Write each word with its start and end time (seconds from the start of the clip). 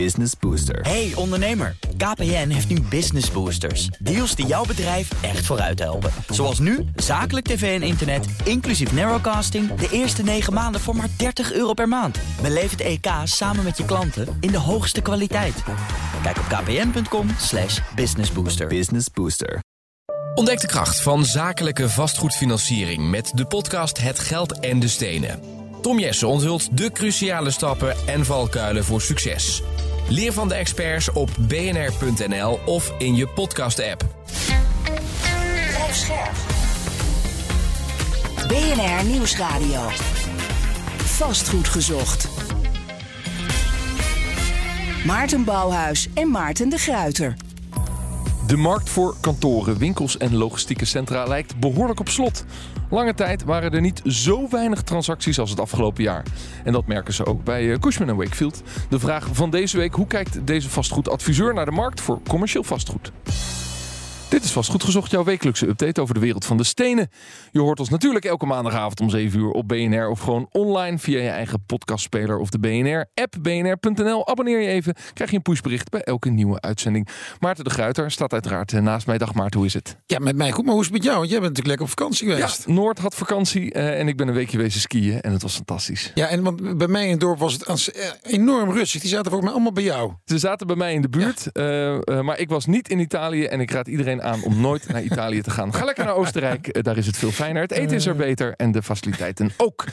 Business 0.00 0.32
Booster. 0.40 0.80
Hey 0.80 1.12
ondernemer, 1.14 1.76
KPN 1.96 2.48
heeft 2.48 2.68
nu 2.68 2.80
Business 2.80 3.30
Boosters. 3.30 3.86
Deals 3.86 4.34
die 4.34 4.46
jouw 4.46 4.64
bedrijf 4.64 5.22
echt 5.22 5.46
vooruit 5.46 5.78
helpen. 5.78 6.10
Zoals 6.28 6.58
nu, 6.58 6.84
zakelijk 6.96 7.46
tv 7.46 7.80
en 7.80 7.86
internet, 7.86 8.26
inclusief 8.44 8.92
narrowcasting... 8.92 9.74
de 9.74 9.88
eerste 9.90 10.22
9 10.22 10.52
maanden 10.52 10.80
voor 10.80 10.96
maar 10.96 11.08
30 11.16 11.52
euro 11.52 11.72
per 11.72 11.88
maand. 11.88 12.18
Beleef 12.42 12.70
het 12.70 12.80
EK 12.80 13.06
samen 13.24 13.64
met 13.64 13.76
je 13.76 13.84
klanten 13.84 14.36
in 14.40 14.50
de 14.50 14.58
hoogste 14.58 15.00
kwaliteit. 15.00 15.62
Kijk 16.22 16.38
op 16.38 16.44
kpn.com 16.44 17.28
slash 17.38 17.80
businessbooster. 17.94 18.66
Business 18.66 19.06
Booster. 19.12 19.58
Ontdek 20.34 20.60
de 20.60 20.66
kracht 20.66 21.00
van 21.00 21.24
zakelijke 21.24 21.88
vastgoedfinanciering 21.88 23.10
met 23.10 23.32
de 23.34 23.46
podcast 23.46 24.00
Het 24.00 24.18
Geld 24.18 24.60
en 24.60 24.80
de 24.80 24.88
Stenen. 24.88 25.63
Tom 25.84 25.98
Jessen 25.98 26.28
onthult 26.28 26.76
de 26.76 26.90
cruciale 26.90 27.50
stappen 27.50 27.96
en 28.06 28.24
valkuilen 28.24 28.84
voor 28.84 29.00
succes. 29.00 29.62
Leer 30.08 30.32
van 30.32 30.48
de 30.48 30.54
experts 30.54 31.12
op 31.12 31.30
bnr.nl 31.40 32.58
of 32.64 32.94
in 32.98 33.16
je 33.16 33.26
podcast-app. 33.26 34.04
Blijf 35.68 35.96
scherp. 35.96 36.34
BNR 38.48 39.04
Nieuwsradio. 39.10 39.88
Vastgoed 40.96 41.68
gezocht. 41.68 42.28
Maarten 45.06 45.44
Bouwhuis 45.44 46.08
en 46.14 46.30
Maarten 46.30 46.68
de 46.68 46.78
Gruiter. 46.78 47.36
De 48.46 48.56
markt 48.56 48.90
voor 48.90 49.16
kantoren, 49.20 49.78
winkels 49.78 50.16
en 50.16 50.36
logistieke 50.36 50.84
centra 50.84 51.24
lijkt 51.24 51.60
behoorlijk 51.60 52.00
op 52.00 52.08
slot. 52.08 52.44
Lange 52.94 53.14
tijd 53.14 53.44
waren 53.44 53.72
er 53.72 53.80
niet 53.80 54.02
zo 54.04 54.48
weinig 54.50 54.82
transacties 54.82 55.38
als 55.38 55.50
het 55.50 55.60
afgelopen 55.60 56.02
jaar. 56.02 56.22
En 56.64 56.72
dat 56.72 56.86
merken 56.86 57.14
ze 57.14 57.26
ook 57.26 57.44
bij 57.44 57.72
eh, 57.72 57.78
Cushman 57.78 58.16
Wakefield. 58.16 58.62
De 58.88 58.98
vraag 58.98 59.28
van 59.32 59.50
deze 59.50 59.76
week: 59.76 59.94
hoe 59.94 60.06
kijkt 60.06 60.46
deze 60.46 60.70
vastgoedadviseur 60.70 61.54
naar 61.54 61.64
de 61.64 61.70
markt 61.70 62.00
voor 62.00 62.20
commercieel 62.28 62.64
vastgoed? 62.64 63.12
Dit 64.34 64.44
is 64.44 64.52
vastgoed 64.52 64.84
gezocht, 64.84 65.10
jouw 65.10 65.24
wekelijkse 65.24 65.66
update 65.68 66.00
over 66.00 66.14
de 66.14 66.20
wereld 66.20 66.44
van 66.44 66.56
de 66.56 66.64
stenen. 66.64 67.08
Je 67.50 67.60
hoort 67.60 67.80
ons 67.80 67.88
natuurlijk 67.88 68.24
elke 68.24 68.46
maandagavond 68.46 69.00
om 69.00 69.10
7 69.10 69.40
uur 69.40 69.50
op 69.50 69.68
BNR 69.68 70.08
of 70.08 70.20
gewoon 70.20 70.48
online 70.50 70.98
via 70.98 71.20
je 71.20 71.28
eigen 71.28 71.64
podcastspeler 71.66 72.38
of 72.38 72.48
de 72.50 72.58
BNR-app 72.58 73.34
bnr.nl. 73.40 74.28
Abonneer 74.28 74.60
je 74.60 74.66
even, 74.68 74.94
krijg 75.12 75.30
je 75.30 75.36
een 75.36 75.42
pushbericht 75.42 75.88
bij 75.90 76.00
elke 76.02 76.30
nieuwe 76.30 76.60
uitzending. 76.60 77.08
Maarten 77.40 77.64
de 77.64 77.70
Gruiter 77.70 78.10
staat 78.10 78.32
uiteraard 78.32 78.72
eh, 78.72 78.80
naast 78.80 79.06
mij. 79.06 79.18
Dag 79.18 79.34
Maarten, 79.34 79.58
hoe 79.58 79.68
is 79.68 79.74
het? 79.74 79.96
Ja, 80.06 80.18
met 80.18 80.36
mij 80.36 80.50
goed, 80.50 80.64
maar 80.64 80.72
hoe 80.72 80.82
is 80.82 80.88
het 80.88 80.96
met 80.96 81.04
jou? 81.06 81.16
Want 81.18 81.30
jij 81.30 81.40
bent 81.40 81.56
natuurlijk 81.56 81.80
lekker 81.80 81.86
op 81.86 81.98
vakantie 81.98 82.28
geweest. 82.34 82.64
Ja, 82.66 82.72
Noord 82.72 82.98
had 82.98 83.14
vakantie 83.14 83.72
eh, 83.72 83.98
en 84.00 84.08
ik 84.08 84.16
ben 84.16 84.28
een 84.28 84.34
weekje 84.34 84.58
wezen 84.58 84.80
skiën 84.80 85.20
en 85.20 85.32
het 85.32 85.42
was 85.42 85.54
fantastisch. 85.54 86.10
Ja, 86.14 86.26
en 86.26 86.42
want 86.42 86.78
bij 86.78 86.88
mij 86.88 87.04
in 87.04 87.10
het 87.10 87.20
dorp 87.20 87.38
was 87.38 87.52
het 87.52 87.66
als- 87.66 87.90
eh, 87.90 88.08
enorm 88.22 88.70
rustig. 88.72 89.00
Die 89.00 89.10
zaten 89.10 89.24
volgens 89.30 89.44
mij 89.44 89.52
allemaal 89.52 89.72
bij 89.72 89.84
jou. 89.84 90.12
Ze 90.24 90.38
zaten 90.38 90.66
bij 90.66 90.76
mij 90.76 90.92
in 90.94 91.02
de 91.02 91.08
buurt, 91.08 91.48
maar 92.24 92.38
ik 92.38 92.48
was 92.48 92.66
niet 92.66 92.88
in 92.88 92.98
Italië 92.98 93.44
en 93.44 93.60
ik 93.60 93.70
raad 93.70 93.88
iedereen 93.88 94.22
aan 94.24 94.42
om 94.42 94.60
nooit 94.60 94.88
naar 94.88 95.02
Italië 95.02 95.40
te 95.40 95.50
gaan. 95.50 95.74
Ga 95.74 95.84
lekker 95.84 96.04
naar 96.04 96.14
Oostenrijk, 96.14 96.66
eh, 96.68 96.82
daar 96.82 96.96
is 96.96 97.06
het 97.06 97.16
veel 97.16 97.30
fijner. 97.30 97.62
Het 97.62 97.70
eten 97.72 97.96
is 97.96 98.06
er 98.06 98.16
beter 98.16 98.54
en 98.56 98.72
de 98.72 98.82
faciliteiten 98.82 99.52
ook. 99.56 99.84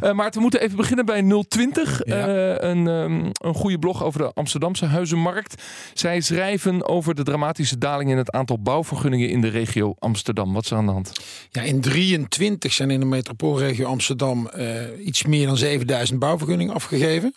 Eh, 0.00 0.12
maar 0.12 0.30
we 0.30 0.40
moeten 0.40 0.60
even 0.60 0.76
beginnen 0.76 1.06
bij 1.06 1.22
020, 1.48 2.00
Ja. 2.04 2.26
eh, 2.26 2.68
een, 2.70 2.88
ehm, 2.88 3.30
een 3.32 3.54
goede 3.54 3.78
blog 3.78 4.04
over 4.04 4.20
de 4.20 4.32
Amsterdamse 4.34 4.84
huizenmarkt. 4.86 5.62
Zij 5.94 6.20
schrijven 6.20 6.88
over 6.88 7.14
de 7.14 7.22
dramatische 7.22 7.78
daling 7.78 8.10
in 8.10 8.16
het 8.16 8.30
aantal 8.30 8.58
bouwvergunningen 8.62 9.28
in 9.28 9.40
de 9.40 9.48
regio 9.48 9.94
Amsterdam. 9.98 10.52
Wat 10.52 10.64
is 10.64 10.70
er 10.70 10.76
aan 10.76 10.86
de 10.86 10.92
hand? 10.92 11.12
Ja, 11.50 11.62
in 11.62 11.80
23 11.80 12.72
zijn 12.72 12.90
in 12.90 13.00
de 13.00 13.06
metropoolregio 13.06 13.86
Amsterdam 13.86 14.48
eh, 14.48 15.06
iets 15.06 15.24
meer 15.24 15.46
dan 15.46 15.56
7000 15.56 16.18
bouwvergunningen 16.18 16.74
afgegeven. 16.74 17.34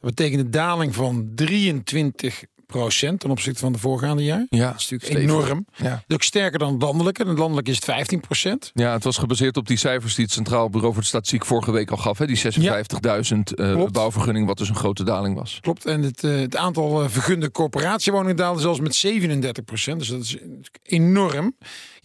Dat 0.00 0.14
betekent 0.14 0.40
een 0.40 0.50
daling 0.50 0.94
van 0.94 1.28
23 1.34 2.42
ten 2.66 3.30
opzichte 3.30 3.60
van 3.60 3.72
de 3.72 3.78
voorgaande 3.78 4.24
jaar. 4.24 4.46
Ja, 4.48 4.70
Dat 4.70 4.80
is 4.80 4.90
natuurlijk 4.90 5.30
enorm. 5.30 5.66
Ja. 5.76 5.90
Dat 5.90 6.02
is 6.06 6.14
ook 6.14 6.22
sterker 6.22 6.58
dan 6.58 6.72
het 6.72 6.82
landelijke. 6.82 7.22
En 7.22 7.28
het 7.28 7.38
landelijke 7.38 7.70
is 7.70 7.80
het 7.86 8.14
15% 8.68 8.72
Ja, 8.72 8.92
het 8.92 9.04
was 9.04 9.18
gebaseerd 9.18 9.56
op 9.56 9.66
die 9.66 9.76
cijfers 9.76 10.14
die 10.14 10.24
het 10.24 10.34
Centraal 10.34 10.70
Bureau 10.70 10.92
voor 10.92 11.02
de 11.02 11.08
Statistiek 11.08 11.44
vorige 11.44 11.70
week 11.70 11.90
al 11.90 11.96
gaf. 11.96 12.18
Hè? 12.18 12.26
Die 12.26 12.36
56.000 12.36 12.52
eh, 13.54 13.72
Klopt. 13.72 13.92
bouwvergunning, 13.92 14.46
wat 14.46 14.58
dus 14.58 14.68
een 14.68 14.74
grote 14.74 15.04
daling 15.04 15.36
was. 15.36 15.58
Klopt. 15.60 15.86
En 15.86 16.02
het, 16.02 16.24
eh, 16.24 16.36
het 16.36 16.56
aantal 16.56 17.02
eh, 17.02 17.08
vergunde 17.08 17.50
corporatiewoningen 17.50 18.36
daalde 18.36 18.60
zelfs 18.60 18.80
met 18.80 18.94
37% 18.94 19.98
Dus 19.98 20.08
dat 20.08 20.20
is 20.20 20.36
enorm. 20.82 21.56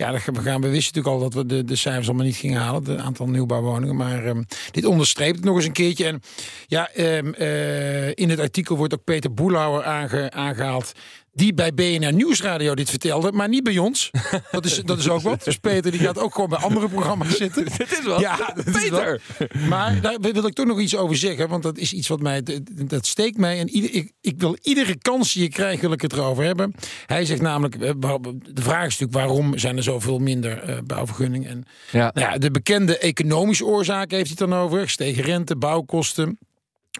Ja, 0.01 0.19
gaan, 0.19 0.61
we 0.61 0.69
wisten 0.69 0.93
natuurlijk 0.95 1.07
al 1.07 1.19
dat 1.19 1.33
we 1.33 1.45
de, 1.45 1.63
de 1.63 1.75
cijfers 1.75 2.07
allemaal 2.07 2.25
niet 2.25 2.35
gingen 2.35 2.61
halen. 2.61 2.83
Het 2.83 2.99
aantal 2.99 3.27
nieuwbouwwoningen. 3.27 3.95
Maar 3.95 4.25
ehm, 4.25 4.43
dit 4.71 4.85
onderstreept 4.85 5.35
het 5.35 5.45
nog 5.45 5.55
eens 5.55 5.65
een 5.65 5.71
keertje. 5.71 6.05
En 6.05 6.21
ja, 6.67 6.89
ehm, 6.89 7.33
eh, 7.33 8.07
in 8.09 8.29
het 8.29 8.39
artikel 8.39 8.77
wordt 8.77 8.93
ook 8.93 9.03
Peter 9.03 9.33
Boelhouwer 9.33 9.83
aange, 9.83 10.31
aangehaald. 10.31 10.91
Die 11.33 11.53
bij 11.53 11.73
BNR 11.73 12.13
Nieuwsradio 12.13 12.75
dit 12.75 12.89
vertelde, 12.89 13.31
maar 13.31 13.47
niet 13.49 13.63
bij 13.63 13.77
ons. 13.77 14.11
Dat 14.51 14.65
is, 14.65 14.81
dat 14.83 14.97
is 14.99 15.09
ook 15.09 15.21
wat. 15.21 15.43
Dus 15.43 15.57
Peter 15.57 15.91
die 15.91 15.99
gaat 15.99 16.17
ook 16.19 16.33
gewoon 16.33 16.49
bij 16.49 16.59
andere 16.59 16.89
programma's 16.89 17.37
zitten. 17.37 17.65
Dit 17.77 17.91
is 17.99 18.03
wat. 18.05 18.19
Ja, 18.19 18.35
dat 18.55 18.65
is 18.67 18.71
Peter! 18.89 19.21
Maar 19.67 20.01
daar 20.01 20.17
wil 20.19 20.45
ik 20.47 20.53
toch 20.53 20.65
nog 20.65 20.79
iets 20.79 20.95
over 20.95 21.15
zeggen. 21.15 21.49
Want 21.49 21.63
dat 21.63 21.77
is 21.77 21.93
iets 21.93 22.07
wat 22.07 22.21
mij. 22.21 22.43
Dat 22.73 23.05
steekt 23.05 23.37
mij. 23.37 23.59
En 23.59 23.69
ieder, 23.69 23.93
ik, 23.93 24.11
ik 24.21 24.39
wil 24.39 24.57
iedere 24.61 24.97
kans 24.97 25.33
die 25.33 25.43
ik 25.43 25.51
krijg, 25.51 25.81
wil 25.81 25.91
ik 25.91 26.01
het 26.01 26.13
erover 26.13 26.43
hebben. 26.43 26.75
Hij 27.05 27.25
zegt 27.25 27.41
namelijk. 27.41 27.75
eh, 27.75 27.91
De 28.53 28.61
vraag 28.61 28.85
is 28.85 28.97
natuurlijk 28.99 29.13
waarom 29.27 29.57
zijn 29.57 29.77
er 29.77 29.83
zoveel 29.83 30.19
minder 30.19 30.57
eh, 30.63 30.77
bouwvergunningen. 30.85 31.49
En 31.49 31.63
Ja. 31.91 32.11
nou 32.13 32.31
ja, 32.31 32.37
de 32.37 32.51
bekende 32.51 32.97
economische 32.97 33.65
oorzaken 33.65 34.17
heeft 34.17 34.29
hij 34.29 34.37
het 34.39 34.49
dan 34.49 34.59
over. 34.63 34.81
Gestegen 34.81 35.23
rente, 35.23 35.55
bouwkosten. 35.55 36.37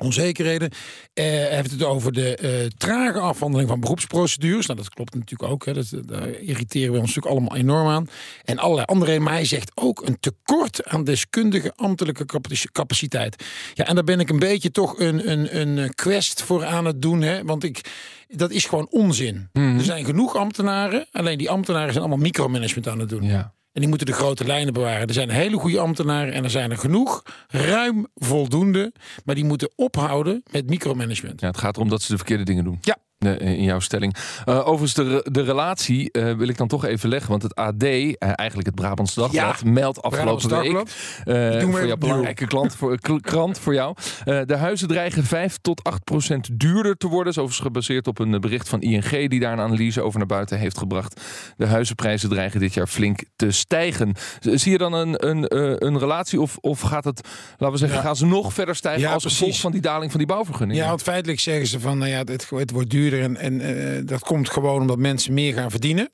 Onzekerheden. 0.02 0.70
Eh, 1.14 1.26
hij 1.26 1.56
heeft 1.56 1.72
het 1.72 1.84
over 1.84 2.14
de 2.14 2.36
eh, 2.36 2.50
trage 2.78 3.20
afhandeling 3.20 3.70
van 3.70 3.80
beroepsprocedures. 3.80 4.66
Nou, 4.66 4.80
dat 4.80 4.90
klopt 4.90 5.14
natuurlijk 5.14 5.52
ook. 5.52 5.66
Hè. 5.66 5.74
Dat, 5.74 5.94
daar 6.06 6.30
irriteren 6.30 6.94
we 6.94 7.00
ons 7.00 7.16
natuurlijk 7.16 7.36
allemaal 7.36 7.58
enorm 7.58 7.88
aan. 7.88 8.08
En 8.44 8.58
allerlei 8.58 8.86
andere. 8.86 9.20
Maar 9.20 9.34
hij 9.34 9.46
zegt 9.46 9.72
ook 9.76 10.08
een 10.08 10.20
tekort 10.20 10.86
aan 10.86 11.04
deskundige 11.04 11.74
ambtelijke 11.76 12.26
capaci- 12.26 12.72
capaciteit. 12.72 13.44
Ja, 13.74 13.88
en 13.88 13.96
daar 13.96 14.04
ben 14.04 14.20
ik 14.20 14.30
een 14.30 14.40
beetje 14.40 14.72
toch 14.72 15.00
een, 15.00 15.32
een, 15.32 15.60
een 15.60 15.94
quest 15.94 16.44
voor 16.44 16.66
aan 16.66 16.86
het 16.86 17.02
doen. 17.02 17.22
Hè. 17.22 17.44
Want 17.44 17.64
ik, 17.64 17.82
dat 18.28 18.52
is 18.52 18.66
gewoon 18.66 18.88
onzin. 18.90 19.50
Er 19.54 19.84
zijn 19.84 20.06
genoeg 20.06 20.36
ambtenaren. 20.36 21.08
Alleen 21.12 21.38
die 21.38 21.50
ambtenaren 21.50 21.92
zijn 21.92 22.04
allemaal 22.04 22.24
micromanagement 22.24 22.88
aan 22.88 23.00
het 23.00 23.10
doen. 23.10 23.24
Ja. 23.24 23.54
En 23.74 23.80
die 23.82 23.90
moeten 23.90 24.08
de 24.08 24.14
grote 24.14 24.46
lijnen 24.46 24.74
bewaren. 24.74 25.08
Er 25.08 25.14
zijn 25.14 25.30
hele 25.30 25.58
goede 25.58 25.80
ambtenaren 25.80 26.34
en 26.34 26.44
er 26.44 26.50
zijn 26.50 26.72
er 26.72 26.78
genoeg, 26.78 27.24
ruim 27.48 28.08
voldoende. 28.16 28.94
Maar 29.26 29.36
die 29.36 29.46
moeten 29.46 29.72
ophouden 29.76 30.44
met 30.52 30.70
micromanagement. 30.70 31.42
ja, 31.42 31.48
het 31.48 31.58
gaat 31.58 31.76
erom 31.76 31.90
dat 31.90 32.02
ze 32.02 32.12
de 32.12 32.18
verkeerde 32.18 32.44
dingen 32.44 32.64
doen. 32.64 32.78
Ja. 32.82 32.98
Eh, 33.22 33.40
in 33.58 33.64
jouw 33.64 33.80
stelling. 33.80 34.16
Eh, 34.46 34.58
overigens, 34.68 34.94
de, 34.94 35.28
de 35.32 35.42
relatie 35.42 36.12
eh, 36.12 36.34
wil 36.34 36.48
ik 36.48 36.58
dan 36.58 36.68
toch 36.68 36.86
even 36.86 37.10
leggen. 37.10 37.30
Want 37.30 37.44
het 37.44 37.56
AD, 37.56 37.84
eigenlijk 38.20 38.66
het 38.68 38.76
Brabants 38.76 39.14
Dagblad, 39.14 39.60
Ja, 39.64 39.70
meldt 39.72 40.02
afgelopen 40.02 40.50
week. 40.50 40.64
Dagblad. 40.64 40.92
eh, 41.24 41.60
Doen 41.60 41.72
we 41.72 41.78
voor 41.78 41.88
jouw 41.88 41.96
belangrijke 41.98 42.48
klant, 42.48 42.76
voor, 42.76 43.00
krant 43.22 43.60
voor 43.60 43.74
jou. 43.74 43.96
De 44.24 44.56
huizen 44.58 44.88
dreigen 44.88 45.24
5 45.24 45.58
tot 45.62 45.84
8 45.84 46.04
procent 46.04 46.50
duurder 46.60 46.98
te 46.98 47.08
worden. 47.08 47.32
Is 47.34 47.38
overigens 47.40 47.66
gebaseerd 47.68 48.08
op 48.08 48.20
een 48.20 48.40
bericht 48.42 48.70
van 48.70 48.82
ING 48.82 49.30
die 49.30 49.40
daar 49.40 49.54
een 49.54 49.60
analyse 49.60 50.02
over 50.02 50.18
naar 50.20 50.28
buiten 50.28 50.58
heeft 50.60 50.78
gebracht. 50.78 51.22
De 51.58 51.66
huizenprijzen 51.66 52.30
dreigen 52.30 52.60
dit 52.60 52.74
jaar 52.74 52.88
flink 52.88 53.24
te 53.36 53.52
stijgen. 53.52 54.14
Zie 54.40 54.72
je 54.72 54.78
dan 54.78 54.94
een, 54.94 55.28
een, 55.28 55.46
een 55.86 56.00
relatie 56.00 56.42
of, 56.42 56.58
of 56.58 56.80
gaat 56.82 57.04
het, 57.04 57.22
laten 57.58 57.72
we 57.72 57.78
zeggen, 57.78 57.98
Ja. 57.98 58.04
gaan 58.04 58.16
ze 58.16 58.26
nog 58.26 58.54
verder 58.54 58.76
stijgen 58.76 59.02
Ja, 59.02 59.14
als 59.14 59.24
gevolg 59.26 59.60
van 59.60 59.72
die 59.72 59.82
daling 59.82 60.10
van 60.12 60.20
die 60.20 60.28
bouwvergunningen? 60.28 60.84
Ja, 60.84 60.90
want 60.90 61.02
feitelijk 61.02 61.40
zeggen 61.40 61.68
ze 61.68 61.80
van, 61.80 61.98
nou 61.98 62.12
ja, 62.12 62.18
het, 62.18 62.50
het 62.50 62.72
wordt 62.72 62.90
duurder. 62.90 63.11
En, 63.20 63.38
en 63.38 63.62
eh, 63.62 64.02
dat 64.06 64.24
komt 64.24 64.50
gewoon 64.50 64.82
omdat 64.82 64.98
mensen 64.98 65.34
meer 65.34 65.54
gaan 65.54 65.72
verdienen. 65.72 66.10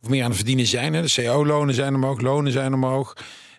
Of 0.00 0.08
meer 0.08 0.22
aan 0.22 0.28
het 0.28 0.36
verdienen 0.36 0.66
zijn. 0.66 0.94
Hè. 0.94 1.02
De 1.02 1.12
CO-lonen 1.22 1.74
zijn 1.74 1.94
omhoog, 1.94 2.20
lonen 2.20 2.52
zijn 2.52 2.74
omhoog. 2.74 3.14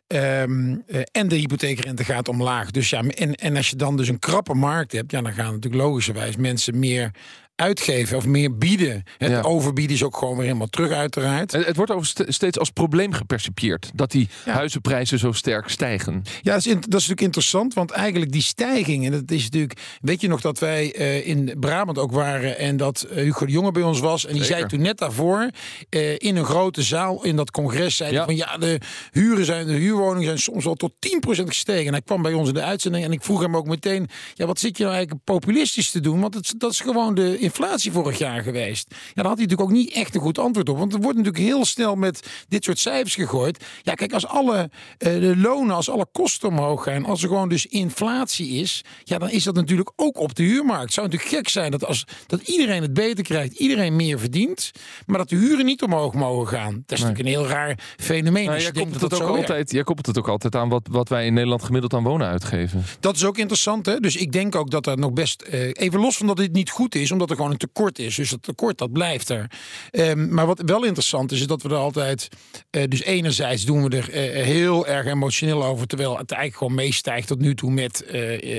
Ehm, 0.08 0.76
eh, 0.88 1.02
en 1.12 1.28
de 1.28 1.36
hypotheekrente 1.36 2.04
gaat 2.04 2.28
omlaag. 2.28 2.72
Dus 2.72 2.90
ja, 2.90 3.02
en, 3.02 3.36
en 3.36 3.56
als 3.56 3.70
je 3.70 3.76
dan 3.76 3.98
dus 3.98 4.08
een 4.08 4.20
krappe 4.20 4.54
markt 4.54 4.92
hebt, 4.92 5.12
ja, 5.12 5.22
dan 5.22 5.34
gaan 5.34 5.54
natuurlijk 5.54 5.84
logischerwijs 5.84 6.36
mensen 6.36 6.80
meer 6.80 7.12
uitgeven 7.56 8.18
of 8.18 8.26
meer 8.26 8.58
bieden. 8.58 9.04
Het 9.18 9.32
Ja. 9.32 9.42
overbieden 9.42 9.96
is 9.96 10.04
ook 10.04 10.18
gewoon 10.18 10.36
weer 10.36 10.46
helemaal 10.46 10.68
terug, 10.68 10.92
uiteraard. 10.92 11.52
Het, 11.52 11.66
het 11.66 11.76
wordt 11.76 12.14
steeds 12.28 12.60
als 12.60 12.70
probleem 12.70 13.14
gepercipieerd 13.14 13.92
dat 13.96 14.12
die 14.12 14.30
Ja. 14.46 14.54
huizenprijzen 14.54 15.20
zo 15.20 15.32
sterk 15.32 15.68
stijgen. 15.70 16.22
Ja, 16.42 16.52
dat 16.54 16.60
is, 16.66 16.68
in- 16.68 16.74
dat 16.76 16.84
is 16.86 16.92
natuurlijk 16.92 17.22
interessant, 17.22 17.74
want 17.74 17.92
eigenlijk 17.92 18.32
die 18.32 18.42
stijging, 18.42 19.06
en 19.06 19.12
dat 19.12 19.32
is 19.32 19.44
natuurlijk, 19.44 19.80
weet 20.02 20.22
je 20.22 20.28
nog 20.28 20.42
dat 20.42 20.60
wij 20.60 20.94
eh, 20.96 21.28
in 21.28 21.56
Brabant 21.60 21.98
ook 21.98 22.12
waren 22.12 22.58
en 22.58 22.78
dat 22.78 23.02
eh, 23.02 23.16
Hugo 23.24 23.46
de 23.46 23.52
Jonge 23.52 23.72
bij 23.72 23.84
ons 23.84 24.00
was 24.00 24.26
en 24.26 24.34
die 24.34 24.44
Zeker. 24.44 24.58
zei 24.58 24.70
toen 24.70 24.82
net 24.82 24.98
daarvoor 24.98 25.50
eh, 25.90 26.14
in 26.18 26.36
een 26.36 26.46
grote 26.46 26.82
zaal 26.82 27.24
in 27.24 27.36
dat 27.36 27.52
congres 27.52 27.96
zei 27.96 28.12
Ja. 28.12 28.26
van 28.26 28.36
ja, 28.36 28.58
de 28.58 28.80
huren 29.12 29.46
zijn, 29.46 29.68
de 29.68 29.74
huurwoningen 29.74 30.26
zijn 30.26 30.40
soms 30.40 30.64
wel 30.64 30.76
tot 30.76 30.92
10% 31.00 31.50
gestegen. 31.50 31.86
En 31.86 31.92
hij 31.92 32.02
kwam 32.02 32.22
bij 32.22 32.34
ons 32.34 32.48
in 32.48 32.54
de 32.54 32.62
uitzending 32.64 33.06
en 33.06 33.12
ik 33.12 33.24
vroeg 33.24 33.42
hem 33.42 33.56
ook 33.58 33.68
meteen, 33.68 34.10
ja, 34.34 34.46
wat 34.46 34.60
zit 34.60 34.78
je 34.78 34.84
nou 34.84 34.96
eigenlijk 34.96 35.26
populistisch 35.26 35.92
te 35.92 36.00
doen? 36.00 36.20
Want 36.20 36.34
het, 36.34 36.54
dat 36.58 36.72
is 36.72 36.80
gewoon 36.80 37.16
de 37.16 37.38
inflatie 37.44 37.92
vorig 37.92 38.18
jaar 38.18 38.44
geweest? 38.44 38.86
Ja, 38.90 38.96
daar 39.14 39.26
had 39.26 39.38
hij 39.38 39.46
natuurlijk 39.46 39.70
ook 39.70 39.76
niet 39.78 39.94
echt 39.94 40.16
een 40.16 40.22
goed 40.22 40.40
antwoord 40.40 40.70
op. 40.70 40.78
Want 40.78 40.94
er 40.94 41.00
wordt 41.00 41.18
natuurlijk 41.18 41.46
heel 41.46 41.66
snel 41.66 41.96
met 41.96 42.28
dit 42.48 42.64
soort 42.64 42.80
cijfers 42.80 43.16
gegooid. 43.16 43.64
Ja, 43.82 43.94
kijk, 43.94 44.14
als 44.14 44.28
alle 44.28 44.70
uh, 45.00 45.20
de 45.20 45.38
lonen, 45.38 45.76
als 45.76 45.90
alle 45.90 46.08
kosten 46.12 46.50
omhoog 46.50 46.84
gaan, 46.84 47.06
als 47.06 47.22
er 47.22 47.28
gewoon 47.28 47.50
dus 47.50 47.66
inflatie 47.66 48.50
is, 48.50 48.82
ja, 49.04 49.18
dan 49.18 49.30
is 49.30 49.44
dat 49.44 49.56
natuurlijk 49.56 49.92
ook 49.96 50.20
op 50.20 50.36
de 50.36 50.44
huurmarkt. 50.44 50.84
Het 50.84 50.94
zou 50.94 51.08
natuurlijk 51.08 51.36
gek 51.36 51.50
zijn 51.50 51.72
dat 51.72 51.86
als 51.86 52.06
dat 52.28 52.42
iedereen 52.42 52.82
het 52.82 52.94
beter 52.94 53.24
krijgt, 53.24 53.54
iedereen 53.54 53.96
meer 53.96 54.20
verdient, 54.20 54.72
maar 55.06 55.18
dat 55.18 55.30
de 55.30 55.36
huren 55.36 55.66
niet 55.66 55.82
omhoog 55.82 56.14
mogen 56.14 56.48
gaan. 56.48 56.84
Dat 56.86 56.98
is 56.98 57.04
natuurlijk 57.04 57.20
een 57.20 57.42
heel 57.42 57.48
raar 57.48 57.80
fenomeen. 57.98 58.46
Nou, 58.46 58.60
jij, 58.60 58.72
koppelt 58.72 59.02
het 59.02 59.22
ook 59.22 59.38
altijd, 59.38 59.72
jij 59.72 59.84
koppelt 59.84 60.06
het 60.08 60.18
ook 60.18 60.28
altijd 60.28 60.56
aan 60.56 60.70
wat, 60.70 60.88
wat 60.92 61.10
wij 61.10 61.26
in 61.26 61.34
Nederland 61.34 61.64
gemiddeld 61.64 61.94
aan 61.94 62.04
wonen 62.04 62.28
uitgeven. 62.28 62.84
Dat 63.00 63.16
is 63.16 63.26
ook 63.26 63.38
interessant, 63.38 63.86
hè? 63.86 64.00
Dus 64.00 64.16
ik 64.16 64.32
denk 64.32 64.56
ook 64.56 64.72
dat 64.72 64.88
er 64.88 64.98
nog 64.98 65.14
best, 65.14 65.44
uh, 65.54 65.70
even 65.74 66.00
los 66.00 66.18
van 66.18 66.28
dat 66.28 66.38
dit 66.38 66.54
niet 66.54 66.70
goed 66.70 66.96
is, 66.96 67.12
omdat 67.12 67.32
er 67.34 67.40
gewoon 67.40 67.52
een 67.52 67.68
tekort 67.68 68.00
is. 68.00 68.16
Dus 68.16 68.30
dat 68.30 68.44
tekort, 68.44 68.78
dat 68.78 68.92
blijft 68.92 69.30
er. 69.30 69.52
Um, 69.92 70.34
maar 70.34 70.46
wat 70.46 70.62
wel 70.66 70.84
interessant 70.84 71.32
is, 71.32 71.40
is 71.40 71.48
dat 71.48 71.62
we 71.62 71.70
er 71.70 71.76
altijd, 71.76 72.28
uh, 72.72 72.84
dus 72.88 73.04
enerzijds 73.04 73.66
doen 73.66 73.90
we 73.90 73.98
er 73.98 74.10
uh, 74.10 74.44
heel 74.44 74.88
erg 74.88 75.06
emotioneel 75.06 75.64
over, 75.66 75.88
terwijl 75.88 76.18
het 76.18 76.32
eigenlijk 76.32 76.58
gewoon 76.58 76.86
meestijgt 76.86 77.28
tot 77.28 77.40
nu 77.40 77.56
toe 77.56 77.72
met 77.72 78.02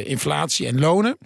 inflatie 0.04 0.66
en 0.66 0.80
lonen. 0.80 1.18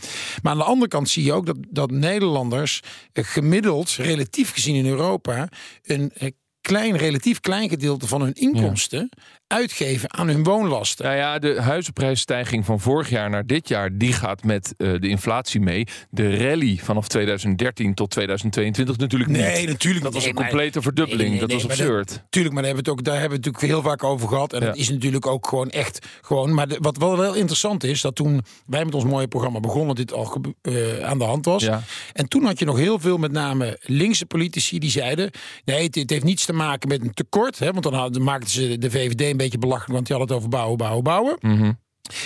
Maar 0.43 0.53
aan 0.53 0.59
de 0.59 0.65
andere 0.65 0.89
kant 0.89 1.09
zie 1.09 1.25
je 1.25 1.33
ook 1.33 1.47
dat, 1.47 1.57
dat 1.71 1.91
Nederlanders 1.91 2.81
gemiddeld, 3.13 3.91
relatief 3.91 4.53
gezien 4.53 4.75
in 4.75 4.87
Europa, 4.87 5.49
een 5.83 6.13
klein, 6.61 6.97
relatief 6.97 7.41
klein 7.41 7.69
gedeelte 7.69 8.07
van 8.07 8.21
hun 8.21 8.33
inkomsten 8.33 9.09
uitgeven 9.49 10.15
aan 10.15 10.29
hun 10.29 10.45
woonlasten. 10.45 11.05
Nou 11.05 11.17
ja, 11.17 11.39
de 11.39 11.61
huizenprijsstijging 11.61 12.65
van 12.65 12.81
vorig 12.81 13.11
jaar 13.11 13.31
naar 13.31 13.47
dit 13.47 13.69
jaar, 13.69 13.97
die 13.97 14.13
gaat 14.13 14.45
met 14.45 14.75
uh, 14.79 15.01
de 15.01 15.09
inflatie 15.09 15.61
mee. 15.61 15.87
De 16.11 16.37
rally 16.37 16.79
vanaf 16.83 17.09
2013 17.09 17.95
tot 17.95 18.11
2022 18.11 18.97
natuurlijk 18.97 19.31
niet. 19.31 19.41
Nee, 19.41 19.67
natuurlijk 19.67 20.05
Dat 20.05 20.13
was 20.13 20.23
nee, 20.23 20.33
een 20.33 20.39
complete 20.39 20.75
maar, 20.75 20.83
verdubbeling. 20.83 21.31
Nee, 21.31 21.41
dat 21.41 21.53
was 21.53 21.65
absurd. 21.65 22.23
Tuurlijk, 22.31 22.55
maar 22.55 22.63
daar 22.63 22.75
hebben, 22.75 22.85
we 22.85 22.91
het 22.91 22.99
ook, 23.01 23.05
daar 23.05 23.21
hebben 23.21 23.39
we 23.41 23.47
het 23.47 23.55
natuurlijk 23.55 23.83
heel 23.83 23.91
vaak 23.91 24.05
over 24.05 24.29
gehad. 24.29 24.53
En 24.53 24.61
ja. 24.61 24.67
dat 24.67 24.77
is 24.77 24.91
natuurlijk 24.91 25.27
ook 25.27 25.49
gewoon 25.49 25.71
echt 25.71 26.07
gewoon. 26.21 26.55
Maar 26.55 26.69
de, 26.69 26.79
wat 26.81 26.97
wel, 26.97 27.17
wel 27.17 27.35
interessant 27.35 27.85
is, 27.85 28.01
dat 28.01 28.15
toen 28.15 28.41
wij 28.67 28.85
met 28.85 28.95
ons 28.95 29.05
mooie 29.05 29.29
programma 29.29 29.61
begonnen, 29.61 29.95
dit 29.95 30.13
al 30.13 30.43
uh, 30.63 31.01
aan 31.01 31.19
de 31.19 31.25
hand 31.25 31.45
was. 31.45 31.63
Ja. 31.63 31.83
En 32.13 32.29
toen 32.29 32.45
had 32.45 32.59
je 32.59 32.65
nog 32.65 32.77
heel 32.77 32.99
veel, 32.99 33.17
met 33.17 33.33
name 33.33 33.79
linkse 33.83 34.27
politici, 34.27 34.79
die 34.79 34.91
zeiden: 34.91 35.31
nee, 35.65 35.83
het, 35.83 35.95
het 35.95 36.11
heeft 36.11 36.25
niets 36.25 36.45
te 36.45 36.53
maken 36.53 36.89
met 36.89 37.01
een 37.01 37.15
tekort. 37.15 37.59
Hè, 37.59 37.71
want 37.71 37.83
dan 37.83 37.95
hadden, 37.95 38.23
maakten 38.23 38.51
ze 38.51 38.79
de 38.79 38.91
VVD 38.91 39.37
beetje 39.39 39.59
belachelijk, 39.59 39.93
want 39.93 40.07
die 40.07 40.17
had 40.17 40.29
het 40.29 40.37
over 40.37 40.49
bouwen, 40.49 40.77
bouwen, 40.77 41.05
bouwen. 41.05 41.37
Mm 41.41 41.59
-hmm. 41.59 41.79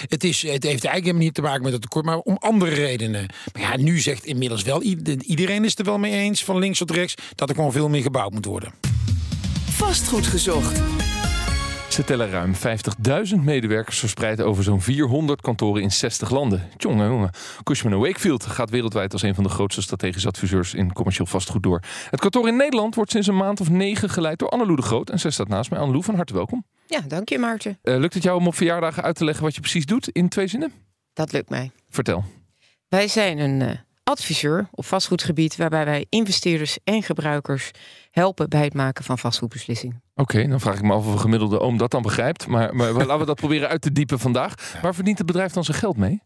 Het, 0.08 0.24
is, 0.24 0.42
het 0.42 0.50
heeft 0.50 0.64
eigenlijk 0.64 1.04
helemaal 1.04 1.22
niet 1.22 1.34
te 1.34 1.42
maken 1.42 1.62
met 1.62 1.72
het 1.72 1.82
tekort, 1.82 2.04
maar 2.04 2.18
om 2.18 2.36
andere 2.40 2.74
redenen. 2.74 3.26
Maar 3.52 3.62
ja, 3.62 3.76
nu 3.76 3.98
zegt 3.98 4.24
inmiddels 4.24 4.62
wel 4.62 4.82
iedereen 4.82 5.64
is 5.64 5.78
er 5.78 5.84
wel 5.84 5.98
mee 5.98 6.12
eens, 6.12 6.44
van 6.44 6.58
links 6.58 6.78
tot 6.78 6.90
rechts, 6.90 7.14
dat 7.34 7.48
er 7.48 7.54
gewoon 7.54 7.72
veel 7.72 7.88
meer 7.88 8.02
gebouwd 8.02 8.32
moet 8.32 8.44
worden. 8.44 8.72
Vastgoed 9.70 10.26
gezocht. 10.26 10.80
Ze 11.92 12.04
tellen 12.04 12.30
ruim 12.30 12.54
50.000 13.34 13.40
medewerkers 13.42 13.98
verspreid 13.98 14.40
over 14.40 14.62
zo'n 14.64 14.80
400 14.80 15.40
kantoren 15.40 15.82
in 15.82 15.90
60 15.90 16.30
landen. 16.30 16.68
Tjonge, 16.76 17.06
jongen. 17.06 17.30
Cushman 17.62 17.98
Wakefield 17.98 18.46
gaat 18.46 18.70
wereldwijd 18.70 19.12
als 19.12 19.22
een 19.22 19.34
van 19.34 19.44
de 19.44 19.50
grootste 19.50 19.82
strategische 19.82 20.28
adviseurs 20.28 20.74
in 20.74 20.92
commercieel 20.92 21.26
vastgoed 21.26 21.62
door. 21.62 21.82
Het 22.10 22.20
kantoor 22.20 22.48
in 22.48 22.56
Nederland 22.56 22.94
wordt 22.94 23.10
sinds 23.10 23.26
een 23.26 23.36
maand 23.36 23.60
of 23.60 23.70
negen 23.70 24.10
geleid 24.10 24.38
door 24.38 24.48
Annelou 24.48 24.76
de 24.76 24.82
Groot. 24.82 25.10
En 25.10 25.18
zij 25.18 25.30
staat 25.30 25.48
naast 25.48 25.70
mij. 25.70 25.78
Annelou, 25.78 26.04
van 26.04 26.14
harte 26.14 26.34
welkom. 26.34 26.64
Ja, 26.86 27.00
dank 27.00 27.28
je 27.28 27.38
Maarten. 27.38 27.78
Uh, 27.82 27.96
lukt 27.96 28.14
het 28.14 28.22
jou 28.22 28.38
om 28.38 28.46
op 28.46 28.54
verjaardagen 28.54 29.02
uit 29.02 29.16
te 29.16 29.24
leggen 29.24 29.44
wat 29.44 29.54
je 29.54 29.60
precies 29.60 29.86
doet 29.86 30.08
in 30.08 30.28
twee 30.28 30.46
zinnen? 30.46 30.72
Dat 31.12 31.32
lukt 31.32 31.48
mij. 31.48 31.70
Vertel. 31.88 32.24
Wij 32.88 33.08
zijn 33.08 33.38
een 33.38 33.60
uh, 33.60 33.70
adviseur 34.04 34.68
op 34.70 34.84
vastgoedgebied 34.84 35.56
waarbij 35.56 35.84
wij 35.84 36.06
investeerders 36.08 36.78
en 36.84 37.02
gebruikers 37.02 37.70
helpen 38.10 38.48
bij 38.48 38.64
het 38.64 38.74
maken 38.74 39.04
van 39.04 39.18
vastgoedbeslissingen. 39.18 40.02
Oké, 40.14 40.36
okay, 40.36 40.48
dan 40.48 40.60
vraag 40.60 40.76
ik 40.76 40.82
me 40.82 40.92
af 40.92 41.06
of 41.06 41.12
een 41.12 41.20
gemiddelde 41.20 41.60
oom 41.60 41.76
dat 41.76 41.90
dan 41.90 42.02
begrijpt. 42.02 42.46
Maar, 42.46 42.74
maar 42.76 42.92
laten 43.06 43.18
we 43.18 43.24
dat 43.24 43.36
proberen 43.36 43.68
uit 43.68 43.80
te 43.82 43.92
diepen 43.92 44.18
vandaag. 44.18 44.78
Waar 44.82 44.94
verdient 44.94 45.18
het 45.18 45.26
bedrijf 45.26 45.52
dan 45.52 45.64
zijn 45.64 45.76
geld 45.76 45.96
mee? 45.96 46.22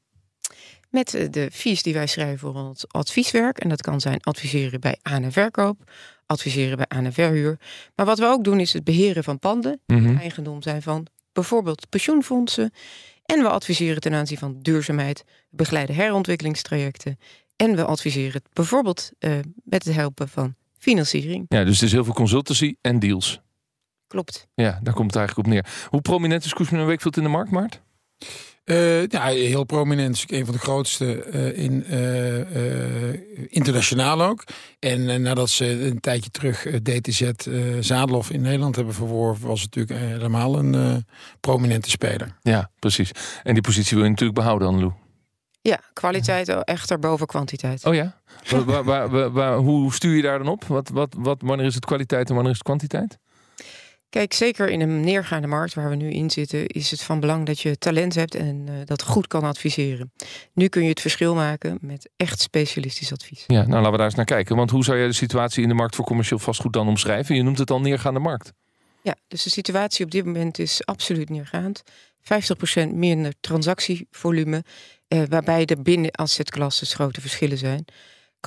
Met 0.91 1.11
de 1.31 1.51
fees 1.53 1.83
die 1.83 1.95
wij 1.95 2.07
schrijven 2.07 2.39
voor 2.39 2.55
ons 2.55 2.89
advieswerk. 2.89 3.59
En 3.59 3.69
dat 3.69 3.83
kan 3.83 4.01
zijn 4.01 4.21
adviseren 4.23 4.81
bij 4.81 4.99
aan- 5.03 5.23
en 5.23 5.33
verkoop, 5.33 5.91
adviseren 6.27 6.77
bij 6.77 6.87
aan- 6.89 7.05
en 7.05 7.13
verhuur. 7.13 7.59
Maar 7.95 8.07
wat 8.07 8.19
we 8.19 8.25
ook 8.27 8.45
doen 8.45 8.61
is 8.61 8.73
het 8.73 8.85
beheren 8.85 9.25
van 9.25 9.39
panden 9.39 9.81
die 9.87 9.97
Mhm. 10.01 10.17
eigendom 10.17 10.63
zijn 10.63 10.83
van 10.83 11.07
bijvoorbeeld 11.33 11.89
pensioenfondsen. 11.89 12.71
En 13.25 13.43
we 13.43 13.49
adviseren 13.49 14.01
ten 14.01 14.15
aanzien 14.15 14.39
van 14.39 14.59
duurzaamheid, 14.63 15.25
begeleiden 15.51 15.95
herontwikkelingstrajecten. 15.95 17.19
En 17.57 17.77
we 17.77 17.85
adviseren 17.85 18.33
het 18.33 18.49
bijvoorbeeld 18.53 19.11
uh, 19.19 19.39
met 19.65 19.85
het 19.85 19.95
helpen 19.95 20.29
van 20.29 20.55
financiering. 20.79 21.45
Ja, 21.49 21.65
dus 21.65 21.75
het 21.75 21.83
is 21.83 21.93
heel 21.93 22.05
veel 22.05 22.15
consultancy 22.15 22.75
en 22.81 22.99
deals. 22.99 23.41
Klopt. 24.07 24.49
Ja, 24.55 24.81
daar 24.83 24.95
komt 24.95 25.07
het 25.07 25.17
eigenlijk 25.17 25.49
op 25.49 25.55
neer. 25.55 25.67
Hoe 25.89 26.01
prominent 26.01 26.45
is 26.45 26.55
Cushman 26.55 26.87
Wakefield 26.87 27.17
in 27.17 27.23
de 27.23 27.29
markt, 27.29 27.51
Maart? 27.51 27.83
Uh, 28.65 29.07
ja, 29.07 29.27
heel 29.27 29.65
prominent. 29.65 30.25
Een 30.27 30.45
van 30.45 30.55
de 30.55 30.61
grootste 30.61 31.27
uh, 31.33 31.65
in, 31.65 31.85
uh, 31.91 33.49
internationaal 33.49 34.23
ook. 34.23 34.45
En 34.79 35.23
nadat 35.23 35.51
ze 35.51 35.87
een 35.87 36.01
tijdje 36.01 36.31
terug 36.31 36.67
DTZ 36.83 37.31
Zadelhof 37.81 38.31
in 38.31 38.41
Nederland 38.41 38.77
hebben 38.77 38.95
verworven, 38.95 39.47
was 39.47 39.63
het 39.63 39.75
natuurlijk 39.75 40.09
helemaal 40.11 40.59
een 40.59 41.05
prominente 41.41 41.91
speler. 41.91 42.37
Ja, 42.43 42.71
precies. 42.79 43.11
En 43.43 43.53
die 43.53 43.63
positie 43.63 43.95
wil 43.97 44.05
je 44.05 44.11
natuurlijk 44.11 44.39
behouden, 44.39 44.69
Anlou. 44.69 44.93
Ja, 45.67 45.81
kwaliteit 45.93 46.49
echter 46.49 46.99
boven 46.99 47.27
kwantiteit. 47.27 47.85
Oh 47.85 47.95
ja? 47.95 48.21
waar, 48.67 48.85
waar, 48.85 49.31
waar, 49.31 49.57
hoe 49.57 49.93
stuur 49.93 50.17
je 50.17 50.23
daar 50.23 50.39
dan 50.39 50.49
op? 50.49 50.65
Wat, 50.65 50.89
wat, 50.89 51.15
wat, 51.19 51.43
wanneer 51.45 51.67
is 51.67 51.75
het 51.75 51.85
kwaliteit 51.85 52.29
en 52.29 52.35
wanneer 52.35 52.53
is 52.53 52.59
het 52.59 52.67
kwantiteit? 52.67 53.19
Kijk, 54.09 54.33
zeker 54.33 54.69
in 54.69 54.81
een 54.81 55.01
neergaande 55.01 55.47
markt 55.47 55.75
waar 55.75 55.91
we 55.91 55.97
nu 55.97 56.11
in 56.11 56.31
zitten, 56.31 56.67
is 56.67 56.91
het 56.91 57.03
van 57.03 57.21
belang 57.21 57.47
dat 57.47 57.61
je 57.61 57.79
talent 57.79 58.15
hebt 58.15 58.35
en 58.35 58.67
uh, 58.69 58.75
dat 58.85 59.03
goed 59.03 59.27
kan 59.27 59.43
adviseren. 59.43 60.13
Nu 60.53 60.69
kun 60.69 60.83
je 60.83 60.89
het 60.89 61.01
verschil 61.01 61.35
maken 61.35 61.79
met 61.81 62.11
echt 62.17 62.41
specialistisch 62.41 63.13
advies. 63.13 63.45
Ja, 63.47 63.61
nou 63.61 63.71
laten 63.71 63.91
we 63.91 63.97
daar 63.97 64.07
eens 64.07 64.15
naar 64.15 64.25
kijken. 64.25 64.57
Want 64.57 64.71
hoe 64.71 64.85
zou 64.85 64.99
jij 64.99 65.07
de 65.07 65.13
situatie 65.13 65.63
in 65.63 65.69
de 65.69 65.75
markt 65.75 65.95
voor 65.97 66.05
commercieel 66.05 66.39
vastgoed 66.39 66.73
dan 66.73 66.89
omschrijven? 66.89 67.35
Je 67.35 67.43
noemt 67.43 67.59
het 67.59 67.71
al 67.71 67.81
neergaande 67.81 68.21
markt. 68.21 68.53
Ja, 69.03 69.15
dus 69.29 69.43
de 69.43 69.51
situatie 69.51 70.05
op 70.05 70.11
dit 70.11 70.25
moment 70.25 70.59
is 70.59 70.85
absoluut 70.85 71.29
neergaand. 71.29 71.83
50% 72.27 72.89
minder 72.93 73.33
transactievolume, 73.41 74.65
uh, 75.09 75.23
waarbij 75.29 75.67
er 75.67 75.83
binnen 75.83 76.11
assetclasses 76.11 76.95
grote 76.95 77.21
verschillen 77.21 77.59
zijn 77.59 77.85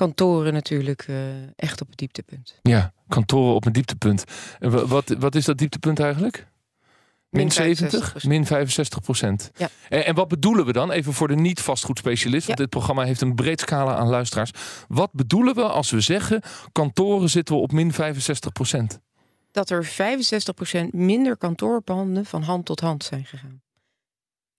kantoren 0.00 0.52
natuurlijk 0.52 1.06
uh, 1.08 1.16
echt 1.56 1.80
op 1.80 1.88
het 1.88 1.98
dieptepunt. 1.98 2.58
Ja, 2.62 2.92
kantoren 3.08 3.54
op 3.54 3.66
een 3.66 3.72
dieptepunt. 3.72 4.24
En 4.58 4.88
wat, 4.88 5.14
wat 5.18 5.34
is 5.34 5.44
dat 5.44 5.58
dieptepunt 5.58 6.00
eigenlijk? 6.00 6.46
Min, 7.28 7.42
min 7.42 7.52
70, 7.52 8.24
min 8.24 8.46
65 8.46 9.00
procent. 9.00 9.50
Ja. 9.56 9.68
En, 9.88 10.06
en, 10.06 10.14
wat 10.14 10.28
bedoelen 10.28 10.66
we 10.66 10.72
dan, 10.72 10.90
even 10.90 11.12
voor 11.12 11.28
de 11.28 11.34
niet-vastgoedspecialist, 11.34 12.46
want 12.46 12.58
ja. 12.58 12.64
dit 12.64 12.72
programma 12.72 13.04
heeft 13.04 13.20
een 13.20 13.34
breed 13.34 13.60
scala 13.60 13.96
aan 13.96 14.08
luisteraars. 14.08 14.50
Wat 14.88 15.12
bedoelen 15.12 15.54
we 15.54 15.62
als 15.62 15.90
we 15.90 16.00
zeggen, 16.00 16.42
kantoren 16.72 17.30
zitten 17.30 17.54
we 17.54 17.60
op 17.60 17.72
min 17.72 17.92
65 17.92 18.52
procent? 18.52 19.00
Dat 19.50 19.70
er 19.70 19.84
65 19.84 20.54
procent 20.54 20.92
minder 20.92 21.36
kantoorpanden 21.36 22.24
van 22.26 22.42
hand 22.42 22.64
tot 22.64 22.80
hand 22.80 23.04
zijn 23.04 23.24
gegaan. 23.24 23.62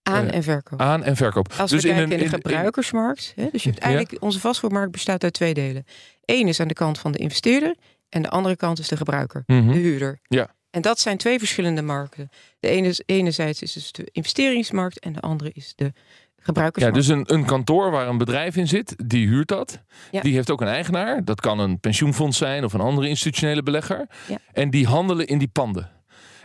Aan 0.03 0.29
en 0.29 0.43
verkoop. 0.43 0.81
Aan 0.81 1.03
en 1.03 1.15
verkoop. 1.15 1.53
Als 1.57 1.71
dus 1.71 1.81
we 1.81 1.87
kijken 1.87 2.11
in, 2.11 2.17
in 2.17 2.23
de 2.23 2.29
gebruikersmarkt. 2.29 3.33
Hè, 3.35 3.47
dus 3.51 3.63
je 3.63 3.69
hebt 3.69 3.81
eigenlijk, 3.81 4.11
ja. 4.11 4.17
onze 4.21 4.39
vastgoedmarkt 4.39 4.91
bestaat 4.91 5.23
uit 5.23 5.33
twee 5.33 5.53
delen. 5.53 5.85
Eén 6.25 6.47
is 6.47 6.59
aan 6.59 6.67
de 6.67 6.73
kant 6.73 6.99
van 6.99 7.11
de 7.11 7.17
investeerder. 7.17 7.75
En 8.09 8.21
de 8.21 8.29
andere 8.29 8.55
kant 8.55 8.79
is 8.79 8.87
de 8.87 8.97
gebruiker, 8.97 9.43
mm 9.45 9.59
-hmm. 9.59 9.73
de 9.73 9.79
huurder. 9.79 10.19
Ja. 10.27 10.55
En 10.69 10.81
dat 10.81 10.99
zijn 10.99 11.17
twee 11.17 11.39
verschillende 11.39 11.81
markten. 11.81 12.29
De 12.59 12.67
ene, 12.67 12.99
enerzijds 13.05 13.61
is 13.61 13.73
dus 13.73 13.91
de 13.91 14.07
investeringsmarkt 14.11 14.99
en 14.99 15.13
de 15.13 15.19
andere 15.19 15.51
is 15.53 15.73
de 15.75 15.93
gebruikersmarkt. 16.37 17.05
Ja, 17.05 17.15
dus 17.15 17.27
een, 17.29 17.39
een 17.39 17.45
kantoor 17.45 17.91
waar 17.91 18.07
een 18.07 18.17
bedrijf 18.17 18.55
in 18.55 18.67
zit, 18.67 18.95
die 19.05 19.27
huurt 19.27 19.47
dat. 19.47 19.81
Ja. 20.11 20.21
Die 20.21 20.33
heeft 20.33 20.51
ook 20.51 20.61
een 20.61 20.67
eigenaar. 20.67 21.25
Dat 21.25 21.41
kan 21.41 21.59
een 21.59 21.79
pensioenfonds 21.79 22.37
zijn 22.37 22.63
of 22.63 22.73
een 22.73 22.79
andere 22.79 23.07
institutionele 23.07 23.63
belegger. 23.63 24.07
Ja. 24.27 24.37
En 24.51 24.69
die 24.69 24.87
handelen 24.87 25.27
in 25.27 25.37
die 25.37 25.47
panden. 25.47 25.89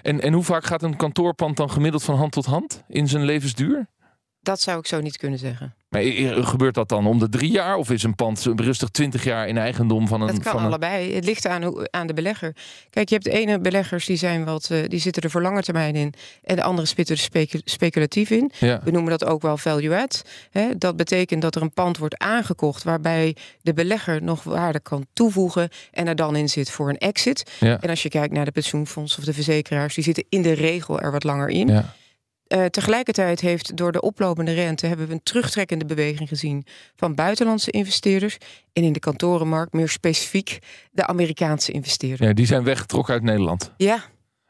En, 0.07 0.21
en 0.21 0.33
hoe 0.33 0.43
vaak 0.43 0.65
gaat 0.65 0.83
een 0.83 0.97
kantoorpand 0.97 1.57
dan 1.57 1.71
gemiddeld 1.71 2.03
van 2.03 2.17
hand 2.17 2.33
tot 2.33 2.47
hand 2.47 2.83
in 2.89 3.09
zijn 3.09 3.25
levensduur? 3.25 3.87
Dat 4.47 4.61
zou 4.61 4.79
ik 4.79 4.87
zo 4.87 5.00
niet 5.00 5.17
kunnen 5.17 5.38
zeggen. 5.38 5.75
Maar 5.88 6.03
gebeurt 6.45 6.75
dat 6.75 6.88
dan 6.88 7.07
om 7.07 7.19
de 7.19 7.29
drie 7.29 7.50
jaar? 7.50 7.76
Of 7.76 7.91
is 7.91 8.03
een 8.03 8.15
pand 8.15 8.47
rustig 8.57 8.88
twintig 8.88 9.25
jaar 9.25 9.49
in 9.49 9.59
eigendom 9.59 10.09
van 10.09 10.21
een... 10.21 10.29
Het 10.29 10.43
kan 10.43 10.53
van 10.53 10.61
een... 10.61 10.67
allebei. 10.67 11.15
Het 11.15 11.25
ligt 11.25 11.47
aan, 11.47 11.62
hoe, 11.62 11.88
aan 11.91 12.07
de 12.07 12.15
belegger. 12.15 12.57
Kijk, 12.91 13.09
je 13.09 13.15
hebt 13.15 13.26
de 13.26 13.33
ene 13.33 13.59
beleggers 13.61 14.07
die, 14.07 14.17
zijn 14.17 14.45
wat, 14.45 14.69
uh, 14.73 14.85
die 14.88 15.00
zitten 15.00 15.23
er 15.23 15.31
voor 15.31 15.43
lange 15.43 15.62
termijn 15.62 15.97
in. 15.97 16.12
En 16.43 16.57
de 16.57 16.62
andere 16.62 16.87
spitten 16.87 17.15
er 17.15 17.21
specu 17.21 17.61
speculatief 17.65 18.31
in. 18.31 18.50
Ja. 18.59 18.81
We 18.85 18.91
noemen 18.91 19.11
dat 19.11 19.25
ook 19.25 19.43
wel 19.43 19.57
value 19.57 19.97
add. 19.97 20.23
Hè? 20.50 20.79
Dat 20.79 20.97
betekent 20.97 21.43
dat 21.43 21.55
er 21.55 21.62
een 21.62 21.73
pand 21.73 21.99
wordt 21.99 22.19
aangekocht... 22.19 22.83
waarbij 22.83 23.37
de 23.62 23.73
belegger 23.73 24.23
nog 24.23 24.43
waarde 24.43 24.81
kan 24.81 25.07
toevoegen... 25.12 25.69
en 25.93 26.07
er 26.07 26.17
dan 26.17 26.37
in 26.37 26.49
zit 26.49 26.71
voor 26.71 26.88
een 26.88 26.99
exit. 26.99 27.50
Ja. 27.61 27.81
En 27.81 27.91
als 27.91 28.03
je 28.03 28.09
kijkt 28.09 28.35
naar 28.35 28.45
de 28.45 28.53
pensioenfonds 28.53 29.19
of 29.19 29.25
de 29.25 29.33
verzekeraars... 29.33 29.95
die 29.95 30.05
zitten 30.05 30.25
in 30.29 30.43
de 30.43 30.53
regel 30.53 31.00
er 31.00 31.12
wat 31.12 31.25
langer 31.25 31.49
in. 31.49 31.69
Ja. 31.69 31.95
Uh, 32.49 32.65
tegelijkertijd 32.65 33.41
heeft 33.41 33.76
door 33.76 33.93
de 33.93 34.00
oplopende 34.00 34.53
rente 34.53 34.87
hebben 34.87 35.07
we 35.07 35.12
een 35.12 35.23
terugtrekkende 35.23 35.85
beweging 35.85 36.29
gezien 36.29 36.65
van 36.97 37.15
buitenlandse 37.15 37.71
investeerders. 37.71 38.38
En 38.73 38.83
in 38.83 38.93
de 38.93 38.99
kantorenmarkt 38.99 39.73
meer 39.73 39.88
specifiek 39.88 40.59
de 40.91 41.07
Amerikaanse 41.07 41.73
investeerders. 41.73 42.29
Ja, 42.29 42.35
die 42.35 42.47
zijn 42.47 42.65
weggetrokken 42.65 43.15
uit 43.15 43.23
Nederland. 43.23 43.73
Ja. 43.76 44.05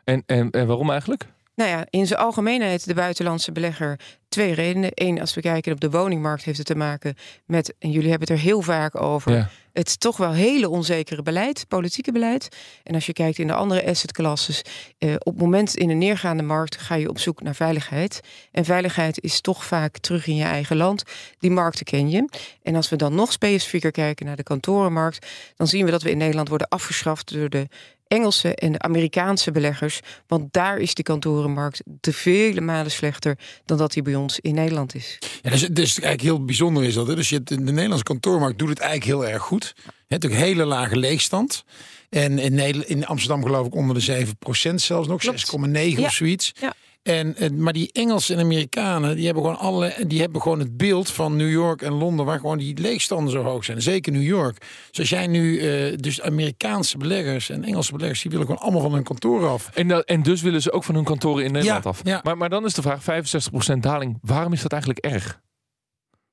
En, 0.05 0.23
en, 0.27 0.51
en 0.51 0.67
waarom 0.67 0.91
eigenlijk? 0.91 1.27
Nou 1.57 1.71
ja, 1.71 1.87
in 1.91 2.07
zijn 2.07 2.21
algemeenheid 2.21 2.87
de 2.87 2.95
buitenlandse 2.95 3.53
belegger 3.53 4.01
twee 4.29 4.55
redenen. 4.55 4.91
Eén, 4.95 5.21
als 5.21 5.35
we 5.35 5.41
kijken 5.41 5.73
op 5.73 5.81
de 5.81 5.91
woningmarkt, 5.91 6.45
heeft 6.45 6.59
het 6.59 6.67
te 6.67 6.75
maken 6.77 7.15
met, 7.47 7.75
en 7.79 7.91
jullie 7.91 8.11
hebben 8.11 8.29
het 8.29 8.39
er 8.39 8.45
heel 8.45 8.61
vaak 8.63 9.01
over, 9.01 9.33
Ja. 9.33 9.49
het 9.73 10.01
toch 10.01 10.17
wel 10.17 10.33
hele 10.33 10.69
onzekere 10.69 11.23
beleid, 11.23 11.65
politieke 11.69 12.13
beleid. 12.13 12.49
En 12.83 12.95
als 12.95 13.07
je 13.07 13.13
kijkt 13.13 13.39
in 13.39 13.47
de 13.47 13.53
andere 13.53 13.87
assetklasses, 13.87 14.63
eh, 14.99 15.13
op 15.19 15.33
het 15.33 15.43
moment 15.43 15.77
in 15.77 15.91
een 15.91 15.99
neergaande 15.99 16.43
markt 16.43 16.77
ga 16.77 16.95
je 16.95 17.09
op 17.09 17.19
zoek 17.19 17.43
naar 17.43 17.55
veiligheid. 17.55 18.21
En 18.53 18.65
veiligheid 18.65 19.23
is 19.23 19.41
toch 19.41 19.65
vaak 19.65 19.99
terug 19.99 20.27
in 20.27 20.37
je 20.37 20.45
eigen 20.45 20.77
land. 20.77 21.03
Die 21.39 21.51
markten 21.51 21.85
ken 21.85 22.11
je. 22.11 22.29
En 22.63 22.75
als 22.75 22.89
we 22.89 22.97
dan 22.97 23.15
nog 23.15 23.33
specifieker 23.33 23.91
kijken 23.91 24.27
naar 24.27 24.37
de 24.37 24.43
kantorenmarkt, 24.43 25.27
dan 25.57 25.67
zien 25.67 25.85
we 25.85 25.91
dat 25.91 26.03
we 26.03 26.11
in 26.11 26.19
Nederland 26.19 26.49
worden 26.49 26.69
afgeschaft 26.69 27.33
door 27.33 27.49
de 27.49 27.69
Engelse 28.09 28.55
en 28.55 28.73
de 28.73 28.79
Amerikaanse 28.79 29.51
beleggers. 29.51 30.01
Want 30.27 30.53
daar 30.53 30.79
is 30.79 30.95
die 30.95 31.05
kantorenmarkt 31.05 31.83
de 32.01 32.13
vele 32.13 32.61
malen 32.61 32.91
slechter 32.91 33.39
dan 33.65 33.79
dat 33.79 33.93
die 33.93 34.03
bij 34.03 34.15
ons 34.15 34.41
in 34.41 34.55
Nederland 34.55 34.95
is. 34.95 35.19
Ja, 35.43 35.51
dus, 35.51 35.61
dus 35.61 36.01
eigenlijk 36.01 36.23
heel 36.23 36.45
bijzonder 36.45 36.85
is 36.85 36.95
dat. 36.95 37.07
Hè? 37.07 37.15
Dus 37.15 37.29
je 37.29 37.43
de 37.43 37.57
Nederlandse 37.61 38.03
kantoormarkt 38.05 38.59
doet 38.59 38.69
het 38.69 38.79
eigenlijk 38.79 39.21
heel 39.21 39.33
erg 39.33 39.43
goed. 39.43 39.75
Je 39.85 39.93
hebt 40.15 40.27
ook 40.27 40.33
hele 40.33 40.65
lage 40.65 40.97
leegstand. 40.97 41.65
En 42.11 42.39
in, 42.39 42.55
Nederland, 42.55 42.89
in 42.91 43.07
Amsterdam 43.07 43.43
geloof 43.43 43.67
ik 43.67 43.75
onder 43.75 44.05
de 44.07 44.27
7% 44.71 44.75
zelfs 44.75 45.09
nog, 45.09 45.23
6,9 45.25 45.71
Ja. 45.73 46.05
of 46.05 46.13
zoiets. 46.13 46.53
Ja. 46.61 46.75
En, 47.07 47.63
maar 47.63 47.73
die 47.73 47.91
Engelsen 47.93 48.37
en 48.37 48.43
Amerikanen, 48.45 49.17
die 49.17 49.25
hebben 49.25 49.43
gewoon 49.43 49.59
alle, 49.59 49.95
die 50.07 50.21
hebben 50.21 50.43
gewoon 50.43 50.59
het 50.59 50.77
beeld 50.77 51.11
van 51.11 51.37
New 51.37 51.51
York 51.51 51.83
en 51.83 51.93
Londen, 51.93 52.27
waar 52.27 52.39
gewoon 52.41 52.59
die 52.59 52.79
leegstanden 52.81 53.33
zo 53.33 53.43
hoog 53.43 53.65
zijn. 53.65 53.83
Zeker 53.83 54.13
New 54.13 54.23
York. 54.23 54.59
Dus 54.91 54.99
als 54.99 55.09
jij 55.09 55.27
nu, 55.27 55.59
eh, 55.61 55.97
dus 55.99 56.21
Amerikaanse 56.23 56.99
beleggers 56.99 57.51
en 57.51 57.65
Engelse 57.65 57.93
beleggers, 57.93 58.23
die 58.23 58.31
willen 58.31 58.47
gewoon 58.47 58.61
allemaal 58.63 58.81
van 58.81 58.93
hun 58.93 59.03
kantoor 59.03 59.47
af. 59.49 59.71
En, 59.75 59.89
dat- 59.89 60.05
en 60.05 60.23
dus 60.23 60.43
willen 60.43 60.63
ze 60.63 60.73
ook 60.73 60.85
van 60.85 60.95
hun 60.95 61.05
kantoren 61.05 61.45
in 61.45 61.53
Nederland 61.53 61.85
Ja, 61.85 61.91
af. 61.91 62.01
ja. 62.05 62.21
Maar, 62.23 62.37
maar 62.37 62.49
dan 62.51 62.65
is 62.65 62.75
de 62.75 62.83
vraag, 62.83 63.03
65% 63.03 63.83
daling, 63.83 64.19
waarom 64.23 64.53
is 64.53 64.63
dat 64.63 64.73
eigenlijk 64.73 65.05
erg? 65.05 65.41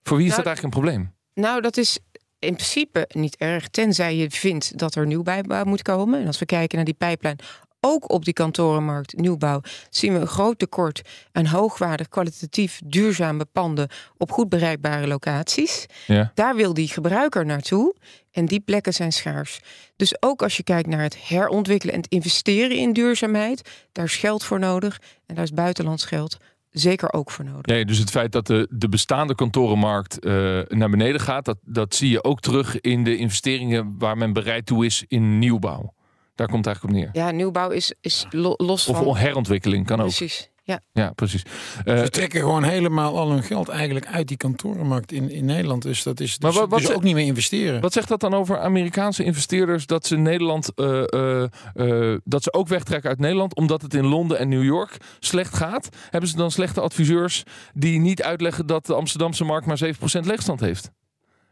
Voor 0.03 0.17
wie 0.17 0.25
is 0.25 0.31
Nou, 0.31 0.43
dat 0.43 0.53
eigenlijk 0.53 0.75
een 0.75 0.81
probleem? 0.83 1.13
Nou, 1.33 1.61
dat 1.61 1.77
is 1.77 1.99
in 2.39 2.53
principe 2.55 3.05
niet 3.11 3.35
erg, 3.37 3.67
tenzij 3.67 4.15
je 4.15 4.29
vindt 4.31 4.77
dat 4.77 4.95
er 4.95 5.05
nieuwbouw 5.07 5.63
moet 5.63 5.81
komen. 5.81 6.19
En 6.21 6.27
als 6.27 6.39
we 6.39 6.45
kijken 6.45 6.75
naar 6.75 6.85
die 6.85 6.93
pijplijn, 6.93 7.37
ook 7.85 8.11
op 8.11 8.25
die 8.25 8.33
kantorenmarkt 8.33 9.17
nieuwbouw, 9.17 9.61
zien 9.89 10.13
we 10.13 10.19
een 10.19 10.27
groot 10.27 10.59
tekort 10.59 11.01
aan 11.31 11.45
hoogwaardig, 11.45 12.09
kwalitatief 12.09 12.81
duurzame 12.85 13.45
panden 13.45 13.89
op 14.17 14.31
goed 14.31 14.49
bereikbare 14.49 15.07
locaties. 15.07 15.85
Ja. 16.07 16.31
Daar 16.33 16.55
wil 16.55 16.73
die 16.73 16.87
gebruiker 16.87 17.45
naartoe. 17.45 17.95
En 18.31 18.45
die 18.45 18.59
plekken 18.59 18.93
zijn 18.93 19.11
schaars. 19.11 19.59
Dus 19.95 20.21
ook 20.21 20.41
als 20.41 20.57
je 20.57 20.63
kijkt 20.63 20.87
naar 20.87 21.01
het 21.01 21.27
herontwikkelen 21.27 21.95
en 21.95 22.01
het 22.01 22.11
investeren 22.11 22.77
in 22.77 22.93
duurzaamheid, 22.93 23.69
daar 23.91 24.05
is 24.05 24.15
geld 24.15 24.43
voor 24.43 24.59
nodig. 24.59 25.01
En 25.25 25.35
daar 25.35 25.43
is 25.43 25.53
buitenlands 25.53 26.05
geld 26.05 26.37
zeker 26.73 27.13
ook 27.13 27.31
voor 27.31 27.45
nodig. 27.45 27.65
Nee, 27.65 27.85
dus 27.85 27.97
het 27.97 28.09
feit 28.09 28.31
dat 28.31 28.47
de, 28.47 28.67
de 28.71 28.89
bestaande 28.89 29.35
kantorenmarkt 29.35 30.19
eh, 30.19 30.31
naar 30.67 30.89
beneden 30.89 31.21
gaat, 31.21 31.45
dat, 31.45 31.57
dat 31.61 31.95
zie 31.95 32.09
je 32.09 32.23
ook 32.23 32.39
terug 32.39 32.81
in 32.81 33.03
de 33.03 33.17
investeringen 33.17 33.95
waar 33.97 34.17
men 34.17 34.33
bereid 34.33 34.65
toe 34.65 34.85
is 34.85 35.05
in 35.07 35.39
nieuwbouw. 35.39 35.93
Daar 36.35 36.47
komt 36.47 36.65
het 36.65 36.75
eigenlijk 36.75 36.83
op 37.07 37.13
neer. 37.13 37.23
Ja, 37.25 37.31
nieuwbouw 37.31 37.69
is, 37.69 37.93
is 38.01 38.25
lo- 38.29 38.53
los 38.57 38.87
Of 38.87 38.97
van... 38.97 39.15
herontwikkeling 39.17 39.85
kan 39.85 39.99
ook. 39.99 40.05
Precies. 40.15 40.51
Ja. 40.65 40.79
Ja, 40.93 41.11
precies. 41.11 41.43
Eh, 41.85 41.97
Ze 41.99 42.09
trekken 42.09 42.39
gewoon 42.39 42.63
helemaal 42.63 43.17
al 43.17 43.31
hun 43.31 43.43
geld 43.43 43.69
eigenlijk 43.69 44.05
uit 44.07 44.27
die 44.27 44.37
kantorenmarkt 44.37 45.11
in, 45.11 45.29
in 45.29 45.45
Nederland. 45.45 45.81
Dus 45.81 46.03
dat 46.03 46.19
is 46.19 46.39
Maar 46.39 46.51
dus, 46.51 46.59
wat- 46.59 46.69
wat 46.69 46.79
dus 46.79 46.87
ze- 46.87 46.95
ook 46.95 47.03
niet 47.03 47.13
meer 47.13 47.25
investeren. 47.25 47.81
Wat 47.81 47.93
zegt 47.93 48.07
dat 48.07 48.19
dan 48.19 48.33
over 48.33 48.59
Amerikaanse 48.59 49.23
investeerders 49.23 49.85
dat 49.85 50.05
ze 50.05 50.15
Nederland 50.15 50.73
eh, 50.75 51.03
eh, 51.13 51.43
eh, 51.73 52.19
dat 52.23 52.43
ze 52.43 52.53
ook 52.53 52.67
wegtrekken 52.67 53.09
uit 53.09 53.19
Nederland 53.19 53.55
omdat 53.55 53.81
het 53.81 53.93
in 53.93 54.05
Londen 54.05 54.37
en 54.39 54.49
New 54.49 54.63
York 54.63 54.97
slecht 55.19 55.55
gaat? 55.55 55.89
Hebben 56.09 56.29
ze 56.29 56.35
dan 56.35 56.51
slechte 56.51 56.81
adviseurs 56.81 57.43
die 57.73 57.99
niet 57.99 58.23
uitleggen 58.23 58.65
dat 58.65 58.85
de 58.85 58.93
Amsterdamse 58.93 59.43
markt 59.43 59.65
maar 59.65 59.77
7% 59.77 60.25
leegstand 60.25 60.59
heeft? 60.59 60.91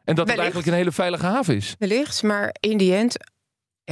En 0.04 0.16
dat 0.16 0.28
het 0.28 0.36
Wellicht. 0.36 0.40
eigenlijk 0.40 0.68
een 0.68 0.74
hele 0.74 0.92
veilige 0.92 1.26
haven 1.26 1.56
is. 1.56 1.76
Wellicht, 1.80 2.24
maar 2.24 2.56
in 2.60 2.78
die 2.78 2.96
end, 2.96 3.16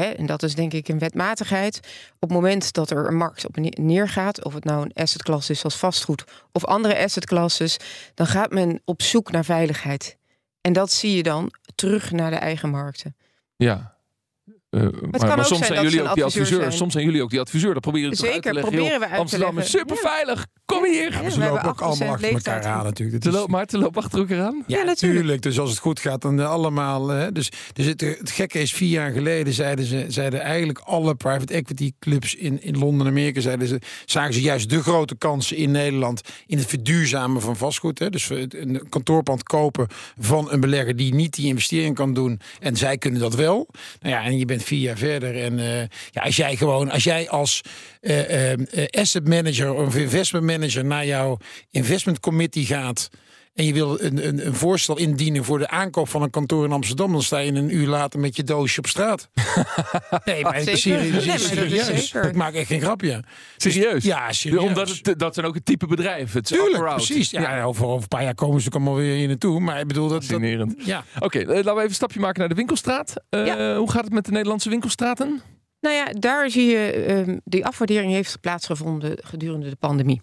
en 0.06 0.26
dat 0.26 0.44
is 0.44 0.56
denk 0.56 0.74
ik 0.74 0.88
een 0.88 1.00
wetmatigheid, 1.00 1.78
op 2.14 2.22
het 2.22 2.32
moment 2.32 2.74
dat 2.74 2.90
er 2.90 3.08
een 3.08 3.18
markt 3.18 3.48
op 3.48 3.58
ne- 3.58 3.74
neergaat, 3.82 4.44
of 4.44 4.54
het 4.54 4.64
nou 4.64 4.84
een 4.84 5.04
assetklasse 5.04 5.52
is 5.52 5.64
als 5.64 5.76
vastgoed 5.76 6.24
of 6.52 6.66
andere 6.66 6.98
assetklasses, 7.04 7.78
dan 8.14 8.28
gaat 8.28 8.52
men 8.52 8.82
op 8.86 9.02
zoek 9.02 9.32
naar 9.32 9.46
veiligheid. 9.46 10.18
En 10.62 10.74
dat 10.74 10.92
zie 10.92 11.16
je 11.16 11.24
dan 11.24 11.52
terug 11.76 12.12
naar 12.12 12.32
de 12.32 12.38
eigen 12.38 12.70
markten. 12.70 13.16
Ja. 13.56 13.98
Eh, 14.70 14.82
maar 15.12 15.46
soms 15.46 15.68
zijn 15.68 15.84
jullie 15.84 16.02
ook 16.04 16.14
die 16.16 16.24
adviseur 16.24 16.24
adviseurs. 16.24 16.50
zijn. 16.50 16.72
Soms 16.72 16.94
zijn 16.94 17.06
jullie 17.06 17.22
ook 17.24 17.30
die 17.30 17.40
adviseur. 17.40 17.74
Dat 17.74 17.82
proberen 17.82 18.10
we 18.10 18.16
toch 18.16 18.26
uit 18.26 18.34
te 18.36 18.42
Zeker, 18.42 18.54
leggen. 18.54 18.72
proberen 18.74 19.00
joh, 19.00 19.00
we 19.00 19.06
uit 19.06 19.14
te 19.16 19.20
Amsterdam 19.22 19.58
is 19.58 19.72
leggen. 19.72 19.80
super 19.80 20.10
veilig. 20.12 20.46
Kom 20.66 20.84
hier. 20.86 21.12
Ja, 21.12 21.18
ze 21.18 21.18
we 21.18 21.24
lopen 21.24 21.42
hebben 21.44 21.70
ook 21.72 21.82
allemaal 21.82 22.08
8% 22.08 22.12
achter 22.12 22.30
elkaar 22.54 22.66
aan 22.66 22.84
natuurlijk. 22.84 23.22
Te 23.24 23.30
is- 23.30 23.36
loop, 23.36 23.50
maar 23.50 23.66
te 23.66 23.78
lopen 23.78 24.02
achter 24.04 24.20
elkaar 24.20 24.42
aan. 24.42 24.64
Ja, 24.68 24.78
Ja, 24.78 24.84
natuurlijk. 24.84 25.42
Dus 25.42 25.60
als 25.60 25.70
het 25.70 25.80
goed 25.80 26.00
gaat, 26.00 26.22
dan 26.22 26.40
allemaal. 26.48 27.08
Hè. 27.08 27.32
Dus, 27.32 27.52
dus 27.74 27.86
het, 27.86 28.02
het 28.02 28.32
gekke 28.32 28.60
is, 28.60 28.74
vier 28.74 28.90
jaar 28.90 29.12
geleden 29.12 29.54
zeiden 29.54 29.86
ze, 29.86 30.06
zeiden 30.08 30.42
eigenlijk 30.42 30.80
alle 30.80 31.16
private 31.16 31.54
equity 31.54 31.92
clubs 32.00 32.36
in, 32.36 32.64
in 32.64 32.78
Londen 32.78 33.06
en 33.06 33.12
Amerika, 33.12 33.42
zeiden 33.42 33.68
ze, 33.68 33.80
zagen 34.06 34.34
ze 34.34 34.42
juist 34.42 34.70
de 34.70 34.82
grote 34.82 35.16
kansen 35.18 35.58
in 35.58 35.72
Nederland 35.72 36.22
in 36.48 36.58
het 36.58 36.68
verduurzamen 36.68 37.42
van 37.42 37.58
vastgoed. 37.58 38.00
Hè. 38.00 38.10
Dus 38.10 38.28
het- 38.28 38.54
een 38.56 38.86
kantoorpand 38.90 39.44
kopen 39.44 39.88
van 40.20 40.52
een 40.52 40.60
belegger 40.60 40.96
die 40.96 41.14
niet 41.14 41.36
die 41.36 41.48
investering 41.48 41.96
kan 41.96 42.14
doen. 42.14 42.40
En 42.60 42.76
zij 42.76 42.98
kunnen 42.98 43.20
dat 43.22 43.36
wel. 43.36 43.68
Nou 44.02 44.14
ja, 44.16 44.24
en 44.24 44.38
je 44.38 44.46
bent 44.46 44.59
vier 44.62 44.80
jaar 44.80 44.98
verder. 44.98 45.44
En 45.44 45.60
eh, 45.60 45.80
ja, 46.12 46.22
als 46.22 46.36
jij 46.36 46.56
gewoon, 46.56 46.92
als 46.92 47.04
jij 47.04 47.30
als 47.30 47.62
eh, 48.02 48.52
eh, 48.52 48.60
asset 48.92 49.28
manager 49.28 49.74
of 49.74 49.96
investment 49.96 50.46
manager 50.46 50.86
naar 50.86 51.06
jouw 51.06 51.38
investment 51.72 52.20
committee 52.20 52.66
gaat 52.66 53.10
en 53.60 53.66
je 53.66 53.74
wil 53.74 54.02
een, 54.02 54.28
een, 54.28 54.46
een 54.46 54.54
voorstel 54.56 54.98
indienen 54.98 55.44
voor 55.44 55.60
de 55.60 55.70
aankoop 55.70 56.10
van 56.10 56.22
een 56.22 56.30
kantoor 56.30 56.66
in 56.66 56.72
Amsterdam, 56.72 57.12
dan 57.12 57.22
sta 57.24 57.38
je 57.38 57.52
een 57.52 57.76
uur 57.76 57.88
later 57.88 58.20
met 58.20 58.36
je 58.36 58.44
doosje 58.44 58.80
op 58.80 58.88
straat. 58.88 59.30
nee, 60.26 60.44
maar 60.44 60.60
Zeker. 60.60 60.78
serieus. 60.78 61.26
Nee, 61.26 61.38
serieus. 61.38 62.14
Ik 62.14 62.36
maak 62.36 62.54
echt 62.54 62.68
geen 62.68 62.82
grapje. 62.82 63.24
Serieus? 63.58 64.04
Ja, 64.04 64.32
serieus. 64.32 64.62
Omdat 64.62 64.90
het, 64.90 65.20
dat 65.20 65.34
zijn 65.34 65.46
ook 65.46 65.56
het 65.56 65.66
type 65.66 65.88
bedrijf. 65.88 66.34
Het 66.34 66.52
is 66.52 66.58
Tuurlijk, 66.58 66.84
precies. 66.96 67.30
Ja, 67.30 67.64
Over, 67.64 67.86
over 67.86 68.02
een 68.02 68.08
paar 68.08 68.24
jaar 68.24 68.36
komen 68.36 68.62
ze 68.62 68.68
ook 68.68 68.74
allemaal 68.76 68.96
weer 68.96 69.16
hier 69.16 69.28
naartoe. 69.28 69.60
Maar 69.60 69.80
ik 69.80 69.88
bedoel 69.88 70.08
dat. 70.08 70.28
dat 70.28 70.42
ja. 70.78 71.04
Oké, 71.20 71.40
eh, 71.40 71.46
laten 71.48 71.64
we 71.64 71.72
even 71.72 71.84
een 71.84 71.94
stapje 71.94 72.20
maken 72.20 72.40
naar 72.40 72.50
de 72.50 72.56
winkelstraat. 72.56 73.14
Eh, 73.30 73.46
Ja. 73.46 73.76
Hoe 73.78 73.92
gaat 73.92 74.04
het 74.04 74.14
met 74.14 74.26
de 74.26 74.32
Nederlandse 74.32 74.70
winkelstraten? 74.70 75.42
Nou 75.82 75.96
ja, 75.96 76.06
daar 76.06 76.50
zie 76.50 76.66
je, 76.66 76.92
ehm, 76.92 77.38
die 77.44 77.66
afwaardering 77.66 78.12
heeft 78.12 78.42
plaatsgevonden 78.42 79.18
gedurende 79.24 79.70
de 79.70 79.76
pandemie. 79.76 80.22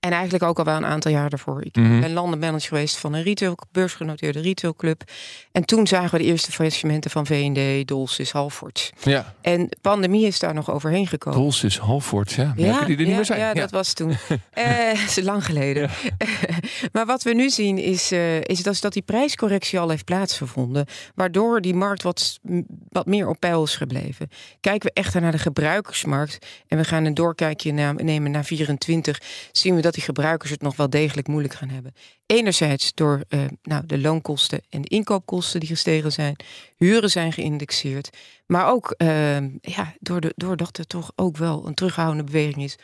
En 0.00 0.12
eigenlijk 0.12 0.42
ook 0.44 0.58
al 0.58 0.64
wel 0.64 0.76
een 0.76 0.86
aantal 0.86 1.10
jaar 1.10 1.30
daarvoor. 1.30 1.64
Ik 1.64 1.76
Mhm. 1.76 2.00
ben 2.00 2.12
landenmanager 2.12 2.68
geweest 2.68 2.96
van 2.96 3.12
een 3.12 3.22
retail, 3.22 3.58
beursgenoteerde 3.72 4.40
retailclub. 4.40 5.02
En 5.52 5.64
toen 5.64 5.86
zagen 5.86 6.10
we 6.10 6.18
de 6.18 6.30
eerste 6.30 6.52
faillissementen 6.52 7.10
van 7.10 7.26
V&D, 7.26 7.88
Dolcis, 7.88 8.32
Halfords. 8.32 8.90
Ja, 9.02 9.34
En 9.40 9.66
de 9.66 9.76
pandemie 9.80 10.26
is 10.26 10.38
daar 10.38 10.54
nog 10.54 10.70
overheen 10.70 11.06
gekomen. 11.06 11.40
Dolsis, 11.40 11.78
Halford, 11.78 12.32
ja. 12.32 12.52
Merken 12.56 12.86
die 12.86 12.96
er 12.96 13.02
niet 13.02 13.08
ja, 13.10 13.14
meer 13.16 13.24
zijn. 13.24 13.40
Ja, 13.40 13.54
dat 13.54 13.70
was 13.70 13.92
toen. 13.92 14.16
Eh, 14.50 14.92
is 14.92 15.20
lang 15.20 15.44
geleden. 15.44 15.90
maar 16.92 17.06
wat 17.06 17.22
we 17.22 17.34
nu 17.34 17.50
zien 17.50 17.78
is, 17.78 18.12
eh, 18.12 18.40
is 18.40 18.62
dat, 18.62 18.80
dat 18.80 18.92
die 18.92 19.02
prijscorrectie 19.02 19.78
al 19.78 19.88
heeft 19.88 20.04
plaatsgevonden. 20.04 20.86
Waardoor 21.14 21.60
die 21.60 21.74
markt 21.74 22.02
wat, 22.02 22.38
wat 22.88 23.06
meer 23.06 23.28
op 23.28 23.36
peil 23.40 23.62
is 23.62 23.76
gebleven. 23.76 24.28
Kijken 24.60 24.88
we 24.94 25.00
echter 25.00 25.20
naar 25.20 25.32
de 25.32 25.38
gebruikersmarkt. 25.38 26.46
En 26.68 26.78
we 26.78 26.84
gaan 26.84 27.04
een 27.04 27.14
doorkijkje 27.14 27.72
nemen 27.72 28.30
naar 28.30 28.44
24. 28.44 29.20
Zien 29.52 29.74
we 29.74 29.80
dat 29.80 29.89
die 29.94 30.02
gebruikers 30.02 30.50
het 30.50 30.62
nog 30.62 30.76
wel 30.76 30.90
degelijk 30.90 31.28
moeilijk 31.28 31.54
gaan 31.54 31.68
hebben. 31.68 31.94
Enerzijds 32.26 32.94
door 32.94 33.22
eh, 33.28 33.40
nou, 33.62 33.86
de 33.86 33.98
loonkosten 33.98 34.60
en 34.68 34.82
de 34.82 34.88
inkoopkosten 34.88 35.60
die 35.60 35.68
gestegen 35.68 36.12
zijn. 36.12 36.36
Huren 36.76 37.10
zijn 37.10 37.32
geïndexeerd. 37.32 38.10
Maar 38.46 38.70
ook 38.70 38.90
eh, 38.90 39.36
ja, 39.60 39.94
door 40.00 40.20
de, 40.20 40.32
doordat 40.36 40.78
er 40.78 40.86
toch 40.86 41.12
ook 41.16 41.36
wel 41.36 41.66
een 41.66 41.74
terughoudende 41.74 42.24
beweging 42.24 42.62
is 42.64 42.78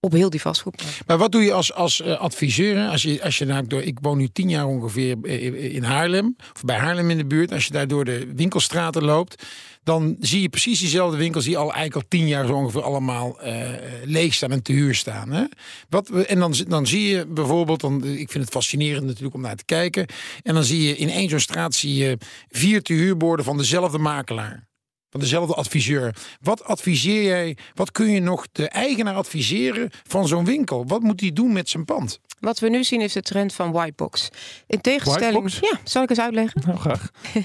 op 0.00 0.12
heel 0.12 0.30
die 0.30 0.40
vastgoedmarkt. 0.40 1.00
Maar 1.06 1.18
wat 1.18 1.32
doe 1.32 1.42
je 1.42 1.52
als, 1.52 1.74
als 1.74 2.00
eh, 2.00 2.18
adviseur? 2.18 2.88
Als 2.88 3.02
je, 3.02 3.22
als 3.22 3.38
je 3.38 3.44
nou 3.44 3.66
door, 3.66 3.82
ik 3.82 3.98
woon 4.02 4.18
nu 4.18 4.28
tien 4.28 4.48
jaar 4.48 4.66
ongeveer 4.66 5.16
eh, 5.22 5.74
in 5.74 5.82
Haarlem, 5.82 6.36
of 6.54 6.64
bij 6.64 6.76
Haarlem 6.76 7.10
in 7.10 7.16
de 7.16 7.26
buurt. 7.26 7.52
Als 7.52 7.66
je 7.66 7.72
daar 7.72 7.88
door 7.88 8.04
de 8.04 8.32
winkelstraten 8.34 9.04
loopt, 9.04 9.44
dan 9.82 10.16
zie 10.20 10.40
je 10.40 10.48
precies 10.48 10.78
diezelfde 10.80 11.16
winkels 11.16 11.44
die 11.44 11.58
al 11.58 11.72
eigenlijk 11.72 11.94
al 11.94 12.08
tien 12.08 12.28
jaar 12.28 12.46
zo 12.46 12.52
ongeveer 12.52 12.82
allemaal 12.82 13.40
eh, 13.40 13.68
leeg 14.04 14.34
staan 14.34 14.50
en 14.50 14.62
te 14.62 14.72
huur 14.72 14.94
staan. 14.94 15.30
Hè? 15.32 15.44
Wat, 15.88 16.10
en 16.10 16.38
dan, 16.38 16.54
dan 16.68 16.86
zie 16.86 17.08
je 17.08 17.26
bijvoorbeeld, 17.26 17.80
dan, 17.80 18.04
ik 18.04 18.30
vind 18.30 18.44
het 18.44 18.52
fascinerend 18.52 19.06
natuurlijk 19.06 19.34
om 19.34 19.40
naar 19.40 19.56
te 19.56 19.64
kijken. 19.64 20.06
En 20.42 20.54
dan 20.54 20.64
zie 20.64 20.82
je 20.82 20.96
in 20.96 21.10
één 21.10 21.28
zo'n 21.28 21.40
straat 21.40 21.74
zie 21.74 21.94
je 21.94 22.18
vier 22.48 22.82
te 22.82 22.92
huurborden 22.92 23.44
van 23.44 23.56
dezelfde 23.56 23.98
makelaar. 23.98 24.69
Van 25.10 25.20
dezelfde 25.20 25.54
adviseur. 25.54 26.14
Wat 26.40 26.64
adviseer 26.64 27.22
jij? 27.22 27.56
Wat 27.74 27.92
kun 27.92 28.10
je 28.10 28.20
nog 28.20 28.46
de 28.52 28.68
eigenaar 28.68 29.14
adviseren 29.14 29.90
van 30.06 30.28
zo'n 30.28 30.44
winkel? 30.44 30.86
Wat 30.86 31.00
moet 31.02 31.20
hij 31.20 31.32
doen 31.32 31.52
met 31.52 31.68
zijn 31.68 31.84
pand? 31.84 32.20
Wat 32.40 32.58
we 32.58 32.68
nu 32.68 32.84
zien 32.84 33.00
is 33.00 33.12
de 33.12 33.22
trend 33.22 33.52
van 33.54 33.72
whitebox. 33.72 34.28
In 34.66 34.80
tegenstelling. 34.80 35.42
Whitebox? 35.42 35.70
Ja, 35.72 35.80
zal 35.84 36.02
ik 36.02 36.10
eens 36.10 36.20
uitleggen? 36.20 36.62
Nou, 36.66 36.78
graag. 36.78 37.10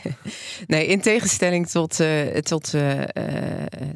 Nee, 0.67 0.85
in 0.87 1.01
tegenstelling 1.01 1.69
tot, 1.69 1.99
eh, 1.99 2.21
tot 2.37 2.73
eh, 2.73 3.01
eh, 3.01 3.07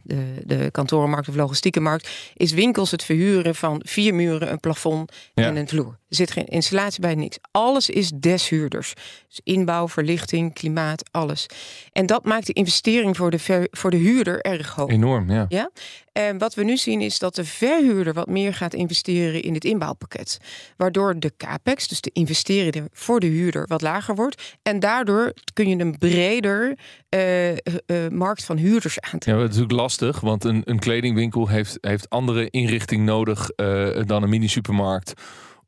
de, 0.03 0.41
de 0.45 0.69
kantorenmarkt 0.71 1.29
of 1.29 1.35
logistieke 1.35 1.79
markt, 1.79 2.09
is 2.33 2.51
winkels 2.51 2.91
het 2.91 3.03
verhuren 3.03 3.55
van 3.55 3.81
vier 3.85 4.13
muren, 4.15 4.51
een 4.51 4.59
plafond 4.59 5.11
Ja. 5.33 5.45
en 5.45 5.55
een 5.55 5.67
vloer. 5.67 5.98
Er 6.09 6.15
zit 6.15 6.31
geen 6.31 6.45
installatie 6.45 7.01
bij, 7.01 7.15
niks. 7.15 7.37
Alles 7.51 7.89
is 7.89 8.09
des 8.09 8.49
huurders. 8.49 8.93
Dus 9.27 9.39
inbouw, 9.43 9.87
verlichting, 9.87 10.53
klimaat, 10.53 11.09
alles. 11.11 11.45
En 11.91 12.05
dat 12.05 12.25
maakt 12.25 12.45
de 12.47 12.53
investering 12.53 13.17
voor 13.17 13.31
de, 13.31 13.39
ver- 13.39 13.67
voor 13.71 13.91
de 13.91 13.97
huurder 13.97 14.41
erg 14.41 14.75
hoog. 14.75 14.89
Enorm, 14.89 15.31
ja. 15.31 15.45
Ja? 15.49 15.69
En 16.11 16.37
wat 16.37 16.53
we 16.53 16.63
nu 16.63 16.77
zien 16.77 17.01
is 17.01 17.19
dat 17.19 17.35
de 17.35 17.45
verhuurder 17.45 18.13
wat 18.13 18.27
meer 18.27 18.53
gaat 18.53 18.73
investeren 18.73 19.41
in 19.41 19.53
het 19.53 19.63
inbouwpakket. 19.63 20.37
Waardoor 20.77 21.19
de 21.19 21.33
capex, 21.37 21.87
dus 21.87 22.01
de 22.01 22.09
investering 22.13 22.87
voor 22.93 23.19
de 23.19 23.27
huurder, 23.27 23.67
wat 23.67 23.81
lager 23.81 24.15
wordt. 24.15 24.57
En 24.61 24.79
daardoor 24.79 25.33
kun 25.53 25.69
je 25.69 25.77
een 25.79 25.97
breder 25.97 26.77
eh, 27.09 27.49
eh, 27.51 27.57
eh, 27.85 28.11
markt 28.11 28.43
van 28.43 28.57
huurders 28.57 28.93
Ja, 28.93 29.01
aantrekken. 29.11 29.33
dat 29.43 29.53
is 29.53 29.57
natuurlijk 29.59 29.81
lastig, 29.81 30.19
want 30.19 30.43
een, 30.43 30.61
een 30.65 30.79
kledingwinkel 30.79 31.47
heeft, 31.47 31.77
heeft 31.81 32.09
andere 32.09 32.49
inrichting 32.49 33.05
nodig 33.05 33.49
dan 34.05 34.23
een 34.23 34.29
mini-supermarkt 34.29 35.13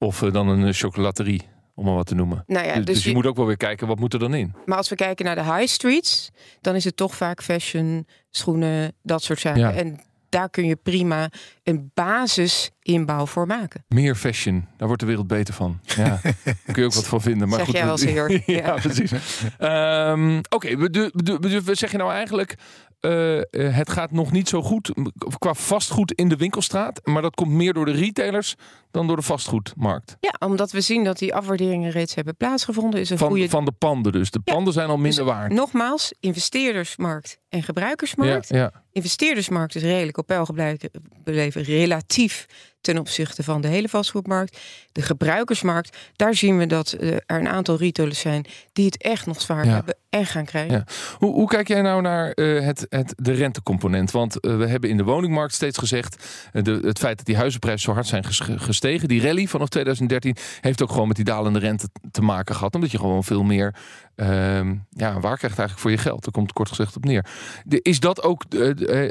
of 0.02 0.22
eh, 0.22 0.32
dan 0.32 0.48
een 0.48 0.68
eh, 0.68 0.74
chocolaterie, 0.74 1.42
om 1.76 1.86
maar 1.86 1.94
wat 1.96 2.06
te 2.06 2.16
noemen. 2.16 2.44
Nou 2.48 2.66
ja, 2.66 2.76
dus, 2.76 2.86
dus 2.86 2.96
dus 2.96 3.04
je 3.04 3.14
moet 3.14 3.26
ook 3.26 3.36
wel 3.36 3.46
weer 3.46 3.58
kijken, 3.58 3.88
wat 3.88 4.00
moet 4.00 4.14
er 4.14 4.20
dan 4.20 4.34
in? 4.34 4.54
Maar 4.66 4.78
als 4.78 4.90
we 4.90 4.96
kijken 4.96 5.26
naar 5.26 5.36
de 5.36 5.44
high 5.44 5.66
streets, 5.68 6.30
dan 6.62 6.76
is 6.76 6.84
het 6.84 6.96
toch 6.98 7.16
vaak 7.16 7.44
fashion, 7.44 8.08
schoenen, 8.30 8.94
dat 9.04 9.24
soort 9.24 9.40
zaken. 9.40 9.62
Ja. 9.62 9.72
En 9.74 10.00
daar 10.30 10.50
kun 10.50 10.66
je 10.66 10.76
prima 10.76 11.30
een 11.64 11.92
basisinbouw 11.94 13.26
voor 13.26 13.48
maken. 13.48 13.84
Meer 13.88 14.16
fashion, 14.16 14.68
daar 14.78 14.88
wordt 14.88 15.02
de 15.02 15.08
wereld 15.08 15.28
beter 15.28 15.54
van. 15.54 15.80
Ja, 15.84 16.04
daar 16.24 16.56
kun 16.66 16.82
je 16.82 16.86
ook 16.86 16.94
wat 16.94 17.08
van 17.08 17.22
vinden. 17.22 17.48
Maar 17.48 17.58
Zeg 17.58 17.66
goed, 17.68 17.76
jij 17.76 17.86
wel, 17.86 17.98
senor. 17.98 18.32
ja, 18.32 18.42
Ja. 18.46 18.74
precies. 18.74 19.12
Ehm, 19.58 20.40
Oké, 20.50 20.78
we 20.78 21.76
zeg 21.76 21.92
je 21.92 21.98
nou 21.98 22.12
eigenlijk... 22.12 22.56
eh, 23.02 23.38
eh, 23.38 23.44
het 23.76 23.90
gaat 23.90 24.12
nog 24.12 24.32
niet 24.32 24.50
zo 24.50 24.62
goed 24.62 24.92
qua 25.38 25.54
vastgoed 25.54 26.12
in 26.14 26.30
de 26.30 26.36
winkelstraat. 26.36 27.02
Maar 27.04 27.22
dat 27.22 27.36
komt 27.36 27.52
meer 27.52 27.74
door 27.74 27.86
de 27.86 27.92
retailers 27.92 28.56
dan 28.92 29.08
door 29.08 29.16
de 29.16 29.22
vastgoedmarkt. 29.22 30.18
Ja, 30.20 30.48
omdat 30.48 30.72
we 30.72 30.82
zien 30.82 31.04
dat 31.04 31.18
die 31.18 31.36
afwaarderingen 31.36 31.92
reeds 31.92 32.16
hebben 32.16 32.36
plaatsgevonden, 32.36 33.00
is 33.00 33.10
een 33.10 33.18
Van, 33.18 33.28
goede 33.28 33.50
van 33.50 33.66
de 33.66 33.72
panden 33.72 34.12
dus. 34.12 34.32
De 34.32 34.42
Ja, 34.44 34.54
panden 34.54 34.74
zijn 34.74 34.90
al 34.90 34.98
minder 34.98 35.26
Dus 35.26 35.34
waard. 35.34 35.52
Nogmaals, 35.54 36.14
investeerdersmarkt 36.20 37.40
en 37.50 37.64
gebruikersmarkt. 37.64 38.50
Ja, 38.50 38.58
ja. 38.58 38.84
Investeerdersmarkt 38.92 39.76
is 39.76 39.82
redelijk 39.82 40.18
op 40.18 40.28
peil 40.28 40.46
gebleven 40.46 40.90
beleven, 41.24 41.62
relatief 41.64 42.46
ten 42.82 42.98
opzichte 42.98 43.44
van 43.44 43.62
de 43.62 43.68
hele 43.68 43.90
vastgoedmarkt. 43.90 44.58
De 44.92 45.02
gebruikersmarkt, 45.02 45.98
daar 46.16 46.36
zien 46.36 46.58
we 46.58 46.66
dat 46.68 46.92
eh, 46.92 47.14
er 47.14 47.22
een 47.26 47.48
aantal 47.48 47.78
retailers 47.78 48.20
zijn 48.20 48.46
die 48.74 48.86
het 48.86 48.98
echt 49.02 49.26
nog 49.26 49.42
zwaar 49.42 49.66
Ja. 49.66 49.74
hebben 49.74 49.96
en 50.10 50.26
gaan 50.26 50.46
krijgen. 50.46 50.74
Ja. 50.74 50.86
Hoe, 51.18 51.34
hoe 51.34 51.48
kijk 51.48 51.68
jij 51.68 51.82
nou 51.82 52.02
naar 52.02 52.32
eh, 52.32 52.66
het, 52.66 52.86
het, 52.90 53.14
de 53.18 53.32
rentecomponent? 53.32 54.12
Want 54.12 54.40
eh, 54.40 54.58
we 54.58 54.68
hebben 54.68 54.90
in 54.90 54.98
de 54.98 55.04
woningmarkt 55.04 55.54
steeds 55.54 55.78
gezegd... 55.78 56.26
de, 56.52 56.80
het 56.84 57.00
feit 57.00 57.18
dat 57.18 57.26
die 57.26 57.36
huizenprijzen 57.36 57.82
zo 57.84 57.94
hard 57.94 58.08
zijn 58.08 58.24
ges- 58.24 58.42
gestegen... 58.56 59.08
die 59.08 59.22
rally 59.22 59.48
vanaf 59.48 59.70
2013 59.70 60.36
heeft 60.62 60.82
ook 60.82 60.92
gewoon 60.92 61.08
met 61.08 61.16
die 61.16 61.26
dalende 61.26 61.60
rente 61.60 61.90
te 62.12 62.22
maken 62.22 62.56
gehad. 62.56 62.76
Omdat 62.76 62.92
je 62.92 62.98
gewoon 62.98 63.24
veel 63.24 63.44
meer 63.44 63.76
ehm, 64.16 64.76
ja, 64.90 65.20
waar 65.20 65.38
krijgt 65.38 65.60
eigenlijk 65.60 65.80
voor 65.80 65.92
je 65.92 65.98
geld. 65.98 66.24
Daar 66.24 66.32
komt 66.34 66.54
kort 66.54 66.70
gezegd 66.70 66.96
op 66.96 67.06
neer. 67.06 67.26
De, 67.66 67.80
is 67.82 68.00
dat 68.00 68.24
ook 68.24 68.44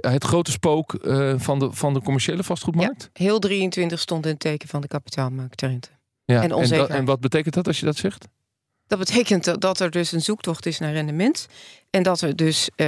het 0.01 0.25
grote 0.25 0.51
spook 0.51 0.95
van, 1.37 1.59
de, 1.59 1.69
van 1.73 1.95
de 1.95 2.03
commerciële 2.03 2.43
vastgoedmarkt? 2.43 3.11
Heel 3.13 3.41
23 3.61 4.01
stond 4.01 4.25
in 4.25 4.31
het 4.31 4.41
teken 4.41 4.69
van 4.69 4.81
de 4.81 4.89
kapitaalmarktrente. 4.89 5.89
Ja. 6.25 6.43
En 6.43 6.53
onzekerheid. 6.53 6.99
en 6.99 7.05
wat 7.05 7.21
betekent 7.21 7.55
dat 7.55 7.67
als 7.67 7.81
je 7.81 7.87
dat 7.87 7.97
zegt? 7.97 8.29
Dat 8.87 8.99
betekent 8.99 9.61
dat- 9.61 9.81
er 9.81 9.91
dus 9.91 10.13
een 10.13 10.23
zoektocht 10.23 10.67
is 10.67 10.79
naar 10.79 10.93
rendement. 10.93 11.47
En 11.91 12.03
dat 12.03 12.21
er 12.21 12.37
dus 12.37 12.69
eh, 12.77 12.87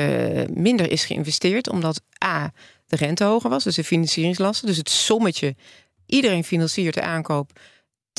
minder 0.54 0.90
is 0.90 1.04
geïnvesteerd. 1.04 1.68
Omdat 1.68 2.00
A, 2.24 2.52
de 2.86 2.96
rente 2.96 3.24
hoger 3.24 3.50
was. 3.50 3.64
Dus 3.64 3.74
de 3.74 3.84
financieringslasten. 3.84 4.66
Dus 4.66 4.76
het 4.76 4.90
sommetje. 4.90 5.54
Iedereen 6.06 6.44
financiert 6.44 6.94
de 6.94 7.02
aankoop 7.02 7.60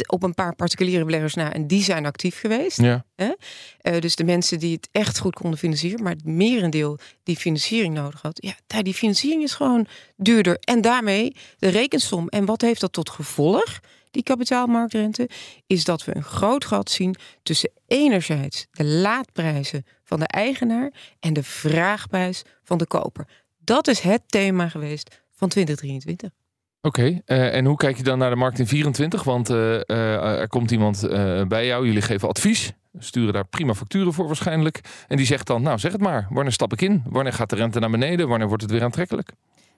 op 0.08 0.24
een 0.24 0.34
paar 0.34 0.56
particuliere 0.56 1.06
beleggers 1.06 1.34
na. 1.34 1.54
En 1.54 1.68
die 1.68 1.84
zijn 1.84 2.06
actief 2.06 2.40
geweest. 2.40 2.82
Ja. 2.82 3.06
Eh, 3.16 4.00
dus 4.00 4.16
de 4.16 4.24
mensen 4.24 4.60
die 4.60 4.76
het 4.76 4.90
echt 4.92 5.20
goed 5.20 5.34
konden 5.34 5.60
financieren. 5.60 6.04
Maar 6.04 6.14
het 6.14 6.26
merendeel 6.26 7.00
die 7.24 7.36
financiering 7.36 7.94
nodig 7.94 8.22
had. 8.22 8.48
Ja, 8.68 8.82
die 8.82 8.94
financiering 8.94 9.44
is 9.44 9.54
gewoon 9.54 9.88
duurder. 10.16 10.58
En 10.60 10.82
daarmee 10.82 11.36
de 11.58 11.68
rekensom. 11.68 12.28
En 12.28 12.46
wat 12.46 12.62
heeft 12.62 12.82
dat 12.82 12.94
tot 12.94 13.10
gevolg? 13.10 13.80
Die 14.12 14.24
kapitaalmarktrente. 14.24 15.30
Is 15.68 15.84
dat 15.84 16.06
we 16.06 16.16
een 16.16 16.24
groot 16.24 16.66
gat 16.66 16.92
zien 16.92 17.16
tussen 17.44 17.72
enerzijds 17.88 18.68
de 18.72 18.86
laadprijzen 18.86 19.86
van 20.04 20.20
de 20.20 20.28
eigenaar. 20.28 20.94
En 21.20 21.34
de 21.34 21.44
vraagprijs 21.44 22.44
van 22.64 22.78
de 22.78 22.88
koper. 22.88 23.28
Dat 23.60 23.88
is 23.88 24.00
het 24.00 24.22
thema 24.28 24.70
geweest 24.70 25.22
van 25.32 25.50
2023. 25.50 26.43
Oké, 26.86 27.22
eh, 27.26 27.56
en 27.56 27.66
hoe 27.66 27.78
kijk 27.78 27.98
je 27.98 28.04
dan 28.04 28.18
naar 28.18 28.30
de 28.30 28.36
markt 28.36 28.60
in 28.60 28.68
24? 28.68 29.24
Want 29.24 29.50
eh, 29.50 29.76
eh, 29.76 30.40
er 30.40 30.48
komt 30.48 30.72
iemand 30.72 31.04
eh, 31.04 31.42
bij 31.44 31.66
jou, 31.66 31.86
jullie 31.86 32.02
geven 32.02 32.28
advies, 32.28 32.72
sturen 33.00 33.34
daar 33.34 33.48
prima 33.48 33.74
facturen 33.74 34.14
voor 34.14 34.26
waarschijnlijk. 34.28 34.80
En 35.08 35.18
die 35.18 35.26
zegt 35.26 35.48
dan, 35.48 35.62
nou 35.62 35.80
zeg 35.80 35.92
het 35.92 36.02
maar, 36.02 36.28
wanneer 36.30 36.52
stap 36.54 36.74
ik 36.74 36.82
in? 36.82 37.04
Wanneer 37.10 37.34
gaat 37.34 37.50
de 37.50 37.56
rente 37.56 37.80
naar 37.80 37.90
beneden? 37.90 38.28
Wanneer 38.28 38.48
wordt 38.48 38.64
het 38.64 38.72
weer 38.72 38.84
aantrekkelijk? 38.84 39.32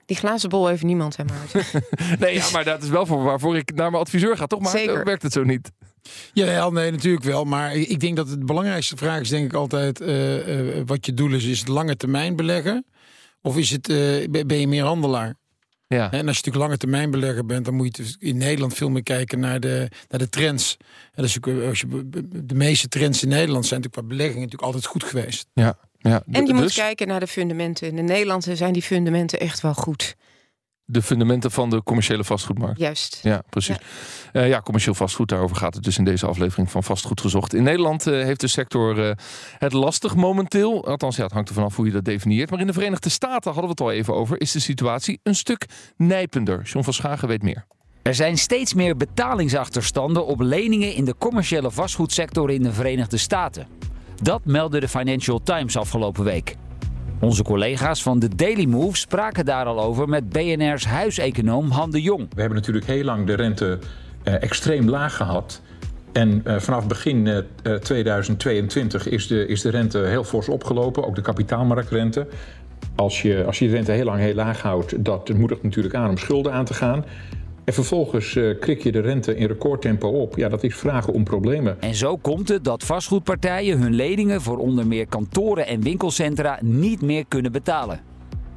Die 0.06 0.16
glazen 0.16 0.48
bol 0.48 0.66
heeft 0.66 0.82
niemand, 0.82 1.16
hè 1.16 1.24
Maarten. 1.24 1.82
Nee, 2.18 2.34
ja, 2.34 2.44
maar 2.52 2.64
dat 2.64 2.82
is 2.82 2.88
wel 2.88 3.06
voor 3.06 3.22
waarvoor 3.22 3.56
ik 3.56 3.74
naar 3.74 3.90
mijn 3.90 4.02
adviseur 4.02 4.36
ga, 4.36 4.46
toch? 4.46 4.60
Maar 4.60 4.70
Zeker. 4.70 5.04
werkt 5.04 5.22
het 5.22 5.32
zo 5.32 5.44
niet? 5.44 5.70
Ja, 6.32 6.50
ja, 6.50 6.70
nee, 6.70 6.90
natuurlijk 6.90 7.24
wel. 7.24 7.44
Maar 7.44 7.74
ik 7.74 8.00
denk 8.00 8.16
dat 8.16 8.28
het 8.28 8.46
belangrijkste 8.46 8.96
vraag 8.96 9.20
is, 9.20 9.28
denk 9.28 9.44
ik 9.44 9.52
altijd, 9.52 10.00
eh, 10.00 10.78
eh, 10.78 10.82
wat 10.86 11.06
je 11.06 11.14
doel 11.14 11.32
is. 11.32 11.44
Is 11.44 11.58
het 11.58 11.68
lange 11.68 11.96
termijn 11.96 12.36
beleggen? 12.36 12.86
Of 13.42 13.56
is 13.56 13.70
het, 13.70 13.88
eh, 13.88 14.44
ben 14.46 14.60
je 14.60 14.68
meer 14.68 14.84
handelaar? 14.84 15.34
Ja, 15.88 16.10
En 16.10 16.10
als 16.10 16.20
je 16.20 16.22
natuurlijk 16.26 16.56
lange 16.56 16.76
termijn 16.76 17.10
belegger 17.10 17.46
bent, 17.46 17.64
dan 17.64 17.74
moet 17.74 17.96
je 17.96 18.02
dus 18.02 18.16
in 18.18 18.36
Nederland 18.36 18.74
veel 18.74 18.90
meer 18.90 19.02
kijken 19.02 19.40
naar 19.40 19.60
de, 19.60 19.88
naar 20.08 20.18
de 20.18 20.28
trends. 20.28 20.76
En 21.14 21.22
dus 21.22 21.36
ook, 21.36 21.46
eh, 21.46 21.68
als 21.68 21.80
je, 21.80 22.08
de 22.44 22.54
meeste 22.54 22.88
trends 22.88 23.22
in 23.22 23.28
Nederland 23.28 23.66
zijn 23.66 23.80
natuurlijk 23.80 24.08
qua 24.08 24.16
beleggingen 24.16 24.42
natuurlijk 24.42 24.72
altijd 24.74 24.86
goed 24.86 25.04
geweest. 25.04 25.46
ja, 25.54 25.78
ja. 25.98 26.22
En 26.30 26.46
je 26.46 26.54
moet 26.54 26.62
dus 26.62 26.74
kijken 26.74 27.08
naar 27.08 27.20
de 27.20 27.26
fundamenten. 27.26 27.98
In 27.98 28.04
Nederland 28.04 28.48
zijn 28.52 28.72
die 28.72 28.82
fundamenten 28.82 29.40
echt 29.40 29.60
wel 29.60 29.74
goed. 29.74 30.16
De 30.86 31.02
fundamenten 31.02 31.50
van 31.50 31.70
de 31.70 31.82
commerciële 31.82 32.24
vastgoedmarkt. 32.24 32.78
Juist. 32.78 33.20
Ja, 33.22 33.42
precies. 33.50 33.76
Ja. 34.32 34.42
ja, 34.42 34.60
commercieel 34.60 34.94
vastgoed, 34.94 35.28
daarover 35.28 35.56
gaat 35.56 35.74
het 35.74 35.82
dus 35.82 35.98
in 35.98 36.04
deze 36.04 36.26
aflevering 36.26 36.70
van 36.70 36.82
Vastgoed 36.82 37.20
Gezocht. 37.20 37.54
In 37.54 37.62
Nederland 37.62 38.06
eh, 38.06 38.22
heeft 38.22 38.40
de 38.40 38.46
sector 38.46 39.08
eh, 39.08 39.16
het 39.58 39.72
lastig 39.72 40.14
momenteel. 40.14 40.86
Althans, 40.86 41.16
ja, 41.16 41.22
het 41.22 41.32
hangt 41.32 41.48
er 41.48 41.54
vanaf 41.54 41.76
hoe 41.76 41.86
je 41.86 41.92
dat 41.92 42.04
definieert. 42.04 42.50
Maar 42.50 42.60
in 42.60 42.66
de 42.66 42.72
Verenigde 42.72 43.08
Staten, 43.08 43.52
hadden 43.52 43.62
we 43.62 43.70
het 43.70 43.80
al 43.80 43.90
even 43.90 44.14
over, 44.14 44.40
is 44.40 44.52
de 44.52 44.60
situatie 44.60 45.20
een 45.22 45.34
stuk 45.34 45.66
nijpender. 45.96 46.62
John 46.62 46.84
van 46.84 46.92
Schagen 46.92 47.28
weet 47.28 47.42
meer. 47.42 47.66
Er 48.02 48.14
zijn 48.14 48.38
steeds 48.38 48.74
meer 48.74 48.96
betalingsachterstanden 48.96 50.26
op 50.26 50.40
leningen 50.40 50.94
in 50.94 51.04
de 51.04 51.14
commerciële 51.18 51.70
vastgoedsector 51.70 52.50
in 52.50 52.62
de 52.62 52.72
Verenigde 52.72 53.16
Staten. 53.16 53.66
Dat 54.22 54.44
meldde 54.44 54.80
de 54.80 54.88
Financial 54.88 55.42
Times 55.42 55.76
afgelopen 55.76 56.24
week. 56.24 56.56
Onze 57.20 57.42
collega's 57.42 58.02
van 58.02 58.18
de 58.18 58.34
Daily 58.36 58.64
Move 58.64 58.96
spraken 58.96 59.44
daar 59.44 59.66
al 59.66 59.80
over 59.80 60.08
met 60.08 60.28
BNR's 60.28 60.84
huiseconoom 60.84 61.70
Han 61.70 61.90
de 61.90 62.02
Jong. 62.02 62.26
We 62.34 62.40
hebben 62.40 62.58
natuurlijk 62.58 62.86
heel 62.86 63.04
lang 63.04 63.26
de 63.26 63.34
rente 63.34 63.78
eh, 64.22 64.42
extreem 64.42 64.88
laag 64.88 65.16
gehad. 65.16 65.62
En 66.16 66.40
eh, 66.44 66.58
vanaf 66.58 66.86
begin 66.86 67.26
eh, 67.26 67.38
eh, 67.62 67.74
2022 67.80 69.08
is 69.08 69.26
de, 69.26 69.46
is 69.46 69.60
de 69.60 69.70
rente 69.70 69.98
heel 69.98 70.24
fors 70.24 70.48
opgelopen, 70.48 71.06
ook 71.06 71.14
de 71.14 71.20
kapitaalmarktrente. 71.20 72.26
Als 72.94 73.22
je, 73.22 73.44
als 73.46 73.58
je 73.58 73.66
de 73.66 73.72
rente 73.72 73.92
heel 73.92 74.04
lang 74.04 74.18
heel 74.18 74.34
laag 74.34 74.62
houdt, 74.62 75.04
dat 75.04 75.28
moedigt 75.28 75.62
natuurlijk 75.62 75.94
aan 75.94 76.08
om 76.08 76.18
schulden 76.18 76.52
aan 76.52 76.64
te 76.64 76.74
gaan. 76.74 77.04
En 77.66 77.72
vervolgens 77.72 78.36
eh, 78.36 78.58
krik 78.60 78.82
je 78.82 78.92
de 78.92 79.00
rente 79.00 79.36
in 79.36 79.46
recordtempo 79.46 80.08
op. 80.08 80.36
Ja, 80.36 80.48
dat 80.48 80.62
is 80.62 80.74
vragen 80.74 81.12
om 81.12 81.24
problemen. 81.24 81.80
En 81.80 81.94
zo 81.94 82.16
komt 82.16 82.48
het 82.48 82.64
dat 82.64 82.84
vastgoedpartijen 82.84 83.78
hun 83.78 83.94
leningen 83.94 84.40
voor 84.40 84.58
onder 84.58 84.86
meer 84.86 85.06
kantoren 85.06 85.66
en 85.66 85.80
winkelcentra 85.80 86.58
niet 86.62 87.02
meer 87.02 87.24
kunnen 87.28 87.52
betalen. 87.52 88.00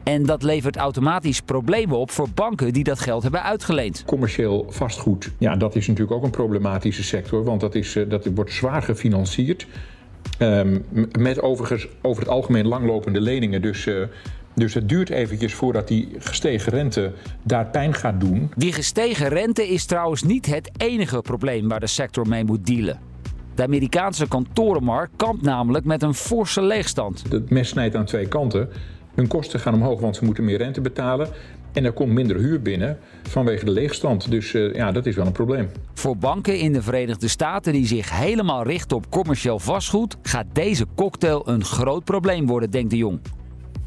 En 0.03 0.23
dat 0.23 0.43
levert 0.43 0.75
automatisch 0.75 1.41
problemen 1.41 1.97
op 1.97 2.11
voor 2.11 2.27
banken 2.33 2.73
die 2.73 2.83
dat 2.83 2.99
geld 2.99 3.23
hebben 3.23 3.43
uitgeleend. 3.43 4.03
Commercieel 4.05 4.65
vastgoed, 4.69 5.31
ja, 5.37 5.55
dat 5.55 5.75
is 5.75 5.87
natuurlijk 5.87 6.17
ook 6.17 6.23
een 6.23 6.29
problematische 6.29 7.03
sector, 7.03 7.43
want 7.43 7.61
dat, 7.61 7.75
is, 7.75 7.95
eh, 7.95 8.09
dat 8.09 8.25
wordt 8.35 8.51
zwaar 8.51 8.81
gefinancierd. 8.81 9.67
Ehm, 10.37 10.79
met 11.19 11.41
overigens 11.41 11.87
over 12.01 12.21
het 12.21 12.31
algemeen 12.31 12.67
langlopende 12.67 13.21
leningen. 13.21 13.61
Dus, 13.61 13.85
eh, 13.85 13.95
dus 14.59 14.73
het 14.73 14.89
duurt 14.89 15.09
eventjes 15.09 15.53
voordat 15.53 15.87
die 15.87 16.09
gestegen 16.19 16.71
rente 16.71 17.11
daar 17.43 17.65
pijn 17.65 17.93
gaat 17.93 18.19
doen. 18.19 18.51
Die 18.55 18.73
gestegen 18.73 19.27
rente 19.27 19.67
is 19.67 19.85
trouwens 19.85 20.23
niet 20.23 20.45
het 20.45 20.71
enige 20.77 21.21
probleem 21.21 21.67
waar 21.67 21.79
de 21.79 21.87
sector 21.87 22.27
mee 22.27 22.43
moet 22.43 22.65
dealen. 22.65 22.99
De 23.55 23.63
Amerikaanse 23.63 24.27
kantorenmarkt 24.27 25.11
kampt 25.15 25.41
namelijk 25.41 25.85
met 25.85 26.03
een 26.03 26.13
forse 26.13 26.61
leegstand. 26.61 27.23
Het 27.29 27.49
mes 27.49 27.69
snijdt 27.69 27.95
aan 27.95 28.05
twee 28.05 28.27
kanten. 28.27 28.69
Hun 29.15 29.27
kosten 29.27 29.59
gaan 29.59 29.73
omhoog, 29.73 29.99
want 29.99 30.15
ze 30.15 30.25
moeten 30.25 30.43
meer 30.43 30.57
rente 30.57 30.81
betalen. 30.81 31.27
En 31.73 31.85
er 31.85 31.91
komt 31.91 32.11
minder 32.11 32.37
huur 32.37 32.61
binnen 32.61 32.97
vanwege 33.23 33.65
de 33.65 33.71
leegstand. 33.71 34.31
Dus 34.31 34.53
uh, 34.53 34.73
ja, 34.73 34.91
dat 34.91 35.05
is 35.05 35.15
wel 35.15 35.25
een 35.25 35.31
probleem. 35.31 35.69
Voor 35.93 36.17
banken 36.17 36.59
in 36.59 36.73
de 36.73 36.81
Verenigde 36.81 37.27
Staten 37.27 37.73
die 37.73 37.85
zich 37.87 38.17
helemaal 38.17 38.63
richten 38.63 38.97
op 38.97 39.09
commercieel 39.09 39.59
vastgoed, 39.59 40.17
gaat 40.21 40.45
deze 40.53 40.85
cocktail 40.95 41.47
een 41.47 41.63
groot 41.63 42.03
probleem 42.03 42.47
worden, 42.47 42.71
denkt 42.71 42.89
de 42.89 42.97
Jong. 42.97 43.19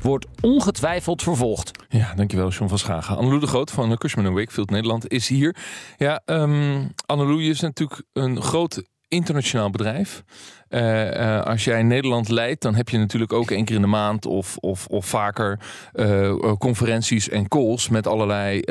Wordt 0.03 0.27
ongetwijfeld 0.41 1.23
vervolgd. 1.23 1.71
Ja, 1.89 2.15
dankjewel 2.15 2.49
John 2.49 2.69
van 2.69 2.79
Schagen. 2.79 3.17
Annelou 3.17 3.41
de 3.41 3.47
Groot 3.47 3.71
van 3.71 3.97
Cushman 3.97 4.35
Wakefield 4.35 4.71
Nederland 4.71 5.09
is 5.09 5.29
hier. 5.29 5.57
Ja, 5.97 6.23
um, 6.27 6.93
Annelou 7.07 7.43
is 7.43 7.61
natuurlijk 7.61 8.03
een 8.13 8.43
groot 8.43 8.83
internationaal 9.09 9.71
bedrijf. 9.71 10.23
Uh, 10.69 11.43
als 11.43 11.65
jij 11.65 11.83
Nederland 11.83 12.29
leidt, 12.29 12.63
dan 12.63 12.75
heb 12.75 12.89
je 12.89 12.99
natuurlijk 12.99 13.33
ook 13.33 13.51
één 13.51 13.65
keer 13.65 13.77
in 13.77 13.83
de 13.83 13.89
maand 13.89 14.27
of, 14.27 14.57
of, 14.57 14.87
of 14.87 15.07
vaker 15.07 15.61
uh, 15.95 16.53
conferenties 16.59 17.29
en 17.29 17.49
calls 17.49 17.89
met 17.89 18.07
allerlei 18.07 18.63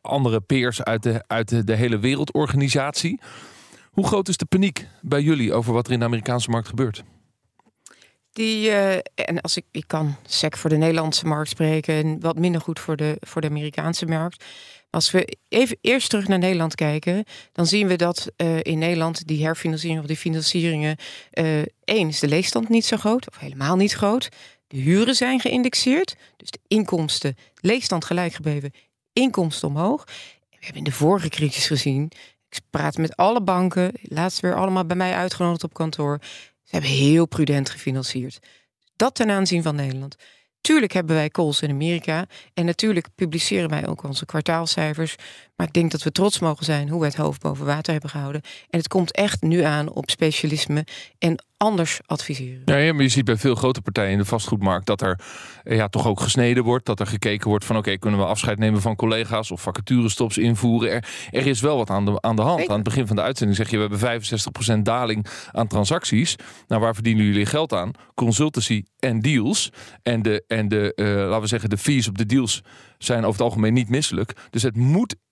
andere 0.00 0.40
peers 0.40 0.82
uit, 0.82 1.02
de, 1.02 1.24
uit 1.26 1.48
de, 1.48 1.64
de 1.64 1.74
hele 1.74 1.98
wereldorganisatie. 1.98 3.20
Hoe 3.90 4.06
groot 4.06 4.28
is 4.28 4.36
de 4.36 4.44
paniek 4.44 4.86
bij 5.00 5.22
jullie 5.22 5.52
over 5.52 5.72
wat 5.72 5.86
er 5.86 5.92
in 5.92 5.98
de 5.98 6.04
Amerikaanse 6.04 6.50
markt 6.50 6.68
gebeurt? 6.68 7.04
Die, 8.34 8.70
en 9.14 9.40
als 9.40 9.56
ik, 9.56 9.64
ik 9.70 9.84
kan 9.86 10.16
sec 10.26 10.56
voor 10.56 10.70
de 10.70 10.76
Nederlandse 10.76 11.26
markt 11.26 11.50
spreken 11.50 11.94
en 11.94 12.20
wat 12.20 12.38
minder 12.38 12.60
goed 12.60 12.80
voor 12.80 12.96
de, 12.96 13.16
voor 13.20 13.40
de 13.40 13.48
Amerikaanse 13.48 14.06
markt. 14.06 14.44
Als 14.90 15.10
we 15.10 15.36
even 15.48 15.78
eerst 15.80 16.10
terug 16.10 16.28
naar 16.28 16.38
Nederland 16.38 16.74
kijken, 16.74 17.24
dan 17.52 17.66
zien 17.66 17.86
we 17.86 17.96
dat 17.96 18.32
uh, 18.36 18.56
in 18.62 18.78
Nederland 18.78 19.26
die 19.26 19.44
herfinanciering 19.44 20.00
of 20.00 20.06
die 20.06 20.16
financieringen. 20.16 20.96
Uh, 21.32 21.62
één 21.84 22.08
is 22.08 22.20
de 22.20 22.28
leegstand 22.28 22.68
niet 22.68 22.84
zo 22.84 22.96
groot, 22.96 23.28
of 23.28 23.38
helemaal 23.38 23.76
niet 23.76 23.92
groot. 23.92 24.28
De 24.66 24.76
huren 24.76 25.14
zijn 25.14 25.40
geïndexeerd, 25.40 26.16
dus 26.36 26.50
de 26.50 26.60
inkomsten, 26.66 27.36
leegstand 27.60 28.04
gelijk 28.04 28.32
gebleven, 28.32 28.72
inkomsten 29.12 29.68
omhoog. 29.68 30.04
We 30.50 30.56
hebben 30.60 30.78
in 30.78 30.84
de 30.84 30.92
vorige 30.92 31.28
crisis 31.28 31.66
gezien, 31.66 32.10
ik 32.48 32.60
praat 32.70 32.96
met 32.96 33.16
alle 33.16 33.42
banken, 33.42 33.92
laatst 34.02 34.40
weer 34.40 34.54
allemaal 34.54 34.86
bij 34.86 34.96
mij 34.96 35.14
uitgenodigd 35.14 35.64
op 35.64 35.74
kantoor. 35.74 36.20
Ze 36.64 36.70
hebben 36.70 36.90
heel 36.90 37.26
prudent 37.26 37.70
gefinancierd. 37.70 38.38
Dat 38.96 39.14
ten 39.14 39.30
aanzien 39.30 39.62
van 39.62 39.74
Nederland. 39.74 40.16
Tuurlijk 40.60 40.92
hebben 40.92 41.16
wij 41.16 41.28
calls 41.28 41.62
in 41.62 41.70
Amerika. 41.70 42.26
En 42.54 42.64
natuurlijk 42.64 43.08
publiceren 43.14 43.68
wij 43.68 43.86
ook 43.86 44.02
onze 44.02 44.26
kwartaalcijfers. 44.26 45.14
Maar 45.56 45.66
ik 45.66 45.72
denk 45.72 45.90
dat 45.90 46.02
we 46.02 46.12
trots 46.12 46.38
mogen 46.38 46.64
zijn 46.64 46.88
hoe 46.88 47.00
we 47.00 47.06
het 47.06 47.16
hoofd 47.16 47.40
boven 47.40 47.66
water 47.66 47.92
hebben 47.92 48.10
gehouden. 48.10 48.40
En 48.70 48.78
het 48.78 48.88
komt 48.88 49.12
echt 49.12 49.42
nu 49.42 49.60
aan 49.62 49.92
op 49.92 50.10
specialisme 50.10 50.86
en 51.18 51.44
anders 51.56 52.00
adviseren. 52.06 52.62
Ja, 52.64 52.92
maar 52.92 53.02
je 53.02 53.08
ziet 53.08 53.24
bij 53.24 53.36
veel 53.36 53.54
grote 53.54 53.80
partijen 53.80 54.12
in 54.12 54.18
de 54.18 54.24
vastgoedmarkt 54.24 54.86
dat 54.86 55.00
er 55.00 55.20
eh, 55.62 55.76
ja, 55.76 55.88
toch 55.88 56.06
ook 56.06 56.20
gesneden 56.20 56.64
wordt. 56.64 56.86
Dat 56.86 57.00
er 57.00 57.06
gekeken 57.06 57.48
wordt 57.48 57.64
van 57.64 57.76
oké, 57.76 57.96
kunnen 57.98 58.20
we 58.20 58.26
afscheid 58.26 58.58
nemen 58.58 58.80
van 58.80 58.96
collega's 58.96 59.50
of 59.50 59.62
vacaturestops 59.62 60.38
invoeren. 60.38 60.90
Er, 60.90 61.04
er 61.30 61.46
is 61.46 61.60
wel 61.60 61.76
wat 61.76 61.90
aan 61.90 62.04
de, 62.04 62.20
aan 62.20 62.36
de 62.36 62.42
hand. 62.42 62.68
Aan 62.68 62.74
het 62.74 62.84
begin 62.84 63.06
van 63.06 63.16
de 63.16 63.22
uitzending 63.22 63.58
zeg 63.58 63.70
je 63.70 63.76
we 63.76 63.96
hebben 63.96 64.78
65% 64.78 64.82
daling 64.82 65.26
aan 65.50 65.66
transacties. 65.66 66.36
Nou, 66.68 66.80
waar 66.80 66.94
verdienen 66.94 67.24
jullie 67.24 67.46
geld 67.46 67.72
aan? 67.72 67.90
Consultancy 68.14 68.84
en 68.98 69.20
deals. 69.20 69.70
En 70.02 70.22
de, 70.22 70.44
en 70.46 70.68
de 70.68 70.92
uh, 70.96 71.06
laten 71.06 71.40
we 71.40 71.46
zeggen, 71.46 71.70
de 71.70 71.78
fees 71.78 72.08
op 72.08 72.18
de 72.18 72.26
deals 72.26 72.62
zijn 72.98 73.18
over 73.18 73.32
het 73.32 73.40
algemeen 73.40 73.72
niet 73.72 73.88
misselijk. 73.88 74.32
Dus 74.50 74.62
het 74.62 74.76
moet 74.76 75.12
eh, 75.12 75.23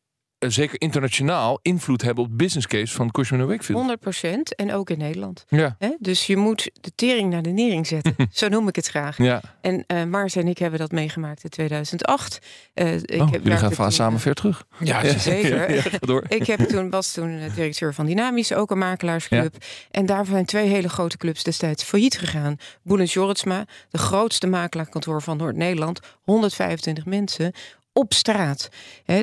zeker 0.51 0.81
internationaal 0.81 1.59
invloed 1.63 2.03
hebben 2.03 2.25
op 2.25 2.31
de 2.31 2.37
business 2.37 2.67
case 2.67 2.95
van 2.95 3.11
Cushman 3.11 3.47
Wakefield. 3.47 3.97
100% 4.05 4.55
en 4.57 4.73
ook 4.73 4.91
in 4.91 4.99
Nederland. 4.99 5.45
Ja. 5.49 5.77
Dus 5.99 6.27
je 6.27 6.37
moet 6.37 6.71
de 6.81 6.93
tering 6.95 7.31
naar 7.31 7.43
de 7.43 7.51
nering 7.51 7.87
zetten. 7.87 8.15
Zo 8.33 8.49
noem 8.49 8.69
ik 8.69 8.77
het 8.77 8.87
graag. 8.87 9.19
Ja. 9.19 9.43
En 9.61 9.85
uh, 9.87 10.05
Mars 10.05 10.37
en 10.37 10.49
ik 10.49 10.59
hebben 10.59 10.79
dat 10.79 10.93
meegemaakt 10.93 11.45
in 11.45 11.51
2008. 11.51 12.39
Uh, 12.75 12.95
ik 12.95 13.21
oh, 13.21 13.31
heb, 13.31 13.43
jullie 13.43 13.59
gaan 13.59 13.73
toen, 13.73 13.93
samen 13.93 14.21
ver 14.21 14.35
terug. 14.35 14.65
Ja, 14.79 15.19
zeker. 15.19 15.51
Ja, 15.73 15.83
door. 16.01 16.25
ik 16.29 16.47
heb 16.47 16.61
toen, 16.61 16.91
was 16.91 17.13
toen 17.13 17.41
directeur 17.55 17.95
van 17.95 18.07
Dynamisch, 18.07 18.53
ook 18.53 18.71
een 18.71 18.79
makelaarsclub. 18.79 19.57
En 19.91 20.07
daar 20.07 20.27
zijn 20.27 20.45
twee 20.45 20.69
hele 20.69 20.89
grote 20.89 21.17
clubs 21.17 21.43
destijds 21.43 21.83
failliet 21.83 22.19
gegaan. 22.19 22.57
Boelens 22.83 23.13
Jorritsma, 23.13 23.65
de 23.91 23.99
grootste 23.99 24.47
makelaarkantoor 24.47 25.23
van 25.23 25.37
Noord-Nederland. 25.37 26.01
125 26.23 27.05
mensen 27.07 27.53
op 27.93 28.13
straat. 28.13 28.69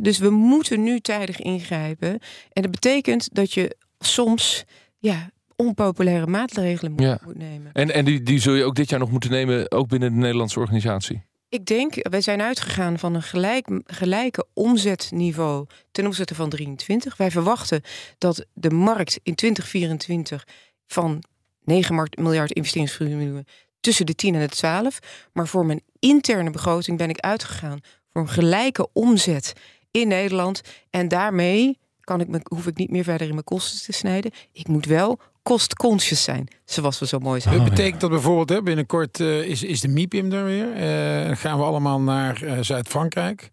dus 0.02 0.18
we 0.18 0.30
moeten 0.30 0.84
nu 0.84 1.00
tijdig 1.00 1.40
ingrijpen. 1.40 2.20
En 2.54 2.62
dat 2.62 2.72
betekent 2.72 3.30
dat 3.36 3.54
je 3.54 3.76
soms 4.00 4.64
ja, 4.98 5.30
onpopulaire 5.56 6.28
maatregelen 6.28 6.92
moet, 6.92 7.26
moet 7.26 7.38
nemen. 7.38 7.72
En, 7.74 7.94
en 7.94 8.06
die, 8.06 8.24
die 8.24 8.40
zul 8.40 8.54
je 8.54 8.64
ook 8.64 8.76
dit 8.76 8.90
jaar 8.90 9.00
nog 9.00 9.12
moeten 9.12 9.32
nemen, 9.32 9.72
ook 9.72 9.88
binnen 9.88 10.14
de 10.14 10.20
Nederlandse 10.20 10.60
organisatie? 10.60 11.28
Ik 11.50 11.66
denk, 11.66 12.10
wij 12.10 12.22
zijn 12.22 12.42
uitgegaan 12.42 13.00
van 13.00 13.16
een 13.16 13.24
gelijk, 13.24 13.68
gelijke 13.86 14.46
omzetniveau 14.54 15.66
ten 15.92 16.06
opzichte 16.06 16.36
van 16.36 16.50
23. 16.50 17.18
Wij 17.18 17.32
verwachten 17.32 17.82
dat 18.18 18.46
de 18.54 18.70
markt 18.70 19.20
in 19.24 19.36
2024 19.36 20.48
van 20.88 21.24
9 21.64 22.10
miljard 22.20 22.52
investeringsvolume 22.52 23.46
tussen 23.80 24.06
de 24.06 24.16
10 24.16 24.36
en 24.36 24.40
de 24.40 24.48
12. 24.48 25.00
Maar 25.34 25.48
voor 25.48 25.66
mijn 25.66 25.82
interne 26.00 26.50
begroting 26.50 26.98
ben 26.98 27.10
ik 27.10 27.20
uitgegaan 27.20 27.80
voor 28.14 28.22
een 28.22 28.30
gelijke 28.30 28.88
omzet 28.94 29.54
in 29.92 30.08
Nederland. 30.08 30.62
En 30.90 31.08
daarmee 31.08 31.78
kan 32.02 32.22
ik 32.22 32.28
me, 32.28 32.40
hoef 32.44 32.68
ik 32.68 32.78
niet 32.78 32.90
meer 32.90 33.04
verder 33.04 33.28
in 33.28 33.34
mijn 33.34 33.44
kosten 33.44 33.86
te 33.86 33.92
snijden. 33.92 34.32
Ik 34.52 34.68
moet 34.68 34.86
wel 34.86 35.20
cost-conscious 35.44 36.24
zijn, 36.24 36.48
zoals 36.66 37.00
we 37.00 37.08
zo 37.08 37.20
mooi 37.20 37.42
zeggen. 37.42 37.62
Dat 37.62 37.70
betekent 37.70 38.02
dat 38.02 38.10
bijvoorbeeld 38.10 38.50
hè, 38.50 38.62
binnenkort 38.64 39.20
uh, 39.20 39.42
is, 39.42 39.64
is 39.64 39.82
de 39.82 39.88
MIPIM 39.88 40.32
er 40.32 40.44
weer. 40.44 40.68
Uh, 40.68 41.36
gaan 41.38 41.58
we 41.58 41.64
allemaal 41.64 42.02
naar 42.02 42.44
uh, 42.44 42.58
Zuid-Frankrijk. 42.62 43.50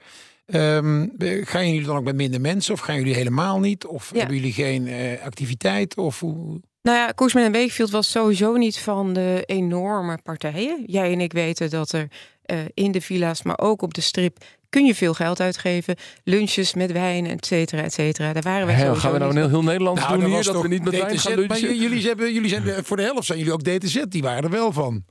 Um, 0.47 1.13
gaan 1.19 1.69
jullie 1.69 1.87
dan 1.87 1.97
ook 1.97 2.05
met 2.05 2.15
minder 2.15 2.41
mensen 2.41 2.75
of 2.75 2.81
gaan 2.81 2.97
jullie 2.97 3.15
helemaal 3.15 3.61
niet? 3.61 3.87
Of 3.87 4.11
ja. 4.13 4.19
hebben 4.19 4.37
jullie 4.37 4.53
geen 4.53 4.89
activiteit? 5.23 5.97
Of 5.97 6.21
hoe? 6.21 6.61
Nou 6.87 6.99
ja, 6.99 7.13
Koersman 7.13 7.45
en 7.45 7.53
Wakefield 7.53 7.91
was 7.91 8.11
sowieso 8.11 8.57
niet 8.57 8.79
van 8.79 9.13
de 9.13 9.43
enorme 9.47 10.19
partijen. 10.23 10.83
Jij 10.87 11.13
en 11.13 11.21
ik 11.21 11.33
weten 11.33 11.71
dat 11.71 11.93
er 11.93 12.09
uh, 12.47 12.59
in 12.75 12.93
de 12.93 13.01
villa's, 13.01 13.43
maar 13.43 13.59
ook 13.59 13.83
op 13.83 13.95
de 13.95 14.01
strip 14.01 14.45
kun 14.69 14.85
je 14.85 14.95
veel 14.95 15.15
geld 15.15 15.41
uitgeven. 15.41 15.97
Lunches 16.25 16.75
met 16.75 16.93
wijn, 16.93 17.27
et 17.27 17.47
cetera, 17.47 17.83
et 17.83 17.93
cetera. 17.93 18.33
Daar 18.33 18.43
waren 18.43 18.67
we 18.67 18.73
Hey, 18.73 18.95
gaan 18.95 19.13
we 19.13 19.19
nou 19.19 19.31
een 19.31 19.37
heel, 19.37 19.49
heel 19.49 19.63
Nederlands 19.63 20.01
nou, 20.01 20.21
doen 20.21 20.31
hier, 20.31 20.45
dat 20.45 20.63
we 20.63 20.69
niet 20.69 20.85
met 20.85 20.93
DTZ, 20.93 21.03
wijn 21.03 21.19
gaan 21.19 21.35
lunchen? 21.35 21.49
Maar 21.49 21.75
jullie, 21.75 22.07
hebben, 22.07 22.33
jullie 22.33 22.49
zijn, 22.49 22.85
voor 22.85 22.97
de 22.97 23.03
helft 23.03 23.27
zijn 23.27 23.39
jullie 23.39 23.53
ook 23.53 23.63
DTZ, 23.63 24.03
die 24.09 24.23
waren 24.23 24.45
er 24.45 24.51
wel 24.51 24.73
van. 24.73 25.05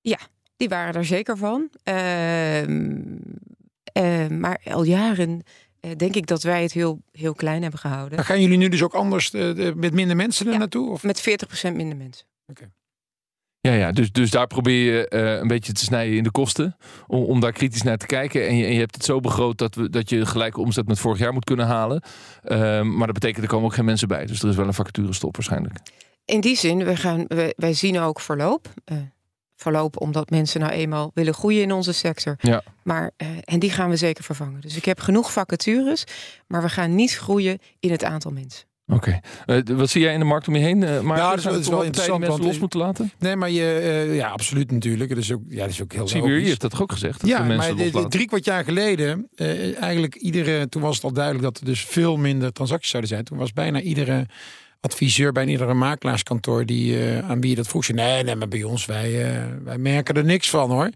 Ja, 0.00 0.18
die 0.56 0.68
waren 0.68 0.94
er 0.94 1.04
zeker 1.04 1.36
van. 1.36 1.70
Uh, 1.84 2.60
uh, 2.62 4.28
maar 4.28 4.60
al 4.64 4.82
jaren 4.82 5.42
denk 5.96 6.14
ik 6.14 6.26
dat 6.26 6.42
wij 6.42 6.62
het 6.62 6.72
heel, 6.72 7.02
heel 7.12 7.34
klein 7.34 7.62
hebben 7.62 7.80
gehouden. 7.80 8.16
Maar 8.16 8.24
gaan 8.24 8.40
jullie 8.40 8.58
nu 8.58 8.68
dus 8.68 8.82
ook 8.82 8.94
anders 8.94 9.32
uh, 9.32 9.74
met 9.74 9.92
minder 9.92 10.16
mensen 10.16 10.46
er 10.46 10.52
ja, 10.52 10.58
naartoe? 10.58 10.90
Of? 10.90 11.02
Met 11.02 11.20
40% 11.70 11.72
minder 11.72 11.96
mensen. 11.96 12.26
Oké. 12.46 12.60
Okay. 12.60 12.72
Ja, 13.60 13.72
ja 13.72 13.92
dus, 13.92 14.12
dus 14.12 14.30
daar 14.30 14.46
probeer 14.46 14.94
je 14.94 15.10
uh, 15.10 15.40
een 15.40 15.48
beetje 15.48 15.72
te 15.72 15.84
snijden 15.84 16.16
in 16.16 16.22
de 16.22 16.30
kosten. 16.30 16.76
Om, 17.06 17.24
om 17.24 17.40
daar 17.40 17.52
kritisch 17.52 17.82
naar 17.82 17.96
te 17.96 18.06
kijken. 18.06 18.48
En 18.48 18.56
je, 18.56 18.64
en 18.64 18.72
je 18.72 18.78
hebt 18.78 18.94
het 18.94 19.04
zo 19.04 19.20
begroot 19.20 19.58
dat, 19.58 19.74
we, 19.74 19.90
dat 19.90 20.10
je 20.10 20.26
gelijke 20.26 20.60
omzet 20.60 20.86
met 20.86 20.98
vorig 20.98 21.18
jaar 21.18 21.32
moet 21.32 21.44
kunnen 21.44 21.66
halen. 21.66 22.02
Uh, 22.44 22.82
maar 22.82 23.06
dat 23.06 23.14
betekent 23.14 23.42
er 23.42 23.50
komen 23.50 23.66
ook 23.66 23.74
geen 23.74 23.84
mensen 23.84 24.08
bij. 24.08 24.26
Dus 24.26 24.42
er 24.42 24.48
is 24.48 24.56
wel 24.56 24.66
een 24.66 24.74
vacaturestop 24.74 25.36
waarschijnlijk. 25.36 25.78
In 26.24 26.40
die 26.40 26.56
zin, 26.56 26.84
we 26.84 26.96
gaan, 26.96 27.24
we, 27.28 27.54
wij 27.56 27.72
zien 27.72 27.98
ook 27.98 28.20
verloop. 28.20 28.68
Verloop 29.56 30.00
omdat 30.00 30.30
mensen 30.30 30.60
nou 30.60 30.72
eenmaal 30.72 31.10
willen 31.14 31.34
groeien 31.34 31.62
in 31.62 31.72
onze 31.72 31.92
sector. 31.92 32.36
Ja. 32.40 32.62
Maar, 32.82 33.10
en 33.44 33.58
die 33.58 33.70
gaan 33.70 33.90
we 33.90 33.96
zeker 33.96 34.24
vervangen. 34.24 34.60
Dus 34.60 34.76
ik 34.76 34.84
heb 34.84 35.00
genoeg 35.00 35.32
vacatures. 35.32 36.04
Maar 36.46 36.62
we 36.62 36.68
gaan 36.68 36.94
niet 36.94 37.16
groeien 37.16 37.58
in 37.80 37.90
het 37.90 38.04
aantal 38.04 38.30
mensen. 38.30 38.66
Oké. 38.88 39.20
Okay. 39.46 39.62
Uh, 39.66 39.76
wat 39.76 39.90
zie 39.90 40.02
jij 40.02 40.12
in 40.12 40.18
de 40.18 40.24
markt 40.24 40.48
om 40.48 40.54
je 40.54 40.60
heen? 40.60 40.82
Uh, 40.82 41.00
maar 41.00 41.18
ja, 41.18 41.28
dat 41.28 41.38
is, 41.38 41.44
dat 41.44 41.60
is 41.60 41.68
wel 41.68 41.82
interessant. 41.82 42.20
mensen 42.20 42.44
los 42.44 42.58
moeten 42.58 42.78
laten? 42.78 43.12
Nee, 43.18 43.36
maar 43.36 43.50
je, 43.50 43.80
uh, 44.08 44.16
ja, 44.16 44.28
absoluut 44.28 44.70
natuurlijk. 44.70 45.08
Dat 45.08 45.18
is 45.18 45.32
ook, 45.32 45.40
ja, 45.48 45.60
dat 45.60 45.70
is 45.70 45.82
ook 45.82 45.92
heel 45.92 46.08
Sibier 46.08 46.40
heeft 46.40 46.60
dat 46.60 46.70
toch 46.70 46.82
ook 46.82 46.92
gezegd? 46.92 47.20
Dat 47.20 47.30
ja, 47.30 47.42
maar 47.42 47.76
de, 47.76 47.90
de, 47.90 48.08
drie 48.08 48.26
kwart 48.26 48.44
jaar 48.44 48.64
geleden, 48.64 49.28
eigenlijk 49.80 50.14
iedere, 50.14 50.68
toen 50.68 50.82
was 50.82 50.94
het 50.94 51.04
al 51.04 51.12
duidelijk 51.12 51.44
dat 51.44 51.58
er 51.58 51.64
dus 51.64 51.84
veel 51.84 52.16
minder 52.16 52.52
transacties 52.52 52.90
zouden 52.90 53.10
zijn. 53.10 53.24
Toen 53.24 53.38
was 53.38 53.52
bijna 53.52 53.80
iedere 53.80 54.26
adviseur 54.86 55.32
bij 55.32 55.46
iedere 55.46 55.74
makelaarskantoor 55.74 56.66
die 56.66 56.98
uh, 56.98 57.30
aan 57.30 57.40
wie 57.40 57.50
je 57.50 57.56
dat 57.56 57.66
vroeg. 57.66 57.88
Nee, 57.88 58.22
nee, 58.22 58.36
maar 58.36 58.48
bij 58.48 58.62
ons, 58.62 58.86
wij, 58.86 59.36
uh, 59.36 59.44
wij 59.64 59.78
merken 59.78 60.14
er 60.14 60.24
niks 60.24 60.50
van 60.50 60.70
hoor. 60.70 60.90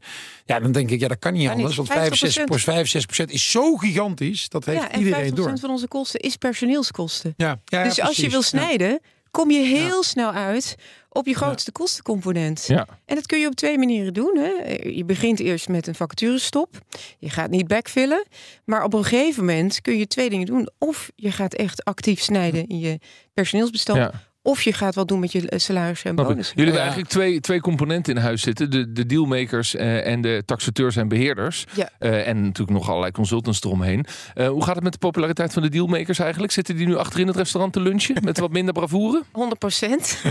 Ja, 0.45 0.61
dan 0.61 0.73
denk 0.73 0.91
ik, 0.91 1.01
ja, 1.01 1.09
dat 1.09 1.19
kan 1.19 1.33
niet 1.33 1.43
ja, 1.43 1.53
anders. 1.53 1.77
Want 1.77 1.89
65, 1.89 3.25
65% 3.25 3.25
is 3.27 3.51
zo 3.51 3.77
gigantisch. 3.77 4.49
Dat 4.49 4.65
heeft 4.65 4.81
ja, 4.81 4.99
iedereen 4.99 5.35
door. 5.35 5.59
van 5.59 5.71
onze 5.71 5.89
kosten 5.89 6.21
is 6.21 6.37
personeelskosten. 6.37 7.35
Ja, 7.37 7.61
ja, 7.65 7.85
dus 7.85 8.01
als 8.01 8.17
je 8.17 8.31
wil 8.31 8.43
snijden, 8.43 9.01
kom 9.31 9.51
je 9.51 9.61
heel 9.61 10.03
snel 10.03 10.33
uit 10.33 10.77
op 11.13 11.27
je 11.27 11.35
grootste 11.35 11.73
kostencomponent. 11.73 12.65
Ja. 12.67 12.87
En 13.05 13.15
dat 13.15 13.27
kun 13.27 13.41
je 13.41 13.47
op 13.47 13.55
twee 13.55 13.79
manieren 13.79 14.15
doen. 14.15 14.37
Hè. 14.37 14.75
Je 14.89 15.05
begint 15.05 15.41
eerst 15.41 15.69
met 15.69 15.87
een 15.87 15.95
vacaturestop. 15.95 16.79
Je 17.19 17.31
gaat 17.31 17.51
niet 17.51 17.69
backfillen. 17.69 18.27
Maar 18.65 18.85
op 18.85 18.95
een 18.95 19.05
gegeven 19.05 19.45
moment 19.45 19.81
kun 19.81 19.99
je 19.99 20.07
twee 20.07 20.31
dingen 20.31 20.47
doen. 20.47 20.71
Of 20.79 21.11
je 21.17 21.33
gaat 21.33 21.55
echt 21.55 21.85
actief 21.85 22.21
snijden 22.21 22.67
in 22.67 22.79
je 22.79 22.99
personeelsbestand. 23.35 24.13
Of 24.43 24.63
je 24.63 24.73
gaat 24.73 24.95
wat 24.95 25.09
doen 25.09 25.21
met 25.21 25.33
je 25.33 25.49
eh, 25.49 25.59
salaris 25.59 26.03
en 26.03 26.15
bonussen. 26.15 26.57
Jullie 26.57 26.63
hebben 26.73 26.81
eigenlijk 26.81 27.11
twee, 27.11 27.41
twee 27.41 27.61
componenten 27.61 28.15
in 28.15 28.21
huis 28.21 28.43
zitten. 28.43 28.71
De, 28.71 28.93
de 28.93 29.07
dealmakers 29.07 29.75
eh, 29.75 30.07
en 30.07 30.21
de 30.21 30.43
taxateurs 30.45 30.97
en 30.97 31.09
beheerders. 31.09 31.67
Ja. 31.73 31.91
Eh, 31.99 32.29
en 32.29 32.43
natuurlijk 32.43 32.79
nog 32.79 32.89
allerlei 32.89 33.13
consultants 33.13 33.63
eromheen. 33.63 34.07
Hoe 34.35 34.65
gaat 34.65 34.75
het 34.75 34.85
met 34.85 34.93
de 34.93 34.99
populariteit 34.99 35.53
van 35.53 35.63
de 35.63 35.69
dealmakers 35.69 36.19
eigenlijk? 36.19 36.53
Zitten 36.53 36.77
die 36.77 36.87
nu 36.87 36.97
achterin 36.97 37.27
het 37.27 37.37
restaurant 37.37 37.73
te 37.73 37.81
lunchen 37.81 38.17
met 38.25 38.39
wat 38.39 38.51
minder 38.51 38.75
bravoure? 38.75 39.23
100 39.33 39.59
procent. 39.61 40.23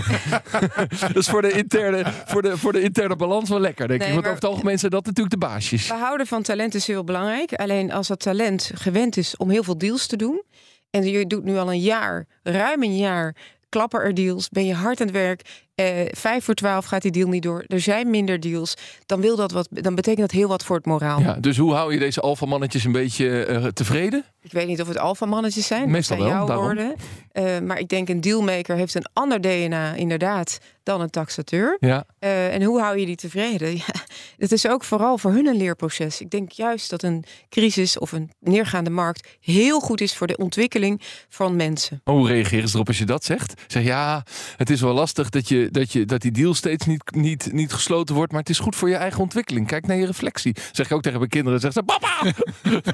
Dat 1.00 1.16
is 1.16 1.28
voor 1.28 1.42
de 1.42 1.52
interne, 1.52 2.04
voor 2.26 2.42
de, 2.42 2.56
voor 2.58 2.72
de 2.72 2.82
interne 2.82 3.16
balans 3.16 3.48
wel 3.48 3.60
lekker, 3.60 3.88
denk 3.88 4.00
Nee, 4.00 4.08
ik. 4.08 4.14
Want 4.14 4.26
maar- 4.26 4.34
over 4.34 4.44
het 4.48 4.54
algemeen 4.56 4.78
zijn 4.78 4.90
dat 4.90 5.04
natuurlijk 5.06 5.40
de 5.40 5.46
baasjes. 5.46 5.88
We 5.88 5.94
houden 5.94 6.26
van 6.26 6.42
talent 6.42 6.74
is 6.74 6.86
heel 6.86 7.04
belangrijk. 7.04 7.52
Alleen 7.54 7.92
als 7.92 8.08
dat 8.08 8.20
talent 8.20 8.70
gewend 8.74 9.16
is 9.16 9.36
om 9.36 9.50
heel 9.50 9.62
veel 9.62 9.78
deals 9.78 10.06
te 10.06 10.16
doen. 10.16 10.42
En 10.90 11.04
je 11.04 11.26
doet 11.26 11.44
nu 11.44 11.56
al 11.56 11.72
een 11.72 11.80
jaar, 11.80 12.26
ruim 12.42 12.82
een 12.82 12.96
jaar, 12.96 13.36
klapper 13.70 14.02
er 14.02 14.14
deals. 14.14 14.48
Ben 14.48 14.66
je 14.66 14.74
hard 14.74 15.00
aan 15.00 15.06
het 15.06 15.16
werk. 15.16 15.68
Eh, 15.80 16.06
vijf 16.10 16.44
voor 16.44 16.54
twaalf 16.54 16.84
gaat 16.84 17.02
die 17.02 17.10
deal 17.10 17.28
niet 17.28 17.42
door. 17.42 17.64
Er 17.66 17.80
zijn 17.80 18.10
minder 18.10 18.40
deals. 18.40 18.74
Dan, 19.06 19.20
wil 19.20 19.36
dat 19.36 19.52
wat, 19.52 19.68
dan 19.70 19.94
betekent 19.94 20.20
dat 20.20 20.30
heel 20.30 20.48
wat 20.48 20.64
voor 20.64 20.76
het 20.76 20.86
moraal. 20.86 21.20
Ja, 21.20 21.34
dus 21.34 21.56
hoe 21.56 21.74
hou 21.74 21.92
je 21.92 21.98
deze 21.98 22.20
alfamannetjes 22.20 22.84
een 22.84 22.92
beetje 22.92 23.44
eh, 23.44 23.64
tevreden? 23.64 24.24
Ik 24.42 24.52
weet 24.52 24.66
niet 24.66 24.80
of 24.80 24.88
het 24.88 24.98
alfamannetjes 24.98 25.66
zijn. 25.66 25.90
Meestal 25.90 26.16
dat 26.16 26.26
zijn 26.26 26.38
wel, 26.38 26.46
jouw 26.46 26.56
daarom. 26.56 26.64
woorden. 26.64 26.94
Eh, 27.32 27.66
maar 27.66 27.78
ik 27.78 27.88
denk 27.88 28.08
een 28.08 28.20
dealmaker 28.20 28.76
heeft 28.76 28.94
een 28.94 29.06
ander 29.12 29.40
DNA 29.40 29.94
inderdaad 29.94 30.58
dan 30.82 31.00
een 31.00 31.10
taxateur. 31.10 31.76
Ja, 31.80 32.04
en 32.18 32.62
hoe 32.62 32.80
hou 32.80 32.98
je 32.98 33.06
die 33.06 33.16
tevreden? 33.16 33.76
Ja, 33.80 33.94
het 34.38 34.52
is 34.52 34.68
ook 34.68 34.84
vooral 34.84 35.18
voor 35.18 35.32
hun 35.32 35.46
een 35.46 35.56
leerproces. 35.56 36.20
Ik 36.20 36.30
denk 36.30 36.52
juist 36.52 36.90
dat 36.90 37.02
een 37.02 37.24
crisis 37.48 37.98
of 37.98 38.12
een 38.12 38.30
neergaande 38.40 38.90
markt 38.90 39.28
heel 39.40 39.80
goed 39.80 40.00
is 40.00 40.16
voor 40.16 40.26
de 40.26 40.36
ontwikkeling 40.36 41.02
van 41.28 41.56
mensen. 41.56 42.00
hoe 42.04 42.28
reageren 42.28 42.68
ze 42.68 42.74
erop 42.74 42.88
als 42.88 42.98
je 42.98 43.04
dat 43.04 43.24
zegt? 43.24 43.62
Zeg 43.66 43.82
ja, 43.82 44.24
het 44.56 44.70
is 44.70 44.80
wel 44.80 44.92
lastig 44.92 45.28
dat, 45.28 45.48
je, 45.48 45.68
dat, 45.70 45.92
je, 45.92 46.04
dat 46.04 46.20
die 46.20 46.30
deal 46.30 46.54
steeds 46.54 46.86
niet, 46.86 47.02
niet, 47.14 47.52
niet 47.52 47.72
gesloten 47.72 48.14
wordt, 48.14 48.32
maar 48.32 48.40
het 48.40 48.50
is 48.50 48.58
goed 48.58 48.76
voor 48.76 48.88
je 48.88 48.94
eigen 48.94 49.20
ontwikkeling. 49.20 49.66
Kijk 49.66 49.86
naar 49.86 49.96
je 49.96 50.06
reflectie. 50.06 50.56
Zeg 50.72 50.86
ik 50.86 50.92
ook 50.92 51.02
tegen 51.02 51.18
mijn 51.18 51.30
kinderen. 51.30 51.60
Zeg 51.60 51.72
ze, 51.72 51.82
papa, 51.82 52.08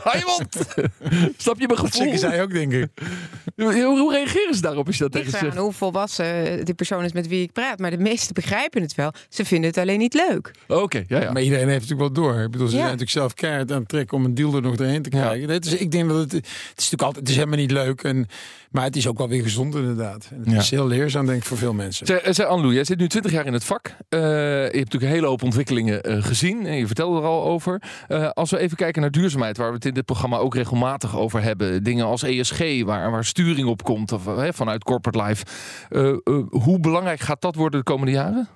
hou 0.02 0.18
je 0.18 0.24
mond. 0.38 0.56
Snap 1.42 1.58
je 1.60 1.66
mijn 1.66 1.68
Dat 1.68 1.78
gevoel? 1.78 2.02
zeggen 2.02 2.18
zij 2.18 2.42
ook, 2.42 2.52
denk 2.52 2.72
ik. 2.72 2.88
Hoe, 3.56 3.84
hoe 3.84 4.12
reageren 4.12 4.54
ze 4.54 4.60
daarop 4.60 4.86
als 4.86 4.96
je 4.96 5.02
dat 5.02 5.14
Ik 5.14 5.22
tegen 5.22 5.38
ze 5.38 5.44
zegt? 5.44 5.56
hoe 5.56 5.72
volwassen 5.72 6.64
de 6.64 6.74
persoon 6.74 7.04
is 7.04 7.12
met 7.12 7.28
wie 7.28 7.42
ik 7.42 7.52
praat. 7.52 7.78
Maar 7.78 7.90
de 7.90 7.98
meesten 7.98 8.34
begrijpen 8.34 8.82
het 8.82 8.94
wel. 8.94 9.12
Ze 9.28 9.44
vinden 9.44 9.68
het 9.70 9.78
alleen 9.78 9.98
niet 9.98 10.14
leuk. 10.28 10.50
Oké, 10.68 11.04
ja, 11.06 11.20
ja. 11.20 11.32
Maar 11.32 11.42
iedereen 11.42 11.68
heeft 11.68 11.88
natuurlijk 11.88 12.14
wel 12.14 12.24
door. 12.24 12.40
Ik 12.42 12.50
bedoel, 12.50 12.66
ze 12.66 12.72
Ja. 12.72 12.78
zijn 12.78 12.84
natuurlijk 12.92 13.10
zelf 13.18 13.34
keihard 13.34 13.72
aan 13.72 13.78
het 13.78 13.88
trekken 13.88 14.16
om 14.16 14.24
een 14.24 14.34
deal 14.34 14.54
er 14.54 14.62
nog 14.62 14.76
doorheen 14.76 15.02
te 15.02 15.08
krijgen. 15.08 15.48
Dat 15.48 15.64
is, 15.64 15.72
ik 15.74 15.90
denk 15.90 16.08
dat 16.08 16.18
het, 16.18 16.32
het 16.32 16.44
is 16.46 16.74
natuurlijk 16.74 17.02
altijd, 17.02 17.20
het 17.20 17.28
is 17.28 17.34
helemaal 17.36 17.58
niet 17.58 17.70
leuk. 17.70 18.02
En, 18.02 18.26
maar 18.70 18.84
het 18.84 18.96
is 18.96 19.06
ook 19.06 19.18
wel 19.18 19.28
weer 19.28 19.42
gezond 19.42 19.74
inderdaad. 19.74 20.28
En 20.30 20.38
het 20.40 20.50
Ja. 20.50 20.58
is 20.58 20.70
heel 20.70 20.86
leerzaam 20.86 21.26
denk 21.26 21.38
ik 21.38 21.44
voor 21.44 21.58
veel 21.58 21.72
mensen. 21.72 22.06
Zeg, 22.06 22.20
zeg 22.34 22.46
Jij 22.72 22.84
zit 22.84 22.98
nu 22.98 23.08
20 23.08 23.32
jaar 23.32 23.46
in 23.46 23.52
het 23.52 23.64
vak. 23.64 23.86
Eh, 24.08 24.20
je 24.20 24.26
hebt 24.62 24.74
natuurlijk 24.74 25.02
een 25.02 25.08
hele 25.08 25.26
hoop 25.26 25.42
ontwikkelingen 25.42 26.02
eh, 26.02 26.22
gezien. 26.22 26.66
En 26.66 26.76
je 26.76 26.86
vertelde 26.86 27.20
er 27.20 27.26
al 27.26 27.44
over. 27.44 27.82
Eh, 28.08 28.30
als 28.30 28.50
we 28.50 28.58
even 28.58 28.76
kijken 28.76 29.00
naar 29.00 29.10
duurzaamheid, 29.10 29.56
waar 29.56 29.68
we 29.68 29.74
het 29.74 29.84
in 29.84 29.94
dit 29.94 30.04
programma 30.04 30.36
ook 30.36 30.54
regelmatig 30.54 31.16
over 31.16 31.42
hebben. 31.42 31.82
Dingen 31.82 32.06
als 32.06 32.22
ESG, 32.22 32.82
waar, 32.84 33.10
waar 33.10 33.24
sturing 33.24 33.68
op 33.68 33.82
komt 33.82 34.12
of, 34.12 34.22
vanuit 34.48 34.84
corporate 34.84 35.22
life. 35.22 35.44
Hoe 36.50 36.80
belangrijk 36.80 37.20
gaat 37.20 37.40
dat 37.40 37.54
worden 37.54 37.78
de 37.78 37.84
komende 37.84 38.12
jaren? 38.12 38.48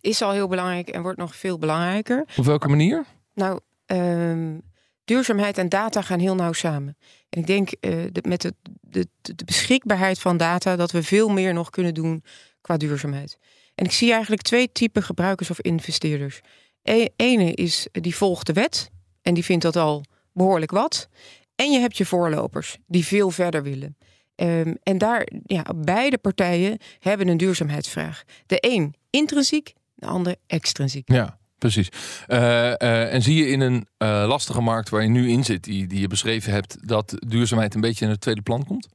Is 0.00 0.22
al 0.22 0.32
heel 0.32 0.48
belangrijk 0.48 0.88
en 0.88 1.02
wordt 1.02 1.18
nog 1.18 1.36
veel 1.36 1.58
belangrijker. 1.58 2.24
Op 2.36 2.44
welke 2.44 2.68
manier? 2.68 3.04
Nou, 3.34 3.60
ehm, 3.86 4.58
duurzaamheid 5.04 5.58
en 5.58 5.68
data 5.68 6.02
gaan 6.02 6.18
heel 6.18 6.34
nauw 6.34 6.52
samen. 6.52 6.96
En 7.28 7.40
ik 7.40 7.46
denk 7.46 7.70
de- 7.80 8.24
met 8.28 8.40
de, 8.40 8.54
de, 8.80 9.06
de 9.20 9.44
beschikbaarheid 9.44 10.18
van 10.18 10.36
data 10.36 10.76
dat 10.76 10.90
we 10.90 11.02
veel 11.02 11.28
meer 11.28 11.54
nog 11.54 11.70
kunnen 11.70 11.94
doen 11.94 12.22
qua 12.66 12.76
duurzaamheid. 12.76 13.38
En 13.74 13.84
ik 13.84 13.92
zie 13.92 14.12
eigenlijk 14.12 14.42
twee 14.42 14.72
typen 14.72 15.02
gebruikers 15.02 15.50
of 15.50 15.60
investeerders. 15.60 16.40
E- 16.82 17.08
ene 17.16 17.54
is 17.54 17.86
eh, 17.92 18.02
die 18.02 18.16
volgt 18.16 18.46
de 18.46 18.52
wet 18.52 18.90
en 19.22 19.34
die 19.34 19.44
vindt 19.44 19.62
dat 19.62 19.76
al 19.76 20.04
behoorlijk 20.32 20.70
wat. 20.70 21.08
En 21.54 21.72
je 21.72 21.78
hebt 21.78 21.96
je 21.96 22.06
voorlopers 22.06 22.78
die 22.86 23.04
veel 23.06 23.30
verder 23.30 23.62
willen. 23.62 23.96
Ehm, 24.34 24.74
en 24.82 24.98
daar, 24.98 25.28
ja, 25.44 25.64
beide 25.76 26.18
partijen 26.18 26.78
hebben 26.98 27.28
een 27.28 27.36
duurzaamheidsvraag. 27.36 28.24
De 28.46 28.56
een 28.60 28.94
intrinsiek, 29.10 29.72
de 29.94 30.06
ander 30.06 30.36
extrinsiek. 30.46 31.12
Ja, 31.12 31.38
precies. 31.58 31.88
Eh, 32.26 32.80
eh, 32.80 33.14
en 33.14 33.22
zie 33.22 33.36
je 33.36 33.48
in 33.48 33.60
een 33.60 33.86
lastige 34.26 34.60
markt 34.60 34.88
waar 34.88 35.02
je 35.02 35.08
nu 35.08 35.30
in 35.30 35.44
zit, 35.44 35.64
die, 35.64 35.86
die 35.86 36.00
je 36.00 36.06
beschreven 36.06 36.52
hebt, 36.52 36.88
dat 36.88 37.14
duurzaamheid 37.26 37.74
een 37.74 37.80
beetje 37.80 38.04
in 38.04 38.10
het 38.10 38.20
tweede 38.20 38.42
plan 38.42 38.64
komt? 38.64 38.88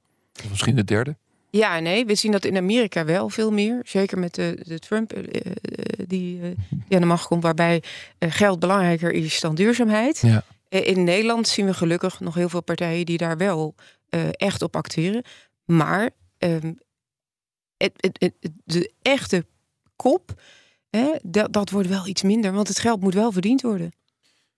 Of 0.44 0.50
misschien 0.50 0.78
het 0.78 0.88
derde? 0.88 1.16
Ja 1.52 1.80
nee, 1.80 2.06
we 2.06 2.16
zien 2.16 2.32
dat 2.32 2.46
in 2.46 2.58
Amerika 2.58 3.06
wel 3.06 3.30
veel 3.30 3.52
meer. 3.52 3.80
Zeker 3.84 4.20
met 4.20 4.36
de, 4.36 4.58
de 4.64 4.80
Trump 4.80 5.14
eh, 5.14 5.52
die, 6.08 6.42
eh, 6.42 6.50
die 6.70 6.96
aan 6.96 7.02
de 7.02 7.08
macht 7.08 7.28
komt, 7.28 7.44
waarbij 7.44 7.84
geld 8.20 8.60
belangrijker 8.60 9.12
is 9.12 9.40
dan 9.40 9.56
duurzaamheid. 9.56 10.20
Ja. 10.26 10.44
In 10.70 11.04
Nederland 11.04 11.48
zien 11.48 11.66
we 11.66 11.74
gelukkig 11.74 12.20
nog 12.20 12.36
heel 12.36 12.50
veel 12.50 12.62
partijen 12.64 13.06
die 13.06 13.18
daar 13.18 13.38
wel 13.38 13.76
echt 14.32 14.62
op 14.62 14.76
acteren. 14.76 15.24
Maar 15.66 16.10
ehm, 16.38 16.74
het, 17.78 17.94
het, 17.98 18.16
het, 18.20 18.34
het- 18.40 18.52
de 18.64 18.92
echte 19.02 19.46
kop, 19.96 20.42
hè, 20.90 21.12
dat, 21.24 21.54
dat 21.54 21.70
wordt 21.70 21.88
wel 21.90 22.08
iets 22.08 22.22
minder, 22.24 22.52
want 22.54 22.68
het 22.68 22.80
geld 22.80 23.02
moet 23.02 23.14
wel 23.14 23.32
verdiend 23.32 23.62
worden. 23.62 23.92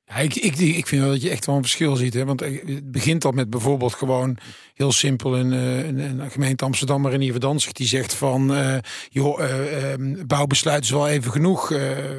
Ja, 0.05 0.15
ik, 0.15 0.35
ik, 0.35 0.57
ik 0.57 0.87
vind 0.87 1.01
wel 1.01 1.11
dat 1.11 1.21
je 1.21 1.29
echt 1.29 1.45
wel 1.45 1.55
een 1.55 1.61
verschil 1.61 1.95
ziet. 1.95 2.13
Hè? 2.13 2.25
Want 2.25 2.41
eh, 2.41 2.67
het 2.67 2.91
begint 2.91 3.25
al 3.25 3.31
met 3.31 3.49
bijvoorbeeld 3.49 3.93
gewoon 3.93 4.37
heel 4.73 4.91
simpel 4.91 5.37
een, 5.37 5.53
eh, 5.53 5.87
een, 5.87 6.19
een 6.19 6.31
gemeente 6.31 6.65
Amsterdam, 6.65 7.01
maar 7.01 7.11
Renier 7.11 7.31
Verdansig, 7.31 7.71
die 7.71 7.87
zegt 7.87 8.13
van 8.13 8.53
eh, 8.53 8.77
joh, 9.09 9.43
eh, 9.43 9.93
bouwbesluit 10.25 10.83
is 10.83 10.89
wel 10.89 11.07
even 11.07 11.31
genoeg 11.31 11.73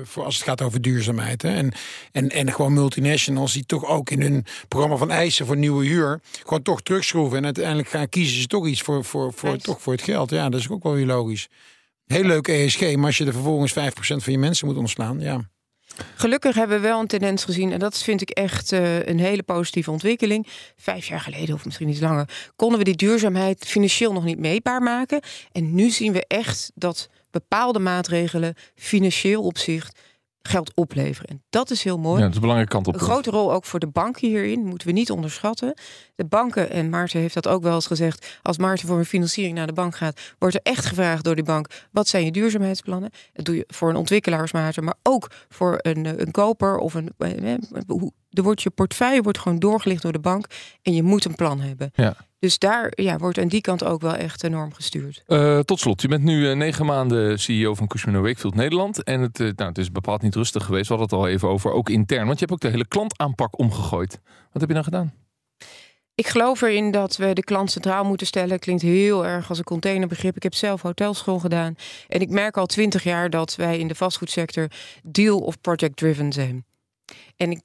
voor 0.05 0.25
als 0.25 0.35
het 0.35 0.45
gaat 0.45 0.63
over 0.63 0.81
duurzaamheid. 0.81 1.43
Hè? 1.43 1.55
En, 1.55 1.73
en, 2.13 2.29
en 2.29 2.53
gewoon 2.53 2.73
multinationals 2.73 3.53
die 3.53 3.67
toch 3.67 3.87
ook 3.87 4.11
in 4.11 4.21
hun 4.21 4.45
programma 4.69 4.97
van 4.97 5.11
eisen 5.11 5.47
voor 5.47 5.57
nieuwe 5.57 5.85
huur 5.85 6.21
gewoon 6.43 6.63
toch 6.63 6.83
terugschroeven. 6.83 7.39
En 7.39 7.45
uiteindelijk 7.45 7.89
gaan 7.89 8.09
kiezen 8.09 8.41
ze 8.41 8.47
toch 8.47 8.67
iets 8.67 8.83
voor, 8.83 9.05
voor, 9.05 9.33
voor, 9.33 9.57
toch 9.57 9.83
voor 9.83 9.93
het 9.93 10.03
geld. 10.03 10.31
Ja, 10.31 10.49
dat 10.49 10.61
is 10.61 10.69
ook 10.69 10.83
wel 10.83 10.95
weer 10.95 11.07
logisch. 11.07 11.49
Heel 12.07 12.25
leuk 12.25 12.49
ESG, 12.49 12.97
maar 12.97 13.07
als 13.07 13.19
je 13.19 13.25
er 13.25 13.33
vervolgens 13.33 13.73
5% 13.73 13.75
van 13.97 14.33
je 14.33 14.39
mensen 14.39 14.67
moet 14.67 14.77
ontslaan, 14.77 15.21
ja. 15.21 15.53
Gelukkig 16.15 16.55
hebben 16.55 16.77
we 16.81 16.87
wel 16.87 17.01
een 17.01 17.07
tendens 17.07 17.45
gezien. 17.45 17.73
En 17.73 17.79
dat 17.79 17.99
vind 17.99 18.21
ik 18.21 18.31
echt 18.31 18.73
eh, 18.73 19.07
een 19.07 19.19
hele 19.19 19.43
positieve 19.43 19.91
ontwikkeling. 19.91 20.47
Vijf 20.77 21.07
jaar 21.07 21.21
geleden, 21.21 21.55
of 21.55 21.65
misschien 21.65 21.89
iets 21.89 22.01
langer, 22.01 22.29
konden 22.57 22.79
we 22.79 22.85
die 22.85 22.97
duurzaamheid 22.97 23.65
financieel 23.67 24.13
nog 24.13 24.25
niet 24.25 24.39
meetbaar 24.39 24.83
maken. 24.83 25.21
En 25.53 25.75
nu 25.75 25.91
zien 25.91 26.13
we 26.13 26.25
echt 26.27 26.71
dat 26.75 27.09
bepaalde 27.31 27.79
maatregelen 27.79 28.55
financieel 28.75 29.43
opzicht 29.43 29.99
geld 30.49 30.75
opleveren. 30.75 31.29
En 31.29 31.43
dat 31.51 31.71
is 31.71 31.85
heel 31.85 31.99
mooi. 31.99 32.15
Ja, 32.15 32.21
dat 32.21 32.29
is 32.29 32.35
een 32.35 32.41
belangrijke 32.41 32.73
kant 32.75 32.87
op. 32.87 32.95
Een 32.95 33.01
grote 33.01 33.31
rol 33.31 33.53
ook 33.53 33.65
voor 33.65 33.79
de 33.81 33.87
banken 33.87 34.29
hierin, 34.29 34.67
moeten 34.67 34.87
we 34.87 34.93
niet 34.93 35.11
onderschatten. 35.11 35.75
De 36.15 36.25
banken, 36.25 36.71
en 36.71 36.89
Maarten 36.89 37.21
heeft 37.21 37.35
dat 37.35 37.49
ook 37.49 37.63
wel 37.63 37.75
eens 37.75 37.87
gezegd, 37.87 38.39
als 38.43 38.59
Maarten 38.59 38.89
voor 38.89 38.99
een 38.99 39.05
financiering 39.05 39.57
naar 39.57 39.67
de 39.67 39.73
bank 39.73 39.97
gaat, 39.97 40.21
wordt 40.39 40.55
er 40.55 40.61
echt 40.63 40.85
gevraagd 40.85 41.25
door 41.25 41.35
die 41.35 41.45
bank, 41.45 41.69
wat 41.93 42.09
zijn 42.09 42.25
je 42.25 42.31
duurzaamheidsplannen? 42.31 43.11
Dat 43.33 43.45
doe 43.45 43.57
je 43.57 43.65
voor 43.67 43.89
een 43.89 43.97
ontwikkelaar 43.97 44.41
als 44.41 44.53
Maarten, 44.53 44.85
maar 44.85 44.95
ook 45.03 45.31
voor 45.49 45.79
een, 45.83 46.07
eh, 46.07 46.13
een 46.17 46.31
koper 46.31 46.77
of 46.79 46.95
een... 46.95 47.11
eh, 47.19 47.53
eh, 47.53 47.59
hoe- 47.87 48.13
Er 48.31 48.43
wordt 48.43 48.63
je 48.63 48.71
portefeuille 48.71 49.23
wordt 49.23 49.39
gewoon 49.39 49.59
doorgelicht 49.59 50.03
door 50.03 50.13
de 50.13 50.19
bank 50.19 50.47
en 50.83 50.95
je 50.95 51.03
moet 51.03 51.25
een 51.25 51.35
plan 51.35 51.61
hebben. 51.61 51.91
Ja. 51.95 52.17
Dus 52.45 52.59
daar 52.59 52.93
ja, 52.95 53.19
wordt 53.19 53.39
aan 53.39 53.49
die 53.49 53.61
kant 53.61 53.85
ook 53.85 54.01
wel 54.01 54.15
echt 54.15 54.45
enorm 54.45 54.75
gestuurd. 54.75 55.23
Eh, 55.27 55.59
tot 55.59 55.81
slot, 55.81 56.03
je 56.03 56.09
bent 56.09 56.23
nu 56.23 56.51
eh, 56.51 56.57
negen 56.57 56.87
maanden 56.87 57.39
CEO 57.41 57.75
van 57.75 57.87
Cushman 57.87 58.23
Wakefield 58.23 58.55
Nederland. 58.55 59.03
En 59.03 59.21
het, 59.21 59.41
eh, 59.41 59.47
nou, 59.57 59.69
het 59.69 59.79
is 59.79 59.93
bepaald 59.93 60.23
niet 60.23 60.35
rustig 60.35 60.65
geweest. 60.65 60.89
We 60.89 60.95
hadden 60.95 61.19
het 61.19 61.27
al 61.27 61.33
even 61.33 61.49
over, 61.49 61.73
ook 61.73 61.89
intern. 61.89 62.27
Want 62.27 62.39
je 62.39 62.45
hebt 62.45 62.53
ook 62.53 62.61
de 62.61 62.69
hele 62.69 62.89
klantaanpak 62.89 63.59
omgegooid. 63.59 64.21
Wat 64.53 64.61
heb 64.61 64.69
je 64.69 64.75
dan 64.75 64.85
gedaan? 64.85 65.15
Ik 66.15 66.27
geloof 66.27 66.63
erin 66.63 66.91
dat 66.91 67.17
we 67.17 67.33
de 67.33 67.45
klant 67.45 67.71
centraal 67.71 68.05
moeten 68.05 68.27
stellen. 68.27 68.59
Klinkt 68.59 68.83
heel 68.83 69.27
erg 69.27 69.49
als 69.49 69.59
een 69.59 69.65
containerbegrip. 69.65 70.37
Ik 70.37 70.43
heb 70.43 70.55
zelf 70.55 70.83
hotelschool 70.83 71.39
gedaan. 71.39 71.75
En 72.09 72.21
ik 72.21 72.31
merk 72.31 72.57
al 72.57 72.67
twintig 72.67 73.03
jaar 73.03 73.31
dat 73.31 73.57
wij 73.57 73.79
in 73.79 73.89
de 73.89 73.95
vastgoedsector 73.95 74.69
deal 75.03 75.39
of 75.39 75.61
project 75.61 75.97
driven 75.97 76.33
zijn. 76.33 76.65
En 77.37 77.51
ik 77.51 77.61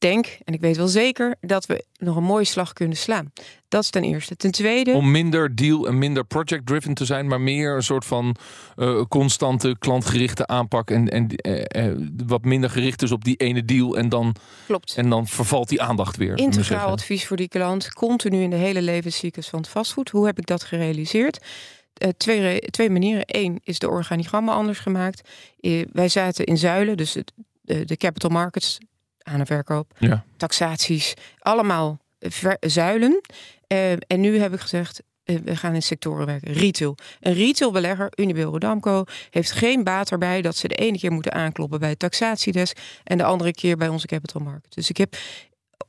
denk, 0.00 0.38
en 0.44 0.54
ik 0.54 0.60
weet 0.60 0.76
wel 0.76 0.88
zeker, 0.88 1.36
dat 1.40 1.66
we 1.66 1.84
nog 1.98 2.16
een 2.16 2.22
mooie 2.22 2.44
slag 2.44 2.72
kunnen 2.72 2.96
slaan. 2.96 3.32
Dat 3.68 3.82
is 3.82 3.90
ten 3.90 4.04
eerste. 4.04 4.36
Ten 4.36 4.50
tweede. 4.50 4.92
Om 4.92 5.10
minder 5.10 5.54
deal 5.54 5.86
en 5.86 5.98
minder 5.98 6.24
project-driven 6.24 6.94
te 6.94 7.04
zijn, 7.04 7.26
maar 7.26 7.40
meer 7.40 7.74
een 7.74 7.82
soort 7.82 8.04
van 8.04 8.36
eh, 8.76 9.02
constante 9.08 9.76
klantgerichte 9.78 10.46
aanpak. 10.46 10.90
En, 10.90 11.08
en 11.08 11.28
eh, 11.28 11.86
eh, 11.86 11.96
wat 12.26 12.44
minder 12.44 12.70
gericht 12.70 13.02
is 13.02 13.12
op 13.12 13.24
die 13.24 13.36
ene 13.36 13.64
deal. 13.64 13.96
En 13.96 14.08
dan, 14.08 14.34
Klopt. 14.66 14.94
en 14.96 15.10
dan 15.10 15.26
vervalt 15.26 15.68
die 15.68 15.82
aandacht 15.82 16.16
weer. 16.16 16.38
Integraal 16.38 16.90
advies 16.90 17.26
voor 17.26 17.36
die 17.36 17.48
klant. 17.48 17.92
Continu 17.92 18.42
in 18.42 18.50
de 18.50 18.56
hele 18.56 18.82
levenscyclus 18.82 19.48
van 19.48 19.58
het 19.58 19.68
vastgoed. 19.68 20.10
Hoe 20.10 20.26
heb 20.26 20.38
ik 20.38 20.46
dat 20.46 20.62
gerealiseerd? 20.62 21.38
Twee, 22.16 22.60
twee 22.60 22.90
manieren. 22.90 23.22
Eén 23.26 23.60
is 23.62 23.78
de 23.78 23.88
organigrammen 23.88 24.54
anders 24.54 24.78
gemaakt. 24.78 25.28
Wij 25.92 26.08
zaten 26.08 26.44
in 26.44 26.58
zuilen, 26.58 26.96
dus 26.96 27.14
het, 27.14 27.32
de 27.62 27.96
capital 27.96 28.30
markets, 28.30 28.78
aan 29.22 29.40
en 29.40 29.46
verkoop, 29.46 29.92
Ja. 29.98 30.24
taxaties, 30.36 31.14
allemaal 31.38 31.98
ver- 32.18 32.56
zuilen. 32.60 33.20
Eh, 33.66 33.90
en 33.92 34.20
nu 34.20 34.38
heb 34.38 34.52
ik 34.54 34.60
gezegd, 34.60 35.02
eh, 35.24 35.36
we 35.44 35.56
gaan 35.56 35.74
in 35.74 35.82
sectoren 35.82 36.26
werken. 36.26 36.52
Retail. 36.52 36.94
Een 37.20 37.32
retailbelegger, 37.34 38.12
Unibail 38.16 38.50
Rodamco, 38.50 39.04
heeft 39.30 39.52
geen 39.52 39.84
baat 39.84 40.10
erbij 40.10 40.42
dat 40.42 40.56
ze 40.56 40.68
de 40.68 40.74
ene 40.74 40.98
keer 40.98 41.12
moeten 41.12 41.32
aankloppen 41.32 41.80
bij 41.80 41.88
het 41.88 41.98
taxatiedesk 41.98 42.76
en 43.04 43.18
de 43.18 43.24
andere 43.24 43.52
keer 43.52 43.76
bij 43.76 43.88
onze 43.88 44.06
capital 44.06 44.40
market. 44.40 44.74
Dus 44.74 44.88
ik 44.90 44.96
heb 44.96 45.16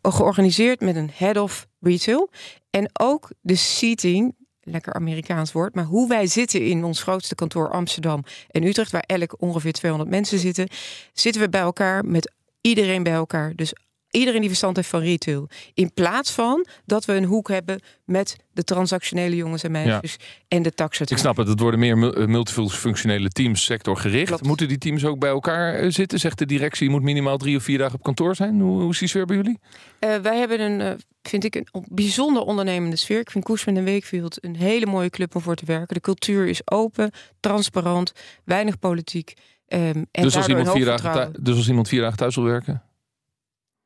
georganiseerd 0.02 0.82
met 0.82 0.96
een 0.96 1.10
head 1.14 1.38
of 1.38 1.68
retail 1.80 2.30
en 2.70 2.90
ook 2.94 3.30
de 3.42 3.56
seating 3.56 4.36
lekker 4.64 4.94
Amerikaans 4.94 5.52
woord, 5.52 5.76
maar 5.76 5.84
hoe 5.84 6.08
wij 6.08 6.28
zitten 6.28 6.66
in 6.66 6.84
ons 6.84 7.02
grootste 7.02 7.36
kantoor 7.36 7.70
Amsterdam 7.72 8.24
en 8.52 8.64
Utrecht, 8.64 8.92
waar 8.92 9.04
elk 9.06 9.42
ongeveer 9.42 9.72
200 9.74 10.10
mensen 10.12 10.40
zitten, 10.40 10.68
zitten 11.14 11.42
we 11.42 11.50
bij 11.50 11.62
elkaar 11.62 12.06
met 12.06 12.32
iedereen 12.62 13.04
bij 13.04 13.14
elkaar. 13.14 13.56
Dus 13.56 13.74
iedereen 14.12 14.40
die 14.40 14.50
verstand 14.50 14.76
heeft 14.76 14.90
van 14.90 15.02
retail. 15.02 15.50
In 15.74 15.94
plaats 15.94 16.32
van 16.32 16.66
dat 16.86 17.06
we 17.06 17.14
een 17.14 17.24
hoek 17.24 17.48
hebben 17.48 17.82
met 18.06 18.36
de 18.54 18.64
transactionele 18.64 19.36
jongens 19.36 19.64
en 19.64 19.72
meisjes 19.72 20.16
en 20.48 20.62
de 20.62 20.72
taxen. 20.72 21.06
Ik 21.10 21.18
snap 21.18 21.38
het, 21.38 21.48
het 21.48 21.60
worden 21.60 21.80
meer 21.80 22.14
eh, 22.14 22.28
multifunctionele 22.28 23.30
teams, 23.30 23.64
sectorgericht. 23.64 24.28
Klopt. 24.28 24.46
Moeten 24.46 24.68
die 24.68 24.78
teams 24.78 25.06
ook 25.06 25.20
bij 25.20 25.30
elkaar 25.30 25.74
eh, 25.74 25.90
zitten? 25.90 26.20
Zegt 26.20 26.38
de 26.38 26.46
directie, 26.46 26.86
je 26.86 26.92
moet 26.92 27.02
minimaal 27.02 27.38
drie 27.38 27.58
of 27.58 27.64
vier 27.64 27.78
dagen 27.78 27.96
op 27.96 28.04
kantoor 28.04 28.36
zijn. 28.36 28.60
Hoe, 28.60 28.82
hoe 28.82 28.92
is 28.92 29.00
die 29.00 29.08
sfeer 29.08 29.26
bij 29.26 29.36
jullie? 29.36 29.60
Uh, 30.00 30.16
wij 30.16 30.38
hebben 30.38 30.60
een, 30.60 31.00
vind 31.22 31.44
ik, 31.44 31.56
een 31.56 31.68
bijzonder 31.90 32.44
ondernemende 32.44 32.96
sfeer. 32.96 33.20
Ik 33.20 33.32
vind 33.32 33.44
Koesman 33.44 33.78
en 33.78 33.86
Wakefield 33.86 34.44
een 34.44 34.56
hele 34.56 34.86
mooie 34.86 35.10
club 35.10 35.36
om 35.36 35.42
voor 35.42 35.56
te 35.56 35.66
werken. 35.66 35.96
De 35.96 36.02
cultuur 36.02 36.48
is 36.48 36.62
open, 36.66 37.12
transparant, 37.40 38.12
weinig 38.46 38.80
politiek. 38.80 39.34
Um, 39.74 39.80
en 40.12 40.24
dus, 40.24 40.36
als 40.36 40.48
iemand 40.48 40.72
vier 40.72 40.86
dagen 40.86 41.34
dus 41.40 41.56
als 41.56 41.68
iemand 41.68 41.88
vier 41.88 42.02
dagen 42.02 42.18
thuis 42.18 42.36
wil 42.36 42.44
werken? 42.44 42.82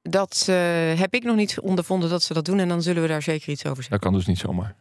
Dat 0.01 0.45
uh, 0.49 0.55
heb 0.99 1.13
ik 1.13 1.23
nog 1.23 1.35
niet 1.35 1.59
ondervonden 1.59 2.09
dat 2.09 2.23
ze 2.23 2.33
dat 2.33 2.45
doen. 2.45 2.59
En 2.59 2.67
dan 2.67 2.81
zullen 2.81 3.01
we 3.01 3.07
daar 3.07 3.21
zeker 3.21 3.49
iets 3.49 3.65
over 3.65 3.83
zeggen. 3.83 3.91
Dat 3.91 3.99
kan 3.99 4.13
dus 4.13 4.25
niet 4.25 4.37
zomaar. 4.37 4.75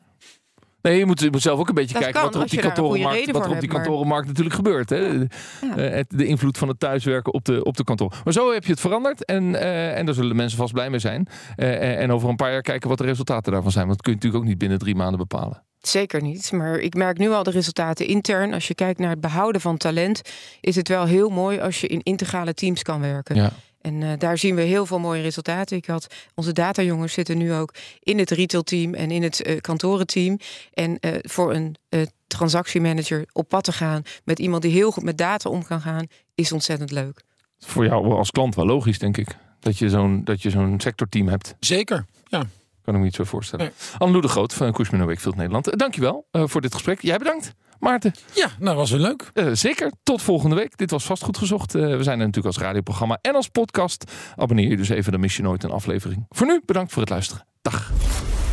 Nee, 0.83 0.99
je 0.99 1.07
moet, 1.07 1.21
je 1.21 1.31
moet 1.31 1.43
zelf 1.43 1.59
ook 1.59 1.69
een 1.69 1.75
beetje 1.75 1.99
kijken 1.99 2.23
wat 2.23 2.35
er 2.35 2.43
op 2.43 2.49
die 2.49 2.61
kantorenmarkt, 2.61 3.31
wat 3.31 3.45
er 3.45 3.51
op 3.51 3.61
die 3.61 3.69
kantorenmarkt 3.69 4.27
natuurlijk 4.27 4.55
gebeurt. 4.55 4.91
Hè? 4.91 4.97
Ja. 4.97 5.29
Uh, 5.97 6.03
de 6.09 6.27
invloed 6.27 6.59
van 6.59 6.69
het 6.69 6.81
thuiswerken 6.81 7.33
op 7.33 7.45
de, 7.45 7.65
op 7.65 7.77
de 7.77 7.85
kantoor. 7.85 8.21
Maar 8.25 8.33
zo 8.33 8.53
heb 8.53 8.65
je 8.65 8.71
het 8.71 8.81
veranderd 8.81 9.25
en, 9.25 9.43
uh, 9.43 9.99
en 9.99 10.07
daar 10.07 10.15
zullen 10.15 10.37
mensen 10.37 10.59
vast 10.59 10.73
blij 10.73 10.91
mee 10.91 10.99
zijn. 10.99 11.29
En 11.57 12.13
over 12.13 12.29
een 12.29 12.37
paar 12.37 12.53
jaar 12.53 12.63
kijken 12.63 12.89
wat 12.89 12.99
de 12.99 13.05
resultaten 13.05 13.53
daarvan 13.53 13.71
zijn. 13.71 13.87
Want 13.87 13.97
dat 13.97 14.07
kun 14.07 14.13
je 14.13 14.19
natuurlijk 14.19 14.45
ook 14.45 14.51
niet 14.51 14.61
binnen 14.61 14.79
drie 14.79 14.95
maanden 14.95 15.19
bepalen. 15.19 15.63
Zeker 15.89 16.23
niet. 16.23 16.53
Maar 16.53 16.79
ik 16.79 16.95
merk 16.95 17.19
nu 17.19 17.31
al 17.31 17.43
de 17.43 17.51
resultaten 17.51 18.07
intern. 18.07 18.53
Als 18.53 18.69
je 18.69 18.75
kijkt 18.75 18.99
naar 18.99 19.11
het 19.11 19.21
behouden 19.21 19.61
van 19.61 19.77
talent, 19.77 20.23
is 20.61 20.77
het 20.77 20.89
wel 20.89 21.05
heel 21.05 21.31
mooi 21.31 21.61
als 21.61 21.81
je 21.81 21.87
in 21.87 22.03
integrale 22.03 22.55
teams 22.55 22.83
kan 22.83 23.01
werken. 23.01 23.35
Ja. 23.35 23.53
En 23.81 24.01
uh, 24.01 24.13
daar 24.19 24.39
zien 24.39 24.55
we 24.55 24.63
heel 24.63 24.87
veel 24.87 24.99
mooie 24.99 25.23
resultaten. 25.23 25.77
Ik 25.77 25.87
had 25.87 26.07
onze 26.35 26.53
datajongens 26.53 27.13
zitten 27.13 27.39
nu 27.39 27.53
ook 27.53 27.75
in 28.01 28.19
het 28.19 28.31
retailteam 28.31 28.95
en 28.95 29.11
in 29.11 29.23
het 29.23 29.47
uh, 29.47 29.61
kantorenteam. 29.61 30.39
En 30.73 30.99
uh, 31.01 31.11
voor 31.21 31.55
een 31.55 31.77
transactiemanager 32.27 33.25
op 33.33 33.49
pad 33.49 33.65
te 33.65 33.73
gaan 33.73 34.03
met 34.25 34.39
iemand 34.39 34.63
die 34.63 34.73
heel 34.73 34.91
goed 34.91 35.03
met 35.03 35.19
data 35.19 35.51
om 35.51 35.65
kan 35.65 35.81
gaan, 35.81 36.07
is 36.35 36.53
ontzettend 36.53 36.91
leuk. 36.91 37.23
Voor 37.59 37.85
jou 37.85 38.13
als 38.13 38.31
klant 38.31 38.55
wel 38.55 38.67
logisch, 38.67 38.99
denk 38.99 39.17
ik. 39.17 39.37
Dat 39.61 39.79
je 39.79 39.89
zo'n 39.89 40.25
dat 40.25 40.43
je 40.43 40.51
zo'n 40.51 40.81
sectorteam 40.81 41.29
hebt. 41.29 41.55
Zeker, 41.61 42.05
ja. 42.25 42.47
Kan 42.85 42.95
ik 42.95 43.01
me 43.01 43.07
niet 43.07 43.15
zo 43.15 43.25
voorstellen. 43.25 43.65
Nee. 43.65 43.75
Anne 43.99 44.21
de 44.21 44.29
Groot 44.29 44.55
van 44.55 44.73
Cushman 44.73 45.07
Wakefield 45.07 45.37
Nederland. 45.37 45.79
Dankjewel 45.79 46.27
uh, 46.33 46.43
voor 46.47 46.61
dit 46.61 46.73
gesprek. 46.75 47.01
Jij 47.01 47.19
bedankt. 47.19 47.53
Maarten. 47.79 48.15
Ja, 48.35 48.49
nou 48.59 48.77
was 48.77 48.91
weer 48.91 49.01
leuk. 49.01 49.31
Uh, 49.35 49.49
zeker. 49.53 49.93
Tot 50.03 50.23
volgende 50.23 50.57
week. 50.57 50.77
Dit 50.77 50.91
was 50.91 51.05
vastgoed 51.05 51.39
gezocht. 51.39 51.75
Uh, 51.75 51.83
we 51.83 52.03
zijn 52.03 52.21
er 52.21 52.27
natuurlijk 52.27 52.57
als 52.57 52.65
radioprogramma 52.65 53.19
en 53.21 53.35
als 53.35 53.49
podcast. 53.49 54.13
Abonneer 54.37 54.69
je 54.69 54.77
dus 54.77 54.89
even, 54.89 55.13
dan 55.13 55.21
mis 55.21 55.37
je 55.37 55.43
nooit 55.43 55.65
een 55.65 55.71
aflevering. 55.71 56.27
Voor 56.29 56.47
nu, 56.47 56.61
bedankt 56.67 56.93
voor 56.93 57.03
het 57.03 57.11
luisteren. 57.11 57.47
Dag. 57.63 57.93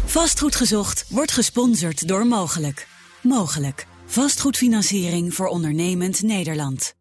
Vastgoed 0.06 0.56
gezocht 0.56 1.06
wordt 1.10 1.32
gesponsord 1.32 2.08
door 2.08 2.28
Mogelijk. 2.28 2.88
Mogelijk. 3.22 3.86
Vastgoedfinanciering 4.06 5.34
voor 5.34 5.48
ondernemend 5.48 6.22
Nederland. 6.22 7.01